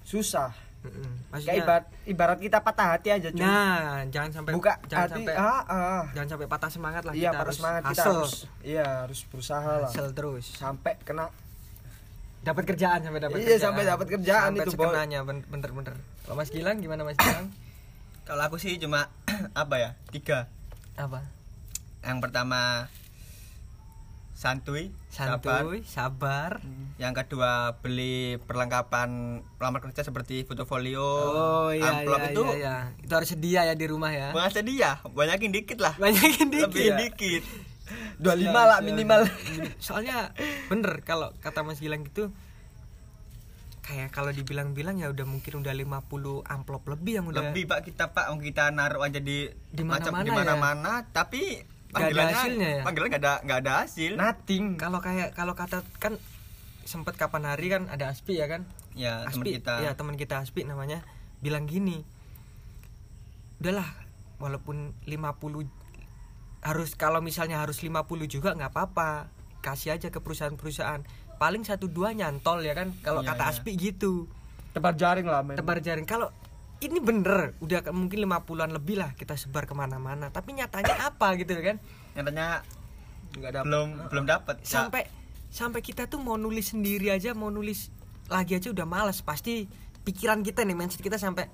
susah. 0.01 0.55
Mm-mm. 0.79 1.11
kayak 1.43 1.59
ibarat 1.59 1.85
ibarat 2.07 2.39
kita 2.39 2.63
patah 2.63 2.95
hati 2.95 3.11
aja 3.11 3.27
cuy. 3.35 3.43
Nah 3.43 4.07
jangan 4.07 4.31
sampai 4.31 4.51
buka 4.55 4.79
jangan 4.87 5.11
hati 5.11 5.27
sampai 5.27 5.35
ah, 5.35 5.61
ah. 5.67 6.03
jangan 6.15 6.29
sampai 6.31 6.47
patah 6.47 6.71
semangat 6.71 7.03
lah 7.03 7.11
iya 7.11 7.35
kita 7.35 7.39
harus 7.43 7.55
semangat 7.59 7.81
kita 7.83 8.03
harus 8.07 8.33
iya 8.63 8.87
harus 9.03 9.19
berusaha 9.27 9.73
lah. 9.83 9.91
Hustle 9.91 10.11
terus. 10.15 10.45
Sampai 10.55 10.95
kena 11.03 11.27
dapat 12.39 12.63
kerjaan 12.63 13.03
sampai 13.03 13.19
dapat 13.19 13.43
Iya, 13.43 13.59
sampai 13.59 13.83
dapat 13.83 14.07
kerjaan 14.07 14.55
Sampai 14.55 14.63
itu, 14.63 14.71
Boy. 14.71 14.87
sekenanya 14.87 15.19
ben- 15.27 15.43
bener 15.51 15.71
bener 15.75 15.95
kalau 16.23 16.39
Mas 16.39 16.47
Gilang 16.47 16.79
gimana 16.79 17.03
Mas 17.03 17.19
Gilang? 17.19 17.51
Kalau 18.23 18.43
aku 18.47 18.55
sih 18.55 18.79
cuma 18.79 19.11
apa 19.57 19.75
ya? 19.75 19.89
Tiga. 20.15 20.47
Apa? 20.95 21.27
Yang 22.05 22.19
pertama 22.23 22.87
santuy 24.39 24.95
sabar. 25.11 25.67
santuy 25.67 25.83
sabar 25.83 26.63
yang 26.95 27.11
kedua 27.11 27.75
beli 27.83 28.39
perlengkapan 28.47 29.43
pelamar 29.59 29.83
kerja 29.83 30.07
seperti 30.07 30.47
portofolio 30.47 31.03
oh 31.03 31.69
iya 31.75 31.99
amplop 31.99 32.23
iya, 32.23 32.31
itu 32.31 32.43
iya, 32.47 32.55
iya. 32.55 32.75
itu 33.03 33.11
harus 33.11 33.29
sedia 33.35 33.67
ya 33.67 33.75
di 33.75 33.85
rumah 33.91 34.15
ya? 34.15 34.31
Bukan 34.31 34.51
sedia. 34.51 35.03
Banyakin 35.03 35.51
dikit 35.51 35.79
lah. 35.83 35.93
Banyakin 35.99 36.47
dikit 36.47 36.71
lebih 36.71 36.87
ya. 36.87 36.97
dikit. 37.03 37.43
25 38.23 38.53
lah 38.53 38.79
minimal. 38.85 39.25
soalnya 39.81 40.31
bener 40.69 41.01
kalau 41.01 41.33
kata 41.41 41.65
Mas 41.65 41.81
Gilang 41.81 42.05
gitu 42.05 42.29
kayak 43.81 44.13
kalau 44.13 44.29
dibilang-bilang 44.29 45.01
ya 45.01 45.09
udah 45.09 45.25
mungkin 45.25 45.65
udah 45.65 45.73
50 45.73 46.45
amplop 46.45 46.83
lebih 46.93 47.13
yang 47.19 47.25
udah 47.25 47.49
lebih 47.49 47.65
pak 47.65 47.89
kita 47.89 48.13
pak. 48.13 48.29
Kita 48.37 48.69
naruh 48.69 49.01
aja 49.01 49.17
di 49.17 49.49
Di 49.73 49.81
macam 49.81 50.13
mana-mana 50.13 50.29
ya. 50.29 50.37
mana-mana 50.55 50.91
tapi 51.09 51.65
Nggak 51.89 52.09
ada 52.11 52.25
hasilnya 52.29 52.69
ya? 52.69 52.83
panggilan 52.85 53.07
nggak 53.09 53.23
ada 53.25 53.33
nggak 53.41 53.59
ada 53.65 53.71
hasil. 53.83 54.11
Nothing. 54.13 54.63
Kalau 54.77 54.99
kayak 55.01 55.33
kalau 55.33 55.53
kata 55.53 55.81
kan 55.97 56.13
sempet 56.85 57.17
kapan 57.17 57.43
hari 57.45 57.69
kan 57.69 57.89
ada 57.89 58.09
Aspi 58.09 58.37
ya 58.37 58.45
kan? 58.45 58.65
Ya 58.93 59.25
teman 59.25 59.45
Aspi 59.45 59.49
kita. 59.57 59.73
ya 59.81 59.91
teman 59.93 60.15
kita 60.15 60.35
Aspi 60.41 60.65
namanya 60.65 61.01
bilang 61.39 61.65
gini 61.65 62.03
udahlah 63.59 63.87
walaupun 64.39 64.95
50 65.03 65.67
harus 66.59 66.89
kalau 66.95 67.19
misalnya 67.19 67.59
harus 67.59 67.79
50 67.79 67.99
juga 68.27 68.55
nggak 68.55 68.71
apa-apa 68.71 69.31
kasih 69.59 69.95
aja 69.95 70.07
ke 70.07 70.19
perusahaan-perusahaan. 70.19 71.03
Paling 71.39 71.63
satu 71.63 71.87
dua 71.87 72.11
nyantol 72.11 72.63
ya 72.63 72.75
kan 72.75 72.91
kalau 72.99 73.23
Iya, 73.23 73.31
kata 73.35 73.43
iya. 73.47 73.51
Aspi 73.51 73.71
gitu. 73.75 74.27
Tebar 74.71 74.95
jaring 74.95 75.27
lah 75.27 75.41
men. 75.43 75.55
Tebar 75.55 75.79
jaring. 75.79 76.03
Kalau 76.03 76.31
ini 76.79 76.99
bener 77.03 77.59
udah 77.59 77.91
mungkin 77.91 78.23
50-an 78.23 78.71
lebih 78.71 78.95
lah 78.99 79.11
kita 79.11 79.35
sebar 79.35 79.67
ke 79.67 79.75
mana-mana. 79.75 80.31
Tapi 80.31 80.55
nyatanya 80.55 80.95
apa 81.11 81.35
gitu 81.35 81.55
kan? 81.59 81.77
Nyatanya 82.15 82.63
nggak 83.29 83.51
dapet. 83.51 83.65
belum 83.69 83.87
belum 84.09 84.25
dapat 84.25 84.55
sampai 84.65 85.05
sampai 85.53 85.85
kita 85.85 86.09
tuh 86.09 86.17
mau 86.17 86.33
nulis 86.33 86.73
sendiri 86.73 87.13
aja 87.13 87.37
mau 87.37 87.53
nulis 87.53 87.91
lagi 88.31 88.55
aja 88.55 88.71
udah 88.71 88.87
males. 88.87 89.19
Pasti 89.19 89.67
pikiran 90.01 90.39
kita 90.41 90.63
nih 90.63 90.73
mindset 90.73 91.03
kita 91.03 91.19
sampai 91.19 91.45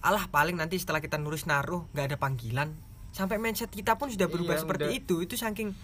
alah 0.00 0.24
paling 0.32 0.56
nanti 0.56 0.80
setelah 0.80 1.02
kita 1.02 1.20
nulis 1.20 1.44
naruh 1.44 1.84
nggak 1.92 2.14
ada 2.14 2.16
panggilan. 2.16 2.72
Sampai 3.10 3.42
mindset 3.42 3.74
kita 3.74 3.98
pun 3.98 4.06
sudah 4.06 4.30
berubah 4.30 4.54
Iya, 4.54 4.62
seperti 4.62 4.86
udah. 4.86 4.96
itu. 4.96 5.14
Itu 5.26 5.34
saking 5.34 5.74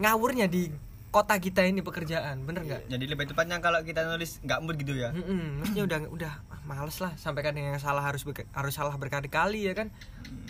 ngawurnya 0.00 0.48
di 0.48 0.72
kota 1.12 1.36
kita 1.36 1.62
ini 1.62 1.84
pekerjaan. 1.84 2.42
Bener 2.48 2.64
nggak? 2.64 2.82
Jadi 2.88 3.04
lebih 3.04 3.28
tepatnya 3.28 3.60
kalau 3.60 3.84
kita 3.84 4.08
nulis 4.08 4.40
nggak 4.40 4.58
mood 4.64 4.80
gitu 4.80 4.96
ya. 4.96 5.12
Mm-mm, 5.12 5.60
maksudnya 5.60 5.84
udah 5.84 5.98
udah 6.08 6.32
ah, 6.48 6.51
males 6.62 6.94
lah 6.98 7.12
sampai 7.16 7.42
kan 7.42 7.52
yang 7.52 7.74
salah 7.76 8.00
harus 8.00 8.22
harus 8.26 8.72
salah 8.72 8.94
berkali-kali 8.94 9.66
ya 9.66 9.74
kan? 9.74 9.90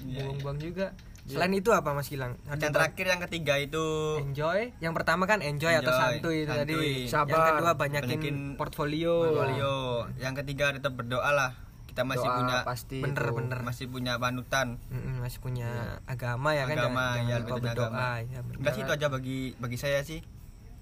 Iya, 0.02 0.28
buang-buang 0.28 0.58
juga. 0.58 0.92
Selain 1.22 1.54
itu 1.54 1.70
apa 1.70 1.94
mas 1.94 2.10
Gilang? 2.10 2.34
Yang 2.50 2.74
terakhir 2.74 3.06
yang 3.06 3.20
ketiga 3.22 3.54
itu 3.56 3.84
enjoy. 4.18 4.74
Yang 4.78 4.92
pertama 4.98 5.24
kan 5.24 5.38
enjoy, 5.38 5.70
atau 5.72 5.88
Enjoy, 5.88 6.02
santuy 6.18 6.36
itu 6.42 6.50
tadi. 6.50 6.74
santuy. 6.74 6.90
yang 6.98 7.12
Sabar, 7.14 7.46
kedua 7.54 7.72
banyakin, 7.72 8.08
banyakin 8.10 8.36
portfolio, 8.58 9.14
portfolio. 9.24 9.74
Yang 10.18 10.34
ketiga 10.42 10.74
tetap 10.74 10.92
berdoa 10.92 11.30
lah. 11.30 11.52
Kita 11.86 12.02
masih 12.02 12.24
Doa 12.24 12.36
punya 12.40 12.56
pasti 12.64 12.98
bener 12.98 13.20
itu. 13.22 13.36
bener. 13.36 13.58
masih 13.62 13.84
punya 13.86 14.12
panutan. 14.16 14.80
Mm-mm, 14.88 15.20
masih 15.20 15.38
punya 15.38 15.68
agama 16.08 16.56
ya 16.56 16.64
kan? 16.64 16.76
Agama 16.80 17.04
jangan, 17.04 17.14
ya 17.14 17.22
jangan 17.22 17.40
lupa 17.44 17.54
berdoa 17.54 17.84
agama. 17.86 18.08
ya 18.24 18.38
enggak 18.42 18.72
sih 18.72 18.82
itu 18.82 18.92
aja 18.92 19.06
bagi 19.06 19.38
bagi 19.60 19.78
saya 19.78 20.00
sih. 20.02 20.20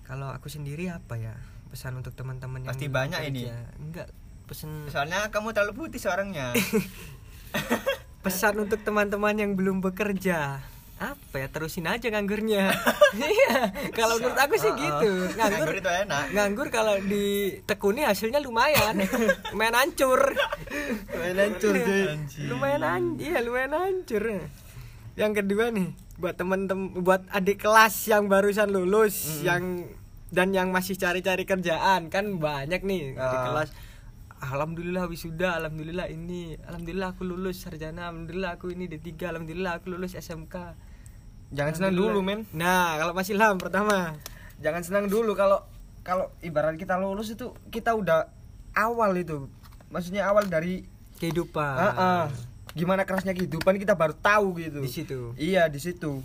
Kalau 0.03 0.31
aku 0.31 0.47
sendiri 0.47 0.89
apa 0.89 1.14
ya? 1.14 1.35
Pesan 1.68 1.99
untuk 1.99 2.14
teman-teman 2.14 2.62
yang 2.62 2.70
Pasti 2.70 2.87
banyak 2.89 3.20
ini. 3.28 3.51
enggak 3.76 4.09
pesan 4.51 4.90
soalnya 4.90 5.30
kamu 5.30 5.55
terlalu 5.55 5.86
putih 5.86 6.03
seorangnya. 6.03 6.51
Pesan 8.20 8.61
untuk 8.61 8.82
teman-teman 8.82 9.32
yang 9.32 9.55
belum 9.55 9.80
bekerja. 9.80 10.61
Apa 11.01 11.40
ya 11.40 11.48
terusin 11.48 11.88
aja 11.88 12.11
nganggurnya. 12.11 12.68
Iya 13.11 13.74
kalau 13.90 14.22
menurut 14.22 14.38
aku 14.38 14.55
sih 14.55 14.70
gitu. 14.70 15.11
Nganggur 15.34 15.66
nganggur 15.66 15.74
itu 15.74 15.90
enak. 15.90 16.24
nganggur 16.30 16.68
kalau 16.70 16.94
ditekuni 17.03 18.07
hasilnya 18.07 18.38
lumayan. 18.38 19.03
Lumayan 19.51 19.74
hancur. 19.74 20.30
Main 21.11 21.34
hancur, 21.34 21.74
cuy. 21.74 22.07
lumayan 22.46 22.82
an 22.86 23.03
iya 23.18 23.42
lumayan 23.42 23.74
hancur. 23.74 24.46
Yang 25.18 25.32
kedua 25.42 25.74
nih 25.74 25.90
buat 26.22 26.38
temen-temen 26.38 27.03
buat 27.03 27.26
adik 27.34 27.66
kelas 27.66 28.07
yang 28.07 28.30
barusan 28.30 28.70
lulus 28.70 29.42
yang 29.42 29.90
dan 30.30 30.55
yang 30.55 30.70
masih 30.70 30.94
cari-cari 30.94 31.42
kerjaan. 31.42 32.14
Kan 32.14 32.38
banyak 32.38 32.86
nih 32.86 33.18
adik 33.18 33.38
Ah. 33.40 33.46
kelas 33.51 33.68
Alhamdulillah 34.41 35.05
wisuda, 35.05 35.61
alhamdulillah 35.61 36.09
ini, 36.09 36.57
alhamdulillah 36.64 37.12
aku 37.12 37.22
lulus 37.22 37.61
sarjana, 37.61 38.09
alhamdulillah 38.09 38.57
aku 38.57 38.72
ini 38.72 38.88
D3, 38.88 39.12
alhamdulillah 39.28 39.76
aku 39.76 39.93
lulus 39.93 40.16
SMK. 40.16 40.57
jangan 41.51 41.72
senang 41.74 41.93
dulu 41.93 42.22
men 42.22 42.47
Nah, 42.51 42.97
kalau 42.97 43.12
masih 43.12 43.36
Ilham 43.36 43.59
pertama. 43.59 44.16
jangan 44.57 44.80
senang 44.80 45.07
dulu 45.07 45.34
kalau 45.34 45.61
kalau 46.01 46.32
ibarat 46.41 46.76
kita 46.76 46.97
lulus 46.97 47.28
itu 47.30 47.53
kita 47.68 47.93
udah 47.93 48.28
awal 48.72 49.12
itu 49.12 49.51
maksudnya 49.88 50.24
awal 50.24 50.47
dari 50.47 50.86
Kehidupan. 51.18 51.74
Ah, 51.76 51.93
ah. 51.93 52.24
gimana 52.72 53.05
kerasnya 53.05 53.36
kehidupan 53.36 53.76
kita 53.76 53.93
baru 53.93 54.14
tahu 54.14 54.57
gitu 54.57 54.80
Di 54.80 54.88
situ. 54.88 55.20
iya 55.36 55.66
di 55.66 55.76
situ 55.76 56.24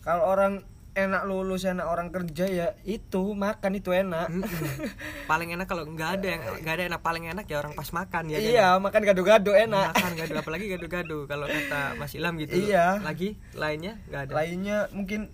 kalau 0.00 0.24
orang 0.24 0.64
enak 0.90 1.22
lulus 1.22 1.62
enak 1.62 1.86
orang 1.86 2.10
kerja 2.10 2.44
ya 2.44 2.68
itu 2.82 3.32
makan 3.32 3.72
itu 3.74 3.90
enak 3.90 4.26
Mm-mm. 4.26 4.90
paling 5.30 5.54
enak 5.54 5.64
kalau 5.64 5.86
nggak 5.86 6.18
ada 6.18 6.26
yang 6.28 6.42
nggak 6.60 6.74
ada 6.74 6.84
enak 6.88 7.00
paling 7.00 7.24
enak 7.24 7.46
ya 7.46 7.58
orang 7.58 7.72
pas 7.72 7.86
makan 7.88 8.26
ya 8.26 8.36
kan? 8.36 8.50
iya 8.50 8.66
makan 8.76 9.02
gado-gado 9.04 9.52
enak 9.52 9.94
makan 9.94 10.12
gado 10.14 10.34
apalagi 10.36 10.66
gado-gado 10.66 11.18
kalau 11.24 11.46
kata 11.46 11.94
Mas 11.94 12.12
Ilham 12.12 12.34
gitu 12.36 12.58
Iya. 12.60 12.98
lagi 12.98 13.38
lainnya 13.54 14.02
nggak 14.06 14.20
ada 14.20 14.32
lainnya 14.34 14.78
mungkin 14.90 15.30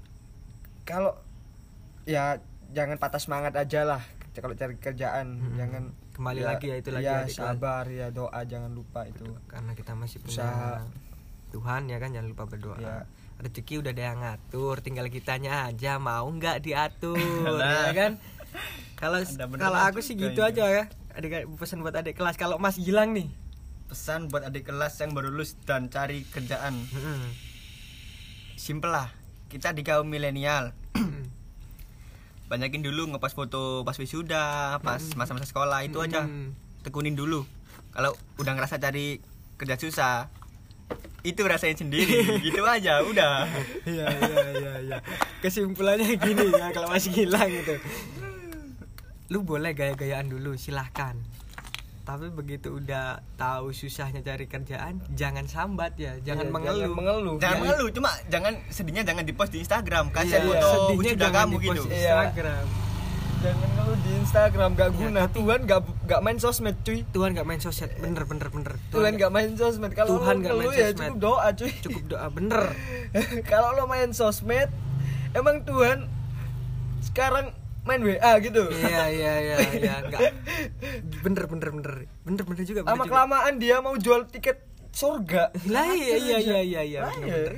kalau 0.83 1.17
ya 2.05 2.39
jangan 2.71 3.01
patah 3.01 3.19
semangat 3.19 3.57
aja 3.57 3.83
lah 3.83 4.03
kalau 4.33 4.53
cari 4.53 4.77
kerjaan 4.77 5.41
Mm-mm. 5.41 5.57
jangan 5.57 5.85
Kembali 6.13 6.41
lagi 6.41 6.73
ya, 6.73 6.77
itu 6.77 6.89
lagi 6.89 7.05
ya 7.05 7.29
sabar 7.29 7.85
ya 7.87 8.09
doa 8.09 8.41
jangan 8.43 8.73
lupa 8.73 9.05
itu 9.05 9.25
karena 9.47 9.73
kita 9.73 9.93
masih 9.93 10.21
punya 10.21 10.45
Usaha. 10.45 10.81
Tuhan 11.53 11.89
ya 11.89 11.97
kan 11.97 12.09
jangan 12.11 12.29
lupa 12.29 12.45
berdoa 12.45 12.77
Ya. 12.79 13.05
Rezeki 13.37 13.85
udah 13.85 13.93
ada 13.93 14.03
yang 14.13 14.19
ngatur 14.25 14.81
tinggal 14.81 15.07
kitanya 15.13 15.69
aja 15.69 16.01
mau 16.01 16.25
nggak 16.25 16.65
diatur 16.65 17.21
ya 17.61 17.93
kan? 17.93 18.13
Kalau 18.97 19.21
kalau 19.61 19.81
aku 19.85 20.01
sih 20.01 20.17
gitu 20.17 20.41
aja 20.41 20.65
ya. 20.73 20.85
Adik 21.17 21.49
pesan 21.61 21.85
buat 21.85 21.97
adik 21.97 22.17
kelas. 22.17 22.41
Kalau 22.41 22.57
Mas 22.57 22.81
Gilang 22.81 23.13
nih? 23.13 23.29
Pesan 23.93 24.33
buat 24.33 24.45
adik 24.45 24.69
kelas 24.69 24.97
yang 25.01 25.13
baru 25.13 25.33
lulus 25.33 25.57
dan 25.69 25.93
cari 25.93 26.25
kerjaan. 26.29 26.77
Mm-mm. 26.77 27.21
simple 28.57 28.89
lah. 28.89 29.13
Kita 29.53 29.77
di 29.77 29.85
kaum 29.85 30.09
milenial. 30.09 30.73
Banyakin 32.51 32.81
dulu 32.81 33.13
ngepas 33.13 33.37
foto 33.37 33.85
pas 33.85 33.97
wisuda 34.01 34.81
pas 34.81 35.03
masa-masa 35.13 35.45
sekolah 35.45 35.85
itu 35.85 36.01
aja. 36.01 36.25
Tekunin 36.81 37.13
dulu. 37.13 37.45
Kalau 37.93 38.17
udah 38.41 38.53
ngerasa 38.57 38.81
cari 38.81 39.21
kerja 39.61 39.77
susah 39.77 40.29
itu 41.23 41.43
rasain 41.43 41.75
sendiri 41.75 42.23
gitu 42.47 42.63
aja 42.63 43.03
udah 43.03 43.51
Iya 43.83 44.07
iya 44.07 44.45
iya 44.55 44.73
iya. 44.81 44.99
Kesimpulannya 45.39 46.15
gini 46.15 46.47
ya 46.51 46.71
kalau 46.71 46.87
masih 46.89 47.11
hilang 47.17 47.47
gitu. 47.47 47.75
Lu 49.27 49.43
boleh 49.43 49.73
gaya-gayaan 49.73 50.27
dulu 50.27 50.55
silahkan. 50.55 51.19
Tapi 52.01 52.31
begitu 52.31 52.71
udah 52.73 53.19
tahu 53.35 53.75
susahnya 53.75 54.23
cari 54.23 54.47
kerjaan, 54.47 55.03
jangan 55.11 55.43
sambat 55.45 55.99
ya, 55.99 56.15
jangan 56.23 56.47
Iya, 56.47 56.55
mengeluh. 56.55 56.79
jangan 56.79 56.95
mengeluh 56.95 57.35
jangan 57.37 57.51
Ya. 57.51 57.61
mengeluh 57.61 57.89
cuma 57.91 58.11
jangan 58.31 58.53
sedihnya 58.69 59.03
jangan 59.03 59.25
di 59.25 59.35
post 59.35 59.51
di 59.51 59.59
Instagram 59.59 60.15
kasih 60.15 60.31
Iya, 60.33 60.47
foto 60.47 60.67
sedihnya 60.69 60.95
wisuda 61.03 61.19
jangan 61.21 61.35
kamu 61.43 61.55
di-post 61.59 61.67
gitu 61.67 61.87
Iya. 61.91 61.99
Instagram. 61.99 62.65
Jangan 63.47 63.69
ngeluh 63.73 63.97
di 63.97 64.11
Instagram 64.17 64.71
gak 64.73 64.89
Ya, 64.89 64.97
guna 64.97 65.21
tapi- 65.23 65.37
Tuhan 65.37 65.61
gak 65.65 65.81
gak 66.05 66.21
main 66.21 66.37
sosmed 66.37 66.77
cuy 66.81 66.99
Tuhan 67.09 67.31
gak 67.33 67.45
main 67.45 67.59
sosmed, 67.59 67.91
bener 67.97 68.23
bener 68.25 68.49
bener. 68.49 68.73
Tuhan 68.89 69.13
gak 69.15 69.31
main 69.31 69.51
sosmed 69.53 69.93
kalau 69.93 70.11
Tuhan 70.17 70.35
lo 70.37 70.43
nggak 70.43 70.55
main 70.57 70.69
ya 70.69 70.75
sosmed. 70.85 70.99
cukup 70.99 71.17
doa 71.17 71.49
cuy 71.53 71.73
cukup 71.81 72.03
doa 72.09 72.27
bener. 72.29 72.63
kalau 73.51 73.69
lo 73.73 73.85
main 73.85 74.11
sosmed 74.11 74.71
emang 75.33 75.63
Tuhan 75.63 76.11
sekarang 77.01 77.55
main 77.83 78.03
WA 78.03 78.19
gitu 78.41 78.67
Iya 78.69 79.05
iya 79.09 79.33
iya 79.39 79.57
iya 79.73 79.93
enggak. 80.03 80.35
Bener 81.23 81.45
bener 81.47 81.69
bener. 81.73 81.93
Bener 82.21 82.43
bener 82.43 82.61
juga 82.61 82.81
bener 82.83 82.91
lama 82.91 83.05
juga. 83.05 83.13
kelamaan 83.15 83.55
dia 83.57 83.79
mau 83.79 83.95
jual 83.95 84.27
tiket 84.27 84.59
surga 84.91 85.55
Lah 85.67 85.87
iya 85.89 86.17
iya 86.17 86.39
iya 86.41 86.61
iya 86.61 86.83
iya. 86.83 87.01
Bener, 87.07 87.23
iya. 87.23 87.37
bener. 87.53 87.55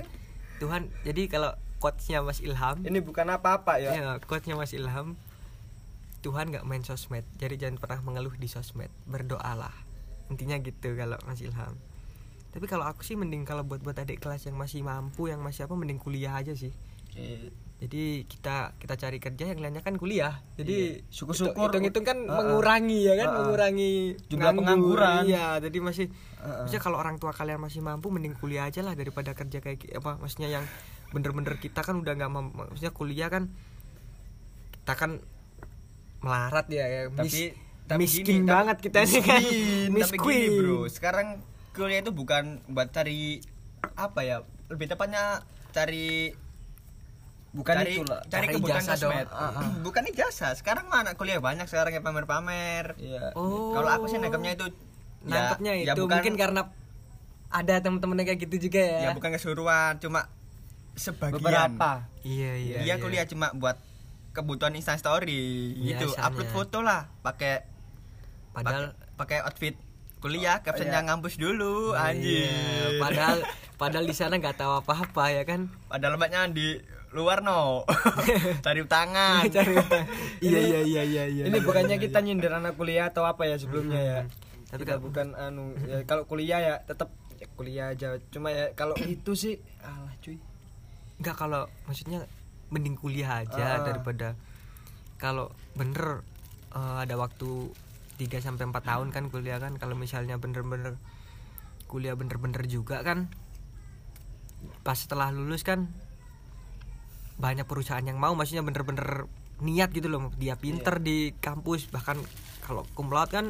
Tuhan, 0.58 0.82
jadi 1.00 1.22
kalau 1.28 1.50
quotes-nya 1.78 2.18
Mas 2.20 2.38
Ilham 2.38 2.82
ini 2.82 2.98
bukan 2.98 3.24
apa-apa 3.24 3.78
ya 3.78 3.94
Ya, 3.94 4.08
quote-nya 4.20 4.52
Mas 4.52 4.74
Ilham 4.74 5.14
Tuhan 6.28 6.52
nggak 6.52 6.62
main 6.62 6.84
sosmed 6.84 7.24
Jadi 7.34 7.56
jangan 7.56 7.80
pernah 7.80 8.04
mengeluh 8.04 8.34
di 8.34 8.44
sosmed 8.44 8.92
Berdoalah 9.04 9.72
Intinya 10.28 10.60
gitu 10.60 10.92
kalau 10.92 11.16
Mas 11.24 11.40
Ilham 11.40 11.72
Tapi 12.48 12.64
kalau 12.64 12.84
aku 12.84 13.00
sih 13.00 13.16
mending 13.16 13.42
kalau 13.42 13.64
buat 13.64 13.80
buat 13.80 13.96
adik 13.96 14.20
kelas 14.20 14.44
yang 14.44 14.54
masih 14.54 14.80
mampu 14.82 15.26
Yang 15.26 15.40
masih 15.40 15.60
apa 15.64 15.72
mending 15.72 15.96
kuliah 15.96 16.36
aja 16.36 16.52
sih 16.52 16.76
Oke. 17.08 17.48
Jadi 17.78 18.26
kita 18.26 18.74
kita 18.74 18.94
cari 18.94 19.16
kerja 19.16 19.44
yang 19.48 19.62
lainnya 19.62 19.80
kan 19.80 19.94
kuliah 19.94 20.42
Jadi 20.54 20.98
Iya. 20.98 21.08
Syukur-syukur. 21.08 21.70
Hitung-hitung 21.70 22.02
kan 22.02 22.18
Uh-uh. 22.18 22.36
mengurangi 22.36 23.06
ya 23.06 23.14
kan 23.16 23.28
Uh-uh. 23.30 23.38
Mengurangi 23.46 24.18
Jumlah 24.26 24.44
nganggur. 24.50 24.60
pengangguran. 24.60 25.22
Iya 25.24 25.46
jadi 25.62 25.78
masih 25.78 26.06
Uh-uh. 26.10 26.66
Maksudnya 26.66 26.82
kalau 26.82 26.98
orang 26.98 27.16
tua 27.16 27.30
kalian 27.30 27.56
masih 27.56 27.80
mampu 27.80 28.10
mending 28.10 28.34
kuliah 28.34 28.66
aja 28.66 28.82
lah 28.82 28.92
daripada 28.92 29.32
kerja 29.32 29.58
kayak 29.58 29.94
apa 29.94 30.18
maksudnya 30.18 30.50
yang 30.52 30.64
bener-bener 31.08 31.56
kita 31.56 31.80
kan 31.80 31.96
udah 31.96 32.12
nggak 32.12 32.28
mam- 32.28 32.52
maksudnya 32.52 32.92
kuliah 32.92 33.30
kan 33.30 33.48
kita 34.74 34.92
kan 34.94 35.10
melarat 36.18 36.66
ya, 36.68 36.84
ya 36.84 37.02
mis- 37.08 37.16
tapi 37.16 37.42
tapi 37.84 38.00
miskin 38.04 38.44
gini, 38.44 38.48
banget 38.48 38.76
kita 38.84 39.00
ini 39.00 39.18
kan. 39.22 39.40
miskin, 39.40 39.88
tapi 40.04 40.16
gini 40.18 40.28
miskin. 40.28 40.58
bro. 40.58 40.78
Sekarang 40.86 41.26
kuliah 41.72 42.00
itu 42.00 42.12
bukan 42.12 42.44
buat 42.66 42.90
cari 42.90 43.40
apa 43.94 44.20
ya? 44.20 44.36
Lebih 44.68 44.86
tepatnya 44.88 45.40
cari 45.70 46.34
bukan 47.48 47.74
cari, 47.80 47.96
itu 47.96 48.02
lah 48.04 48.20
cari 48.28 48.44
Cari 48.44 48.54
kebutuhan 48.54 48.82
sosmed 48.84 49.24
dong. 49.24 49.32
Ah, 49.32 49.56
ah. 49.56 49.70
bukan 49.86 50.02
ijazah 50.04 50.52
sekarang 50.52 50.92
mana 50.92 51.16
kuliah 51.16 51.40
banyak 51.40 51.64
sekarang 51.64 51.96
yang 51.96 52.04
pamer-pamer. 52.04 52.92
Iya. 53.00 53.32
oh 53.32 53.72
kalau 53.72 53.88
aku 53.88 54.04
sih 54.06 54.20
nangkepnya 54.20 54.52
itu 54.52 54.66
ya- 54.68 54.76
nangkepnya 55.24 55.72
ya 55.74 55.84
itu 55.88 56.02
bukan, 56.04 56.16
mungkin 56.20 56.34
karena 56.36 56.60
ada 57.48 57.74
temen-temennya 57.80 58.24
kayak 58.28 58.40
gitu 58.44 58.68
juga 58.68 58.82
ya, 58.84 59.00
ya 59.00 59.10
bukan 59.16 59.32
keseluruhan 59.32 59.96
cuma 59.96 60.28
sebagian. 60.92 61.40
Beberapa. 61.40 62.04
Iya 62.20 62.52
iya 62.60 62.76
dia 62.84 62.94
kuliah 63.00 63.24
cuma 63.24 63.48
buat 63.56 63.80
kebutuhan 64.38 64.74
instant 64.78 65.02
story. 65.02 65.74
Gitu. 65.74 66.06
Biasanya. 66.14 66.26
upload 66.30 66.50
foto 66.54 66.78
lah 66.80 67.10
pakai 67.26 67.66
padahal 68.54 68.94
pakai 69.18 69.42
outfit 69.42 69.74
kuliah 70.18 70.60
captionnya 70.62 71.02
iya. 71.02 71.06
ngampus 71.06 71.38
dulu 71.38 71.94
anjir. 71.94 72.46
Iya, 72.46 73.02
padahal 73.02 73.38
padahal 73.80 74.04
di 74.06 74.14
sana 74.14 74.38
nggak 74.38 74.58
tahu 74.58 74.82
apa-apa 74.82 75.24
ya 75.30 75.42
kan? 75.46 75.70
Padahal 75.86 76.18
lemaknya 76.18 76.50
di 76.50 76.78
luar 77.14 77.40
no. 77.40 77.86
Cari 78.64 78.82
tangan. 78.84 79.46
Cari 79.54 79.74
iya 80.42 80.58
iya 80.58 80.80
iya 80.82 81.02
iya 81.06 81.24
iya. 81.30 81.44
Ini 81.46 81.58
iya, 81.58 81.64
bukannya 81.64 81.96
iya, 81.96 82.02
kita 82.02 82.18
nyindir 82.20 82.52
anak 82.52 82.74
kuliah 82.76 83.08
atau 83.08 83.24
apa 83.24 83.46
ya 83.46 83.56
sebelumnya 83.56 84.00
ya? 84.00 84.18
Tapi 84.68 84.84
kita 84.84 85.00
bukan 85.00 85.32
anu 85.38 85.72
ya 85.88 86.04
kalau 86.04 86.28
kuliah 86.28 86.60
ya 86.60 86.74
tetap 86.84 87.14
ya, 87.38 87.46
kuliah 87.54 87.86
aja. 87.94 88.18
Cuma 88.34 88.52
ya 88.52 88.74
kalau 88.74 88.98
itu 89.06 89.32
sih 89.38 89.56
alah 89.80 90.12
cuy. 90.20 90.36
Nggak 91.22 91.36
kalau 91.38 91.70
maksudnya 91.86 92.26
mending 92.68 92.94
kuliah 92.94 93.42
aja 93.42 93.78
Ah. 93.78 93.84
daripada 93.84 94.36
kalau 95.16 95.48
bener 95.72 96.22
eh, 96.70 96.96
ada 97.00 97.14
waktu 97.14 97.72
3 98.14 98.38
sampai 98.38 98.66
4 98.66 98.82
tahun 98.82 99.08
kan 99.08 99.28
kuliah 99.28 99.56
kan 99.56 99.74
kalau 99.74 99.94
misalnya 99.94 100.36
bener-bener 100.36 100.98
kuliah 101.86 102.12
bener-bener 102.12 102.60
juga 102.64 103.00
kan 103.00 103.30
pas 104.82 104.94
setelah 104.94 105.30
lulus 105.30 105.62
kan 105.62 105.86
banyak 107.38 107.64
perusahaan 107.64 108.02
yang 108.02 108.18
mau 108.18 108.34
maksudnya 108.34 108.60
bener-bener 108.60 109.30
niat 109.58 109.90
gitu 109.90 110.06
loh 110.06 110.30
dia 110.34 110.54
pinter 110.54 110.98
di 110.98 111.32
kampus 111.36 111.86
bahkan 111.88 112.18
kalau 112.60 112.82
cum 112.92 113.08
laude 113.08 113.30
kan 113.30 113.46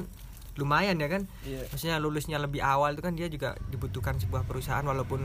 lumayan 0.55 0.99
ya 0.99 1.09
kan 1.09 1.25
Iya. 1.43 1.65
maksudnya 1.67 1.97
lulusnya 1.97 2.37
lebih 2.37 2.61
awal 2.61 2.93
itu 2.93 3.01
kan 3.01 3.15
dia 3.15 3.27
juga 3.27 3.57
dibutuhkan 3.67 4.17
sebuah 4.17 4.45
perusahaan 4.45 4.83
walaupun 4.83 5.25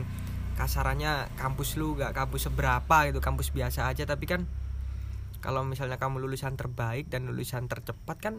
kasarannya 0.54 1.12
kampus 1.34 1.74
lu 1.74 1.94
gak 1.94 2.12
kampus 2.12 2.46
seberapa 2.46 2.96
gitu 3.04 3.18
kampus 3.18 3.50
biasa 3.50 3.86
aja 3.86 4.04
tapi 4.04 4.24
kan 4.24 4.46
kalau 5.38 5.60
misalnya 5.60 5.96
kamu 5.96 6.18
lulusan 6.20 6.54
terbaik 6.54 7.06
dan 7.06 7.26
lulusan 7.26 7.64
tercepat 7.64 8.16
kan 8.18 8.34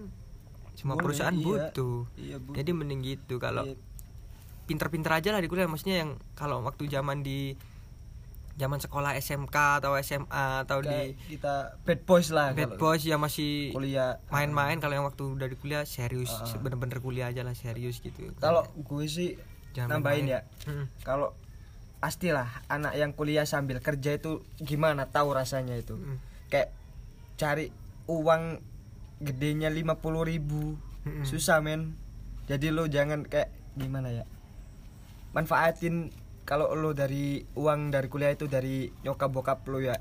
semua 0.74 0.96
Boleh, 0.96 1.06
perusahaan 1.06 1.32
iya. 1.32 1.46
butuh 1.72 1.98
Iya, 2.16 2.36
Bu. 2.38 2.52
jadi 2.52 2.72
mending 2.72 3.02
gitu 3.02 3.38
kalau 3.38 3.64
Iya. 3.64 3.78
pinter-pinter 4.66 5.12
aja 5.14 5.30
lah 5.30 5.40
di 5.40 5.48
kuliah 5.48 5.66
maksudnya 5.66 6.00
yang 6.00 6.18
kalau 6.34 6.60
waktu 6.62 6.88
zaman 6.88 7.22
di 7.22 7.54
zaman 8.56 8.80
sekolah 8.80 9.14
SMK 9.16 9.52
atau 9.78 9.94
SMA 9.98 10.26
atau 10.64 10.80
Kayak 10.80 11.12
di 11.14 11.36
kita 11.36 11.76
bad 11.82 12.02
boys 12.02 12.32
lah 12.32 12.52
bad 12.52 12.76
boys 12.76 13.04
ya 13.04 13.16
masih 13.16 13.70
kuliah 13.70 14.18
main-main 14.28 14.80
kalau 14.80 14.94
yang 14.94 15.04
waktu 15.04 15.28
udah 15.30 15.46
di 15.46 15.56
kuliah 15.56 15.84
serius 15.84 16.32
Ah. 16.34 16.48
bener-bener 16.58 16.98
kuliah 16.98 17.28
aja 17.28 17.44
lah 17.44 17.52
serius 17.52 18.00
gitu 18.00 18.32
kalau 18.36 18.64
gue 18.74 19.06
sih 19.06 19.36
Jangan 19.72 20.00
nambahin 20.00 20.24
main-main. 20.26 20.48
ya 20.66 20.72
Mm. 20.72 20.86
kalau 21.04 21.36
pastilah 22.06 22.46
anak 22.68 22.94
yang 22.94 23.10
kuliah 23.12 23.44
sambil 23.44 23.82
kerja 23.82 24.14
itu 24.14 24.32
gimana 24.60 25.10
tahu 25.10 25.34
rasanya 25.34 25.74
itu 25.74 25.98
Mm. 25.98 26.18
kayak 26.48 26.70
cari 27.34 27.74
uang 28.06 28.62
gedenya 29.20 29.68
50.000 29.68 29.98
ribu 30.24 30.78
Mm-mm. 31.02 31.26
susah 31.26 31.58
men 31.60 31.98
jadi 32.46 32.70
lo 32.70 32.86
jangan 32.86 33.26
kayak 33.26 33.50
gimana 33.74 34.14
ya 34.14 34.26
manfaatin 35.34 36.14
kalau 36.44 36.70
lo 36.74 36.94
dari 36.94 37.42
uang 37.54 37.90
dari 37.90 38.06
kuliah 38.06 38.30
itu 38.30 38.46
dari 38.46 38.94
nyokap 39.02 39.34
bokap 39.34 39.66
lo 39.66 39.82
ya 39.82 39.98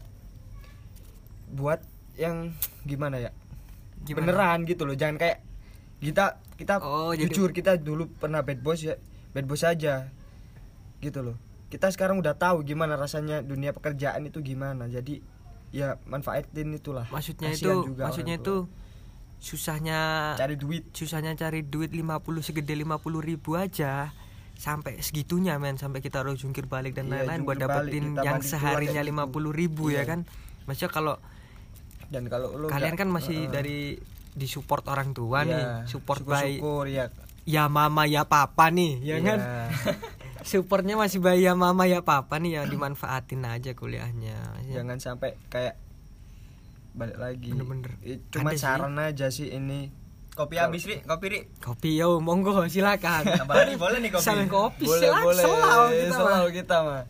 buat 1.49 1.81
yang 2.15 2.53
gimana 2.83 3.17
ya 3.19 3.31
Gimana? 4.03 4.29
beneran 4.29 4.59
gitu 4.65 4.85
loh 4.85 4.93
jangan 4.93 5.17
kayak 5.17 5.41
kita 5.99 6.37
kita 6.55 6.75
Oh, 6.79 7.11
jadi- 7.11 7.33
jujur 7.33 7.49
kita 7.51 7.81
dulu 7.81 8.13
pernah 8.13 8.45
bad 8.45 8.61
boys 8.61 8.85
ya 8.85 9.01
bad 9.33 9.49
boys 9.49 9.65
aja 9.65 10.13
gitu 11.01 11.25
loh 11.25 11.37
kita 11.75 11.91
sekarang 11.91 12.17
udah 12.17 12.35
tahu 12.35 12.63
gimana 12.63 12.95
rasanya 12.95 13.43
dunia 13.43 13.71
pekerjaan 13.71 14.23
itu 14.23 14.39
gimana. 14.41 14.87
Jadi 14.87 15.19
ya 15.69 15.99
manfaatin 16.05 16.71
itulah. 16.73 17.11
Maksudnya 17.11 17.51
Kasihan 17.51 17.83
itu 17.83 17.89
juga 17.89 18.03
maksudnya 18.07 18.35
itu 18.39 18.57
susahnya 19.39 19.99
cari 20.35 20.55
duit. 20.55 20.87
susahnya 20.91 21.35
cari 21.35 21.61
duit 21.61 21.91
50 21.91 22.15
segede 22.41 22.73
50 22.73 22.95
ribu 23.21 23.59
aja 23.59 24.15
sampai 24.55 25.03
segitunya 25.03 25.59
men. 25.59 25.75
Sampai 25.75 25.99
kita 25.99 26.23
harus 26.23 26.39
jungkir 26.39 26.65
balik 26.65 26.95
dan 26.95 27.07
Iya, 27.07 27.27
lain-lain 27.27 27.43
buat 27.43 27.59
jungkir 27.59 27.69
balik, 27.69 27.91
dapetin 27.91 28.05
yang 28.23 28.39
seharinya 28.41 29.03
tulang 29.03 29.27
kayak 29.27 29.35
50 29.35 29.53
ribu 29.53 29.85
Iya. 29.91 29.99
ya 29.99 30.03
kan. 30.07 30.21
Maksudnya 30.65 30.91
kalau 30.91 31.15
dan 32.07 32.25
kalau 32.29 32.49
lo 32.55 32.67
kalian 32.71 32.95
nggak- 32.95 33.01
kan 33.01 33.09
masih 33.11 33.37
Heeh. 33.37 33.51
dari 33.51 33.79
disupport 34.33 34.85
orang 34.89 35.11
tua 35.11 35.43
Iya, 35.43 35.51
nih 35.51 35.65
support 35.87 36.23
syukur 36.23 36.87
ya 36.87 37.11
ya 37.45 37.69
mama 37.69 38.03
ya 38.05 38.23
papa 38.25 38.67
nih 38.69 39.03
ya 39.03 39.15
Iya. 39.15 39.27
kan 39.27 39.39
supportnya 40.45 40.95
masih 40.95 41.19
by 41.19 41.41
ya 41.41 41.57
mama 41.57 41.89
ya 41.89 42.05
papa 42.05 42.37
nih 42.37 42.61
ya 42.61 42.63
dimanfaatin 42.69 43.43
aja 43.43 43.73
kuliahnya. 43.73 44.61
Ya. 44.69 44.81
jangan 44.81 45.01
sampai 45.01 45.35
kayak 45.49 45.81
balik 46.95 47.19
lagi. 47.19 47.51
Bener-bener. 47.51 47.93
Cuma 48.31 48.53
Ada 48.53 48.57
sih. 48.57 48.63
saran 48.63 48.95
aja 49.01 49.27
sih 49.33 49.49
ini. 49.51 49.91
Kopi 50.35 50.59
habis 50.59 50.83
ri. 50.85 50.99
Kopi 51.03 51.27
ri. 51.31 51.41
Kopi 51.59 51.95
yo 51.95 52.19
monggo 52.19 52.67
silakan. 52.67 53.23
Lagi 53.47 53.75
boleh 53.79 53.99
nih 54.03 54.11
kopi. 54.11 54.23
Sambil 54.23 54.47
kopi 54.47 54.85
boleh 54.85 55.01
silakan. 55.01 55.25
boleh. 55.25 55.45
Selau 55.45 55.85
kita 55.91 56.15
Selau 56.15 56.27
mah. 56.29 56.53
kita 56.53 56.77
mah 56.83 57.03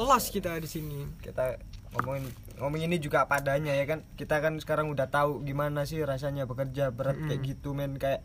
los 0.00 0.24
kita 0.30 0.50
di 0.58 0.68
sini. 0.70 0.98
Kita 1.18 1.44
ngomongin 1.92 2.30
ngomong 2.62 2.80
ini 2.80 2.96
juga 3.02 3.26
padanya 3.26 3.74
ya 3.74 3.84
kan? 3.84 4.06
Kita 4.14 4.38
kan 4.38 4.56
sekarang 4.62 4.86
udah 4.88 5.10
tahu 5.10 5.42
gimana 5.42 5.82
sih 5.82 5.98
rasanya 6.00 6.46
bekerja 6.46 6.94
berat 6.94 7.18
kayak 7.20 7.42
gitu 7.42 7.74
men. 7.74 7.98
Kayak 7.98 8.22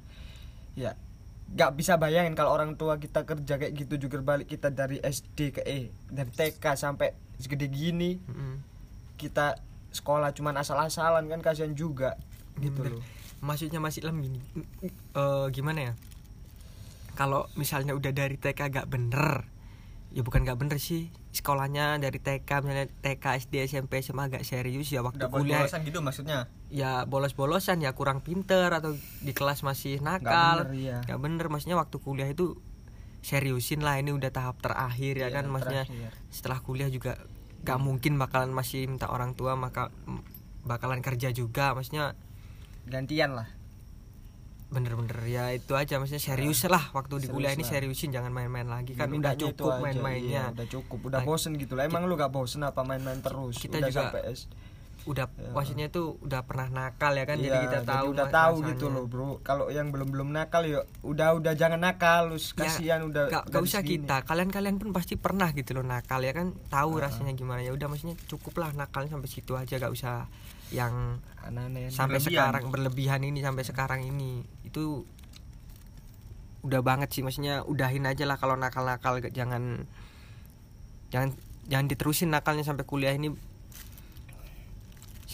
ya 0.77 0.93
nggak 1.45 1.71
bisa 1.77 1.95
bayangin 2.01 2.33
kalau 2.33 2.51
orang 2.51 2.73
tua 2.73 2.97
kita 2.97 3.21
kerja 3.23 3.61
kayak 3.61 3.73
gitu 3.77 4.09
juga 4.09 4.19
balik 4.25 4.49
kita 4.49 4.73
dari 4.73 4.97
SD 4.97 5.53
ke 5.55 5.61
E 5.61 5.93
dari 6.09 6.31
TK 6.33 6.63
sampai 6.73 7.13
segede 7.37 7.69
gini. 7.69 8.17
Mm. 8.17 8.57
kita 9.15 9.55
sekolah 9.95 10.35
cuman 10.35 10.59
asal-asalan 10.59 11.31
kan 11.31 11.39
kasihan 11.39 11.71
juga 11.71 12.19
gitu 12.59 12.83
Bener. 12.83 12.99
loh. 12.99 13.03
Maksudnya 13.39 13.79
masih 13.79 14.03
lem 14.03 14.17
gini. 14.27 14.39
Eh, 15.15 15.47
gimana 15.55 15.91
ya? 15.91 15.93
Kalau 17.15 17.47
misalnya 17.55 17.95
udah 17.95 18.11
dari 18.11 18.35
TK 18.35 18.59
gak 18.75 18.91
bener 18.91 19.47
ya 20.11 20.23
bukan 20.23 20.43
gak 20.43 20.59
bener 20.59 20.79
sih. 20.83 21.11
Sekolahnya 21.31 21.99
dari 21.99 22.19
TK 22.19 22.47
misalnya 22.63 22.87
TK 23.03 23.23
SD 23.47 23.53
SMP 23.71 24.03
SMA 24.03 24.31
agak 24.31 24.43
serius 24.43 24.91
ya 24.91 24.99
waktu 25.03 25.27
udah 25.27 25.31
kuliah. 25.31 25.63
gitu 25.63 25.99
maksudnya 26.03 26.51
ya 26.75 26.91
bolos-bolosan 27.05 27.79
ya 27.79 27.95
kurang 27.95 28.19
pinter 28.19 28.67
atau 28.69 28.91
di 29.21 29.31
kelas 29.31 29.63
masih 29.63 29.99
nakal. 29.99 30.67
bener, 30.67 30.75
iya. 30.75 30.97
Nggak 31.01 31.19
bener 31.21 31.45
maksudnya 31.47 31.77
waktu 31.77 31.95
kuliah 31.97 32.27
itu 32.27 32.59
seriusin 33.21 33.79
lah 33.79 33.95
ini 33.95 34.11
udah 34.11 34.27
tahap 34.29 34.59
terakhir 34.59 35.15
ya 35.17 35.21
Iya, 35.23 35.33
kan? 35.33 35.45
Maksudnya 35.47 35.83
terakhir. 35.83 36.11
setelah 36.27 36.59
kuliah 36.59 36.89
juga 36.89 37.15
gak 37.61 37.79
mungkin 37.79 38.13
bakalan 38.15 38.51
masih 38.51 38.85
minta 38.85 39.07
orang 39.07 39.33
tua 39.33 39.55
maka 39.55 39.89
bakalan 40.61 40.99
kerja 40.99 41.31
juga 41.31 41.71
maksudnya 41.71 42.13
gantian 42.85 43.33
lah. 43.33 43.47
Bener-bener 44.67 45.15
ya 45.23 45.49
itu 45.49 45.73
aja 45.73 45.95
maksudnya 45.95 46.19
serius 46.19 46.65
lah 46.65 46.91
waktu 46.91 47.15
di 47.15 47.19
Serius 47.23 47.31
kuliah 47.31 47.53
ini 47.53 47.63
lah. 47.63 47.71
seriusin 47.71 48.09
jangan 48.11 48.29
main-main 48.29 48.67
lagi 48.67 48.93
kan? 48.93 49.07
Udah 49.07 49.33
cukup 49.33 49.79
main-mainnya. 49.79 50.43
iya, 50.43 50.53
udah 50.53 50.67
cukup. 50.67 50.99
Udah 51.07 51.19
Nah, 51.21 51.25
bosen 51.25 51.55
gitu 51.55 51.73
lah. 51.73 51.85
Emang 51.85 52.03
lu 52.03 52.13
gak 52.13 52.29
bosen 52.29 52.61
apa 52.61 52.81
main-main 52.81 53.17
terus? 53.19 53.55
Kita 53.55 53.77
udah 53.77 53.87
juga 53.87 54.01
sampai 54.11 54.21
udah 55.05 55.29
Ya. 55.31 55.51
maksudnya 55.51 55.85
itu 55.85 56.17
udah 56.17 56.41
pernah 56.41 56.65
nakal 56.67 57.13
ya 57.13 57.23
kan 57.23 57.37
jadi 57.37 57.53
Iya, 57.53 57.63
kita 57.63 57.79
tahu 57.83 58.05
udah 58.11 58.27
tahu 58.27 58.55
rasanya. 58.55 58.69
gitu 58.73 58.85
loh 58.87 59.05
bro 59.05 59.37
kalau 59.39 59.69
yang 59.69 59.87
belum 59.87 60.09
belum 60.09 60.29
nakal 60.29 60.63
ya 60.63 60.81
udah 61.01 61.29
udah 61.35 61.53
jangan 61.53 61.77
nakal 61.79 62.27
lu 62.27 62.37
Ya, 62.37 62.57
kasihan 62.59 62.99
udah 63.03 63.23
gak, 63.27 63.43
gak 63.47 63.61
usah 63.61 63.79
segini. 63.79 64.01
kita 64.01 64.17
kalian-kalian 64.23 64.75
pun 64.75 64.89
pasti 64.91 65.13
pernah 65.15 65.49
gitu 65.51 65.73
loh 65.73 65.85
nakal 65.85 66.19
ya 66.19 66.31
kan 66.31 66.57
tahu 66.67 66.97
Ah. 66.97 67.05
rasanya 67.05 67.31
gimana 67.31 67.61
ya 67.61 67.69
udah 67.71 67.85
maksudnya 67.85 68.17
cukup 68.25 68.57
lah 68.57 68.73
nakal 68.73 69.05
sampai 69.05 69.27
situ 69.27 69.53
aja 69.53 69.73
gak 69.75 69.89
usah 69.89 70.25
yang 70.67 71.21
aneh-aneh 71.39 71.87
sampai 71.87 72.17
berlebihan. 72.17 72.25
sekarang 72.41 72.63
berlebihan 72.67 73.21
ini 73.23 73.39
sampai 73.39 73.63
sekarang 73.63 74.01
ini 74.01 74.31
itu 74.63 75.05
udah 76.61 76.81
banget 76.81 77.09
sih 77.11 77.21
maksudnya 77.21 77.61
udahin 77.61 78.03
aja 78.03 78.25
lah 78.25 78.35
kalau 78.35 78.55
nakal-nakal 78.55 79.21
jangan 79.29 79.85
jangan 81.07 81.29
jangan 81.63 81.85
diterusin 81.85 82.29
nakalnya 82.29 82.61
sampai 82.63 82.81
kuliah 82.83 83.13
ini 83.13 83.29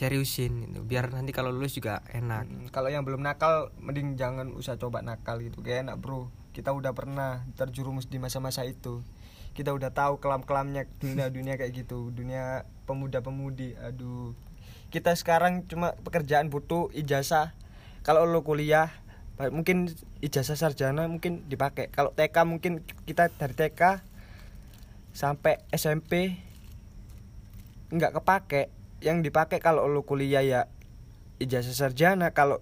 seriusin 0.01 0.65
gitu. 0.65 0.81
biar 0.81 1.13
nanti 1.13 1.29
kalau 1.29 1.53
lulus 1.53 1.77
juga 1.77 2.01
enak. 2.09 2.49
Hmm, 2.49 2.67
kalau 2.73 2.89
yang 2.89 3.05
belum 3.05 3.21
nakal 3.21 3.69
mending 3.77 4.17
jangan 4.17 4.49
usah 4.57 4.81
coba 4.81 5.05
nakal 5.05 5.37
gitu 5.45 5.61
kayak 5.61 5.85
enak 5.85 6.01
bro. 6.01 6.33
Kita 6.57 6.73
udah 6.73 6.97
pernah 6.97 7.45
terjerumus 7.53 8.09
di 8.09 8.17
masa-masa 8.17 8.65
itu. 8.65 9.05
Kita 9.53 9.69
udah 9.69 9.93
tahu 9.93 10.17
kelam-kelamnya 10.17 10.89
dunia 10.97 11.29
dunia 11.29 11.53
kayak 11.53 11.85
gitu 11.85 12.09
dunia 12.09 12.65
pemuda-pemudi. 12.89 13.77
Aduh. 13.77 14.33
Kita 14.89 15.13
sekarang 15.13 15.69
cuma 15.69 15.93
pekerjaan 16.01 16.49
butuh 16.49 16.89
ijazah. 16.97 17.53
Kalau 18.01 18.25
lo 18.25 18.41
kuliah 18.41 18.89
mungkin 19.53 19.93
ijazah 20.17 20.57
sarjana 20.57 21.05
mungkin 21.05 21.45
dipakai. 21.45 21.93
Kalau 21.93 22.09
TK 22.09 22.41
mungkin 22.49 22.81
kita 23.05 23.29
dari 23.37 23.53
TK 23.53 24.01
sampai 25.13 25.61
SMP 25.69 26.41
nggak 27.93 28.17
kepake 28.17 28.80
yang 29.01 29.21
dipakai 29.21 29.57
kalau 29.57 29.85
lo 29.85 30.01
kuliah 30.01 30.41
ya 30.41 30.61
ijazah 31.37 31.73
sarjana 31.73 32.31
kalau 32.31 32.61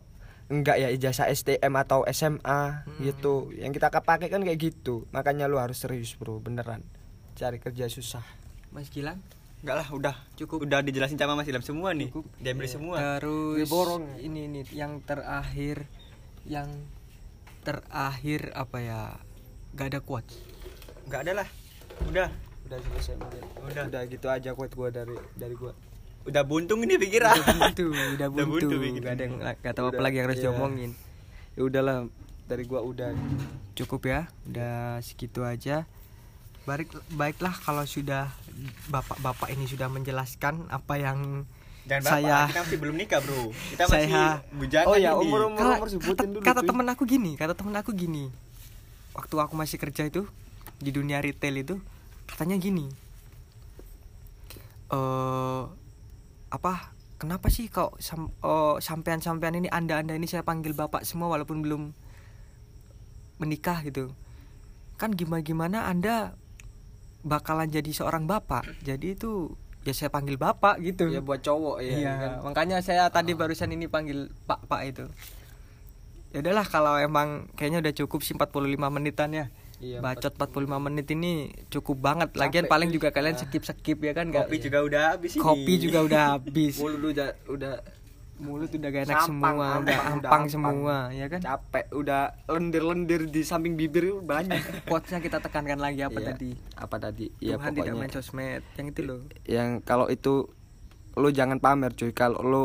enggak 0.49 0.81
ya 0.81 0.89
ijazah 0.89 1.29
STM 1.29 1.73
atau 1.77 2.07
SMA 2.09 2.87
gitu. 2.99 3.53
Yang 3.53 3.77
kita 3.77 3.91
kepake 3.91 4.31
kan 4.31 4.41
kayak 4.41 4.59
gitu. 4.59 5.05
Makanya 5.11 5.45
lu 5.45 5.59
harus 5.59 5.77
serius 5.77 6.15
bro 6.15 6.39
beneran. 6.39 6.81
Cari 7.35 7.59
kerja 7.59 7.85
susah. 7.85 8.23
Mas 8.71 8.89
Gilang? 8.89 9.19
Enggak 9.59 9.75
lah 9.83 9.87
udah 9.91 10.15
Cukup. 10.39 10.63
udah 10.63 10.79
dijelasin 10.79 11.19
sama 11.19 11.35
Mas 11.35 11.45
Ilham 11.45 11.61
semua 11.61 11.91
nih. 11.91 12.09
Cukup. 12.09 12.25
diambil 12.39 12.65
Iya. 12.65 12.73
semua. 12.73 12.95
Terus 13.19 13.67
borong. 13.67 14.07
ini 14.17 14.47
nih 14.47 14.63
yang 14.71 15.03
terakhir 15.03 15.85
yang 16.47 16.71
terakhir 17.61 18.55
apa 18.55 18.77
ya? 18.79 19.01
Gak 19.75 19.93
ada 19.93 19.99
kuat 20.01 20.25
enggak 21.05 21.21
ada 21.27 21.33
lah. 21.43 21.47
Udah. 22.07 22.29
Udah 22.65 22.77
selesai 22.79 23.17
Udah. 23.59 23.85
udah 23.89 24.01
gitu 24.05 24.27
aja 24.29 24.53
quote 24.53 24.73
gua 24.73 24.89
dari 24.89 25.17
dari 25.33 25.57
gua 25.57 25.73
udah 26.29 26.43
buntung 26.43 26.79
ini 26.81 26.95
pikiran 26.95 27.33
udah 27.35 27.55
buntu 27.55 27.85
udah 27.89 28.07
Udah 28.11 28.27
buntu 28.29 28.65
buntu 28.65 28.75
bikin. 28.79 29.01
gak 29.01 29.13
ada 29.13 29.23
yang 29.23 29.35
gak 29.57 29.73
tahu 29.73 29.85
apa 29.85 29.91
Udah, 29.91 30.03
lagi 30.03 30.15
yang 30.15 30.25
harus 30.25 30.37
iya. 30.37 30.45
diomongin 30.45 30.91
ya 31.51 31.61
udahlah 31.61 31.97
dari 32.45 32.63
gua 32.63 32.81
udah 32.81 33.09
cukup 33.73 34.01
ya 34.05 34.19
udah 34.45 34.75
segitu 34.99 35.41
aja 35.41 35.83
Baik, 36.61 36.85
baiklah 37.09 37.55
kalau 37.55 37.81
sudah 37.83 38.29
bapak-bapak 38.87 39.49
ini 39.49 39.65
sudah 39.65 39.87
menjelaskan 39.87 40.69
apa 40.69 40.95
yang 40.95 41.49
Dan 41.81 41.99
bapak, 41.99 42.13
Saya- 42.13 42.45
kita 42.45 42.61
masih 42.61 42.77
belum 42.77 42.95
nikah, 42.95 43.19
Bro. 43.19 43.49
Kita 43.49 43.83
masih 43.83 44.05
Saya- 44.05 44.37
bujangan 44.53 44.85
Oh 44.85 44.93
ya, 44.93 45.11
ini. 45.11 45.25
umur- 45.25 45.49
umur- 45.49 45.57
kata, 45.57 45.89
sebutin 45.89 46.29
dulu, 46.29 46.45
kata 46.45 46.61
temen 46.61 46.85
aku 46.85 47.03
gini 47.03 47.31
kata 47.33 47.53
temen 47.55 47.73
aku 47.73 47.89
gini 47.91 48.29
waktu 49.11 49.35
aku 49.35 49.53
masih 49.53 49.75
kerja 49.75 50.05
itu 50.05 50.29
di 50.77 50.91
dunia 50.91 51.17
retail 51.17 51.57
itu 51.57 51.75
katanya 52.23 52.55
gini 52.55 52.85
eh 54.89 55.61
apa 56.49 56.93
kenapa 57.21 57.47
sih 57.53 57.69
kok 57.69 57.99
sam, 58.01 58.33
oh, 58.41 58.81
sampean-sampean 58.81 59.59
ini 59.61 59.69
anda-anda 59.69 60.15
ini 60.17 60.25
saya 60.25 60.41
panggil 60.41 60.73
bapak 60.73 61.05
semua 61.05 61.29
walaupun 61.29 61.61
belum 61.61 61.93
menikah 63.39 63.81
gitu 63.87 64.11
kan 64.99 65.15
gimana 65.15 65.41
gimana 65.45 65.77
anda 65.87 66.35
bakalan 67.23 67.71
jadi 67.71 67.87
seorang 67.91 68.27
bapak 68.27 68.67
jadi 68.83 69.15
itu 69.15 69.55
ya 69.87 69.95
saya 69.95 70.11
panggil 70.11 70.35
bapak 70.35 70.79
gitu 70.83 71.07
ya 71.07 71.23
buat 71.23 71.39
cowok 71.39 71.79
ya 71.79 71.93
Iya, 71.95 72.13
kan? 72.19 72.31
makanya 72.51 72.77
saya 72.83 73.07
tadi 73.07 73.31
barusan 73.31 73.71
ini 73.71 73.87
panggil 73.87 74.27
Pak 74.43 74.67
Pak 74.67 74.81
itu. 74.83 75.05
Ya 76.35 76.45
udahlah 76.45 76.67
kalau 76.67 76.99
emang 76.99 77.49
kayaknya 77.57 77.81
udah 77.81 77.93
cukup 77.95 78.21
sih 78.21 78.35
45 78.37 78.75
menitan 78.91 79.31
ya. 79.33 79.45
Iya, 79.79 79.99
Bacot 79.99 80.33
45 80.33 80.51
menit 80.81 81.07
ini 81.09 81.31
cukup 81.67 81.97
banget. 81.97 82.29
Lagian 82.33 82.63
Capek, 82.63 82.69
paling 82.69 82.89
cuy. 82.89 82.95
juga 82.95 83.09
kalian 83.09 83.35
skip-skip 83.35 83.95
ya 83.97 84.11
kan 84.11 84.27
Kopi 84.27 84.59
juga 84.59 84.79
udah 84.81 85.01
habis 85.13 85.31
ini. 85.33 85.41
Kopi 85.41 85.73
juga 85.77 85.99
udah 86.01 86.23
habis. 86.33 86.73
mulut 86.81 86.99
lu 86.99 87.07
udah 87.09 87.29
udah 87.47 87.73
Mulut 88.39 88.71
udah 88.71 88.87
gak 88.89 89.03
enak 89.03 89.15
Sampang, 89.17 89.27
semua, 89.51 89.67
ampang, 89.67 89.83
udah 89.83 89.99
ampang 89.99 90.15
ampang. 90.15 90.43
semua, 90.47 90.95
ya 91.11 91.27
kan? 91.27 91.39
capek 91.41 91.85
udah 91.91 92.21
lendir-lendir 92.47 93.21
di 93.25 93.41
samping 93.41 93.75
bibir 93.75 94.15
banyak 94.17 94.63
Quotesnya 94.87 95.19
kita 95.19 95.39
tekankan 95.39 95.75
lagi 95.75 95.99
apa 96.01 96.15
Iya. 96.17 96.27
tadi? 96.31 96.51
apa 96.73 96.95
tadi 96.97 97.25
ya 97.37 97.55
Tuhan 97.55 97.67
tidak 97.69 97.83
pokoknya 97.89 97.99
main 97.99 98.11
sosmed, 98.13 98.63
yang 98.73 98.87
itu 98.87 99.01
loh. 99.03 99.19
yang 99.43 99.69
kalau 99.79 100.07
itu 100.07 100.47
lu 101.13 101.29
jangan 101.29 101.57
pamer 101.57 101.91
cuy 101.91 102.11
kalau 102.11 102.39
lu 102.39 102.63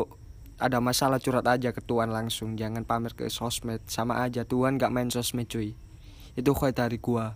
ada 0.55 0.79
masalah 0.79 1.19
curhat 1.19 1.43
aja 1.45 1.69
ke 1.69 1.81
Tuhan 1.81 2.07
langsung 2.07 2.55
jangan 2.55 2.81
pamer 2.81 3.11
ke 3.11 3.27
sosmed 3.27 3.83
sama 3.85 4.19
aja 4.21 4.43
Tuhan 4.43 4.75
gak 4.77 4.87
main 4.89 5.11
sosmed 5.11 5.43
cuy 5.45 5.75
itu 6.35 6.51
koi 6.51 6.71
dari 6.71 6.97
gua 6.97 7.33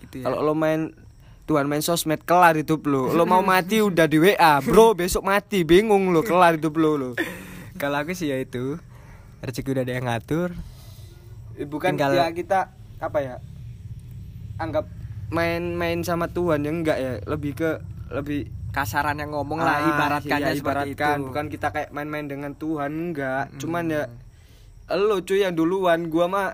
Itu 0.00 0.18
ya. 0.18 0.24
kalau 0.24 0.40
lo 0.42 0.52
main 0.52 0.92
Tuhan 1.42 1.66
main 1.66 1.80
sosmed 1.80 2.22
kelar 2.22 2.54
hidup 2.54 2.84
lo 2.84 3.10
lo 3.10 3.24
mau 3.24 3.40
mati 3.40 3.82
udah 3.82 4.04
di 4.04 4.16
WA 4.16 4.60
bro 4.60 4.92
besok 4.92 5.22
mati 5.22 5.62
bingung 5.62 6.08
lo 6.08 6.20
kelar 6.20 6.54
hidup 6.54 6.74
lo 6.74 6.92
lo 6.94 7.10
Kalau 7.74 7.98
aku 7.98 8.12
sih 8.12 8.26
ya 8.26 8.36
itu 8.36 8.78
rezeki 9.40 9.68
udah 9.72 9.82
ada 9.82 9.92
yang 9.92 10.06
ngatur. 10.06 10.54
Eh, 11.52 11.66
bukan 11.66 11.92
Tinggal- 11.92 12.14
ya 12.14 12.30
kita 12.30 12.70
apa 12.96 13.18
ya 13.18 13.34
anggap 14.56 14.86
main-main 15.28 15.98
sama 16.00 16.28
Tuhan 16.28 16.60
ya 16.60 16.70
enggak 16.70 16.96
ya 16.96 17.12
lebih 17.26 17.52
ke 17.52 17.70
lebih 18.08 18.40
Kasaran 18.70 19.18
yang 19.18 19.32
ngomong 19.32 19.58
lah 19.58 19.76
Ah, 19.76 19.88
ibaratkannya 19.90 20.48
iya, 20.48 20.56
seperti 20.56 20.94
ibaratkan. 20.94 21.16
itu. 21.18 21.26
bukan 21.26 21.46
kita 21.48 21.68
kayak 21.68 21.90
main-main 21.90 22.24
dengan 22.24 22.52
Tuhan 22.54 22.88
enggak 22.88 23.50
Mm-mm. 23.50 23.58
cuman 23.58 23.84
ya 23.86 24.02
lo 24.90 25.20
cuy 25.20 25.40
yang 25.40 25.52
duluan 25.52 26.06
gua 26.06 26.24
mah 26.26 26.48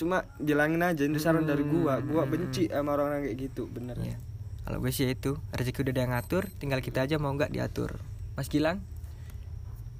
cuma 0.00 0.24
bilangin 0.40 0.80
aja 0.80 1.04
ini 1.04 1.20
saran 1.20 1.44
dari 1.44 1.60
gua 1.60 2.00
gua 2.00 2.24
benci 2.24 2.72
sama 2.72 2.96
orang-orang 2.96 3.28
kayak 3.28 3.38
gitu 3.52 3.68
bener 3.68 4.00
Iya. 4.00 4.16
Kalau 4.60 4.78
gue 4.80 4.92
sih 4.92 5.04
ya 5.04 5.12
itu 5.12 5.34
rezeki 5.50 5.82
udah 5.82 5.92
ada 5.92 6.00
yang 6.00 6.12
ngatur, 6.14 6.44
tinggal 6.56 6.78
kita 6.78 7.02
aja 7.02 7.18
mau 7.18 7.32
nggak 7.34 7.50
diatur. 7.50 7.98
Mas 8.38 8.46
Gilang? 8.46 8.78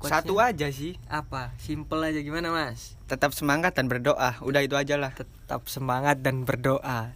Satu 0.00 0.38
Quotesnya 0.38 0.68
aja 0.68 0.68
sih. 0.70 0.92
apa? 1.10 1.52
Simple 1.58 2.00
aja 2.06 2.20
gimana 2.22 2.48
Mas? 2.54 2.94
Tetap 3.04 3.34
semangat 3.34 3.74
dan 3.74 3.90
berdoa. 3.90 4.38
Udah 4.40 4.62
itu 4.62 4.78
aja 4.78 4.94
lah. 4.94 5.10
Tetap 5.12 5.66
semangat 5.66 6.22
dan 6.22 6.46
berdoa. 6.46 7.12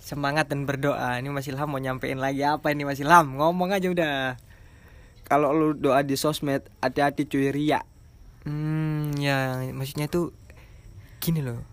Semangat 0.00 0.48
dan 0.48 0.64
berdoa. 0.64 1.20
Ini 1.20 1.28
Mas 1.28 1.44
Ilham 1.46 1.68
mau 1.68 1.78
nyampein 1.78 2.16
lagi 2.16 2.40
apa 2.42 2.72
ini 2.72 2.88
Mas 2.88 2.98
Ilham? 2.98 3.36
Ngomong 3.36 3.70
aja 3.74 3.86
udah. 3.90 4.40
kalau 5.24 5.56
lu 5.56 5.68
doa 5.72 6.04
di 6.04 6.20
sosmed 6.20 6.68
hati-hati 6.84 7.24
cuy 7.24 7.48
ria 7.48 7.80
Hmm, 8.44 9.16
ya 9.16 9.56
maksudnya 9.72 10.04
itu 10.04 10.36
gini 11.16 11.40
loh. 11.40 11.64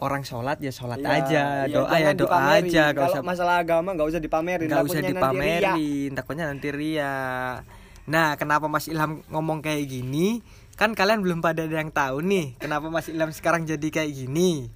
Orang 0.00 0.24
sholat 0.24 0.56
ya 0.58 0.72
sholat 0.72 0.96
Iya, 0.96 1.12
aja, 1.12 1.42
iya, 1.68 1.74
doa 1.76 1.92
ya 1.94 2.16
doa 2.16 2.24
dipamerin. 2.24 2.64
aja, 2.66 2.84
kalau 2.90 3.12
usah 3.12 3.20
masalah 3.22 3.54
agama 3.60 3.92
nggak 3.92 4.08
usah 4.08 4.18
dipamerin 4.18 4.64
nggak 4.64 4.80
usah 4.82 4.98
nanti 4.98 5.12
dipamerin 5.12 6.10
takutnya 6.10 6.44
nanti 6.48 6.68
ria 6.72 7.16
nah 8.04 8.32
kenapa 8.34 8.64
Mas 8.64 8.88
Ilham 8.88 9.20
ngomong 9.28 9.60
kayak 9.60 9.84
gini? 9.84 10.40
Kan 10.74 10.96
kalian 10.96 11.20
belum 11.20 11.38
pada 11.38 11.62
ada 11.62 11.76
yang 11.76 11.92
tahu 11.92 12.24
nih 12.24 12.56
kenapa 12.56 12.88
Mas 12.88 13.06
Ilham 13.06 13.28
sekarang 13.28 13.62
jadi 13.62 13.86
kayak 13.86 14.10
gini. 14.10 14.72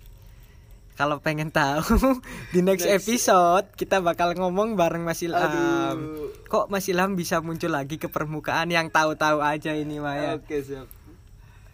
Kalau 0.95 1.19
pengen 1.19 1.51
tahu 1.51 1.83
di 2.55 2.61
next, 2.61 2.85
Next. 2.85 3.03
episode 3.03 3.67
kita 3.75 3.99
bakal 3.99 4.37
ngomong 4.37 4.77
bareng 4.77 5.03
Mas 5.03 5.25
Ilham. 5.25 5.41
Aduh. 5.41 6.31
kok 6.47 6.69
Mas 6.69 6.87
Ilham 6.87 7.17
bisa 7.17 7.41
muncul 7.41 7.73
lagi 7.73 7.97
ke 7.97 8.07
permukaan 8.07 8.69
yang 8.69 8.87
tahu-tahu 8.87 9.41
aja 9.41 9.73
ini 9.73 9.99
Maya? 9.99 10.37
Oke 10.37 10.61
siap. 10.61 10.87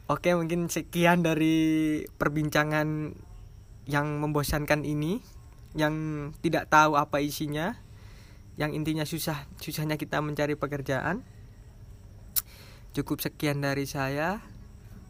Oke, 0.07 0.33
mungkin 0.33 0.67
sekian 0.67 1.21
dari 1.21 2.01
perbincangan 2.15 3.13
yang 3.91 4.23
membosankan 4.23 4.87
ini, 4.87 5.19
yang 5.75 6.31
tidak 6.39 6.71
tahu 6.71 6.95
apa 6.95 7.19
isinya, 7.19 7.75
yang 8.55 8.71
intinya 8.71 9.03
susah, 9.03 9.51
susahnya 9.59 9.99
kita 9.99 10.23
mencari 10.23 10.55
pekerjaan. 10.55 11.27
Cukup 12.95 13.19
sekian 13.19 13.63
dari 13.63 13.87
saya. 13.87 14.43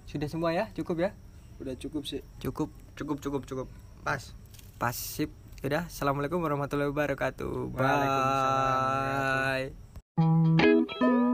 Sudah 0.08 0.28
semua 0.28 0.56
ya? 0.56 0.72
Cukup 0.72 1.00
ya? 1.00 1.12
udah 1.60 1.76
cukup 1.76 2.08
sih 2.08 2.24
Cukup. 2.40 2.72
Cukup 2.96 3.20
cukup 3.20 3.44
cukup. 3.44 3.68
Pas. 4.00 4.32
Pas 4.80 4.96
sip. 4.96 5.28
Yaudah, 5.60 5.92
assalamualaikum 5.92 6.40
warahmatullahi 6.40 6.88
wabarakatuh. 6.88 7.76
Waalaikumsalam 7.76 9.76
Bye. 10.16 11.28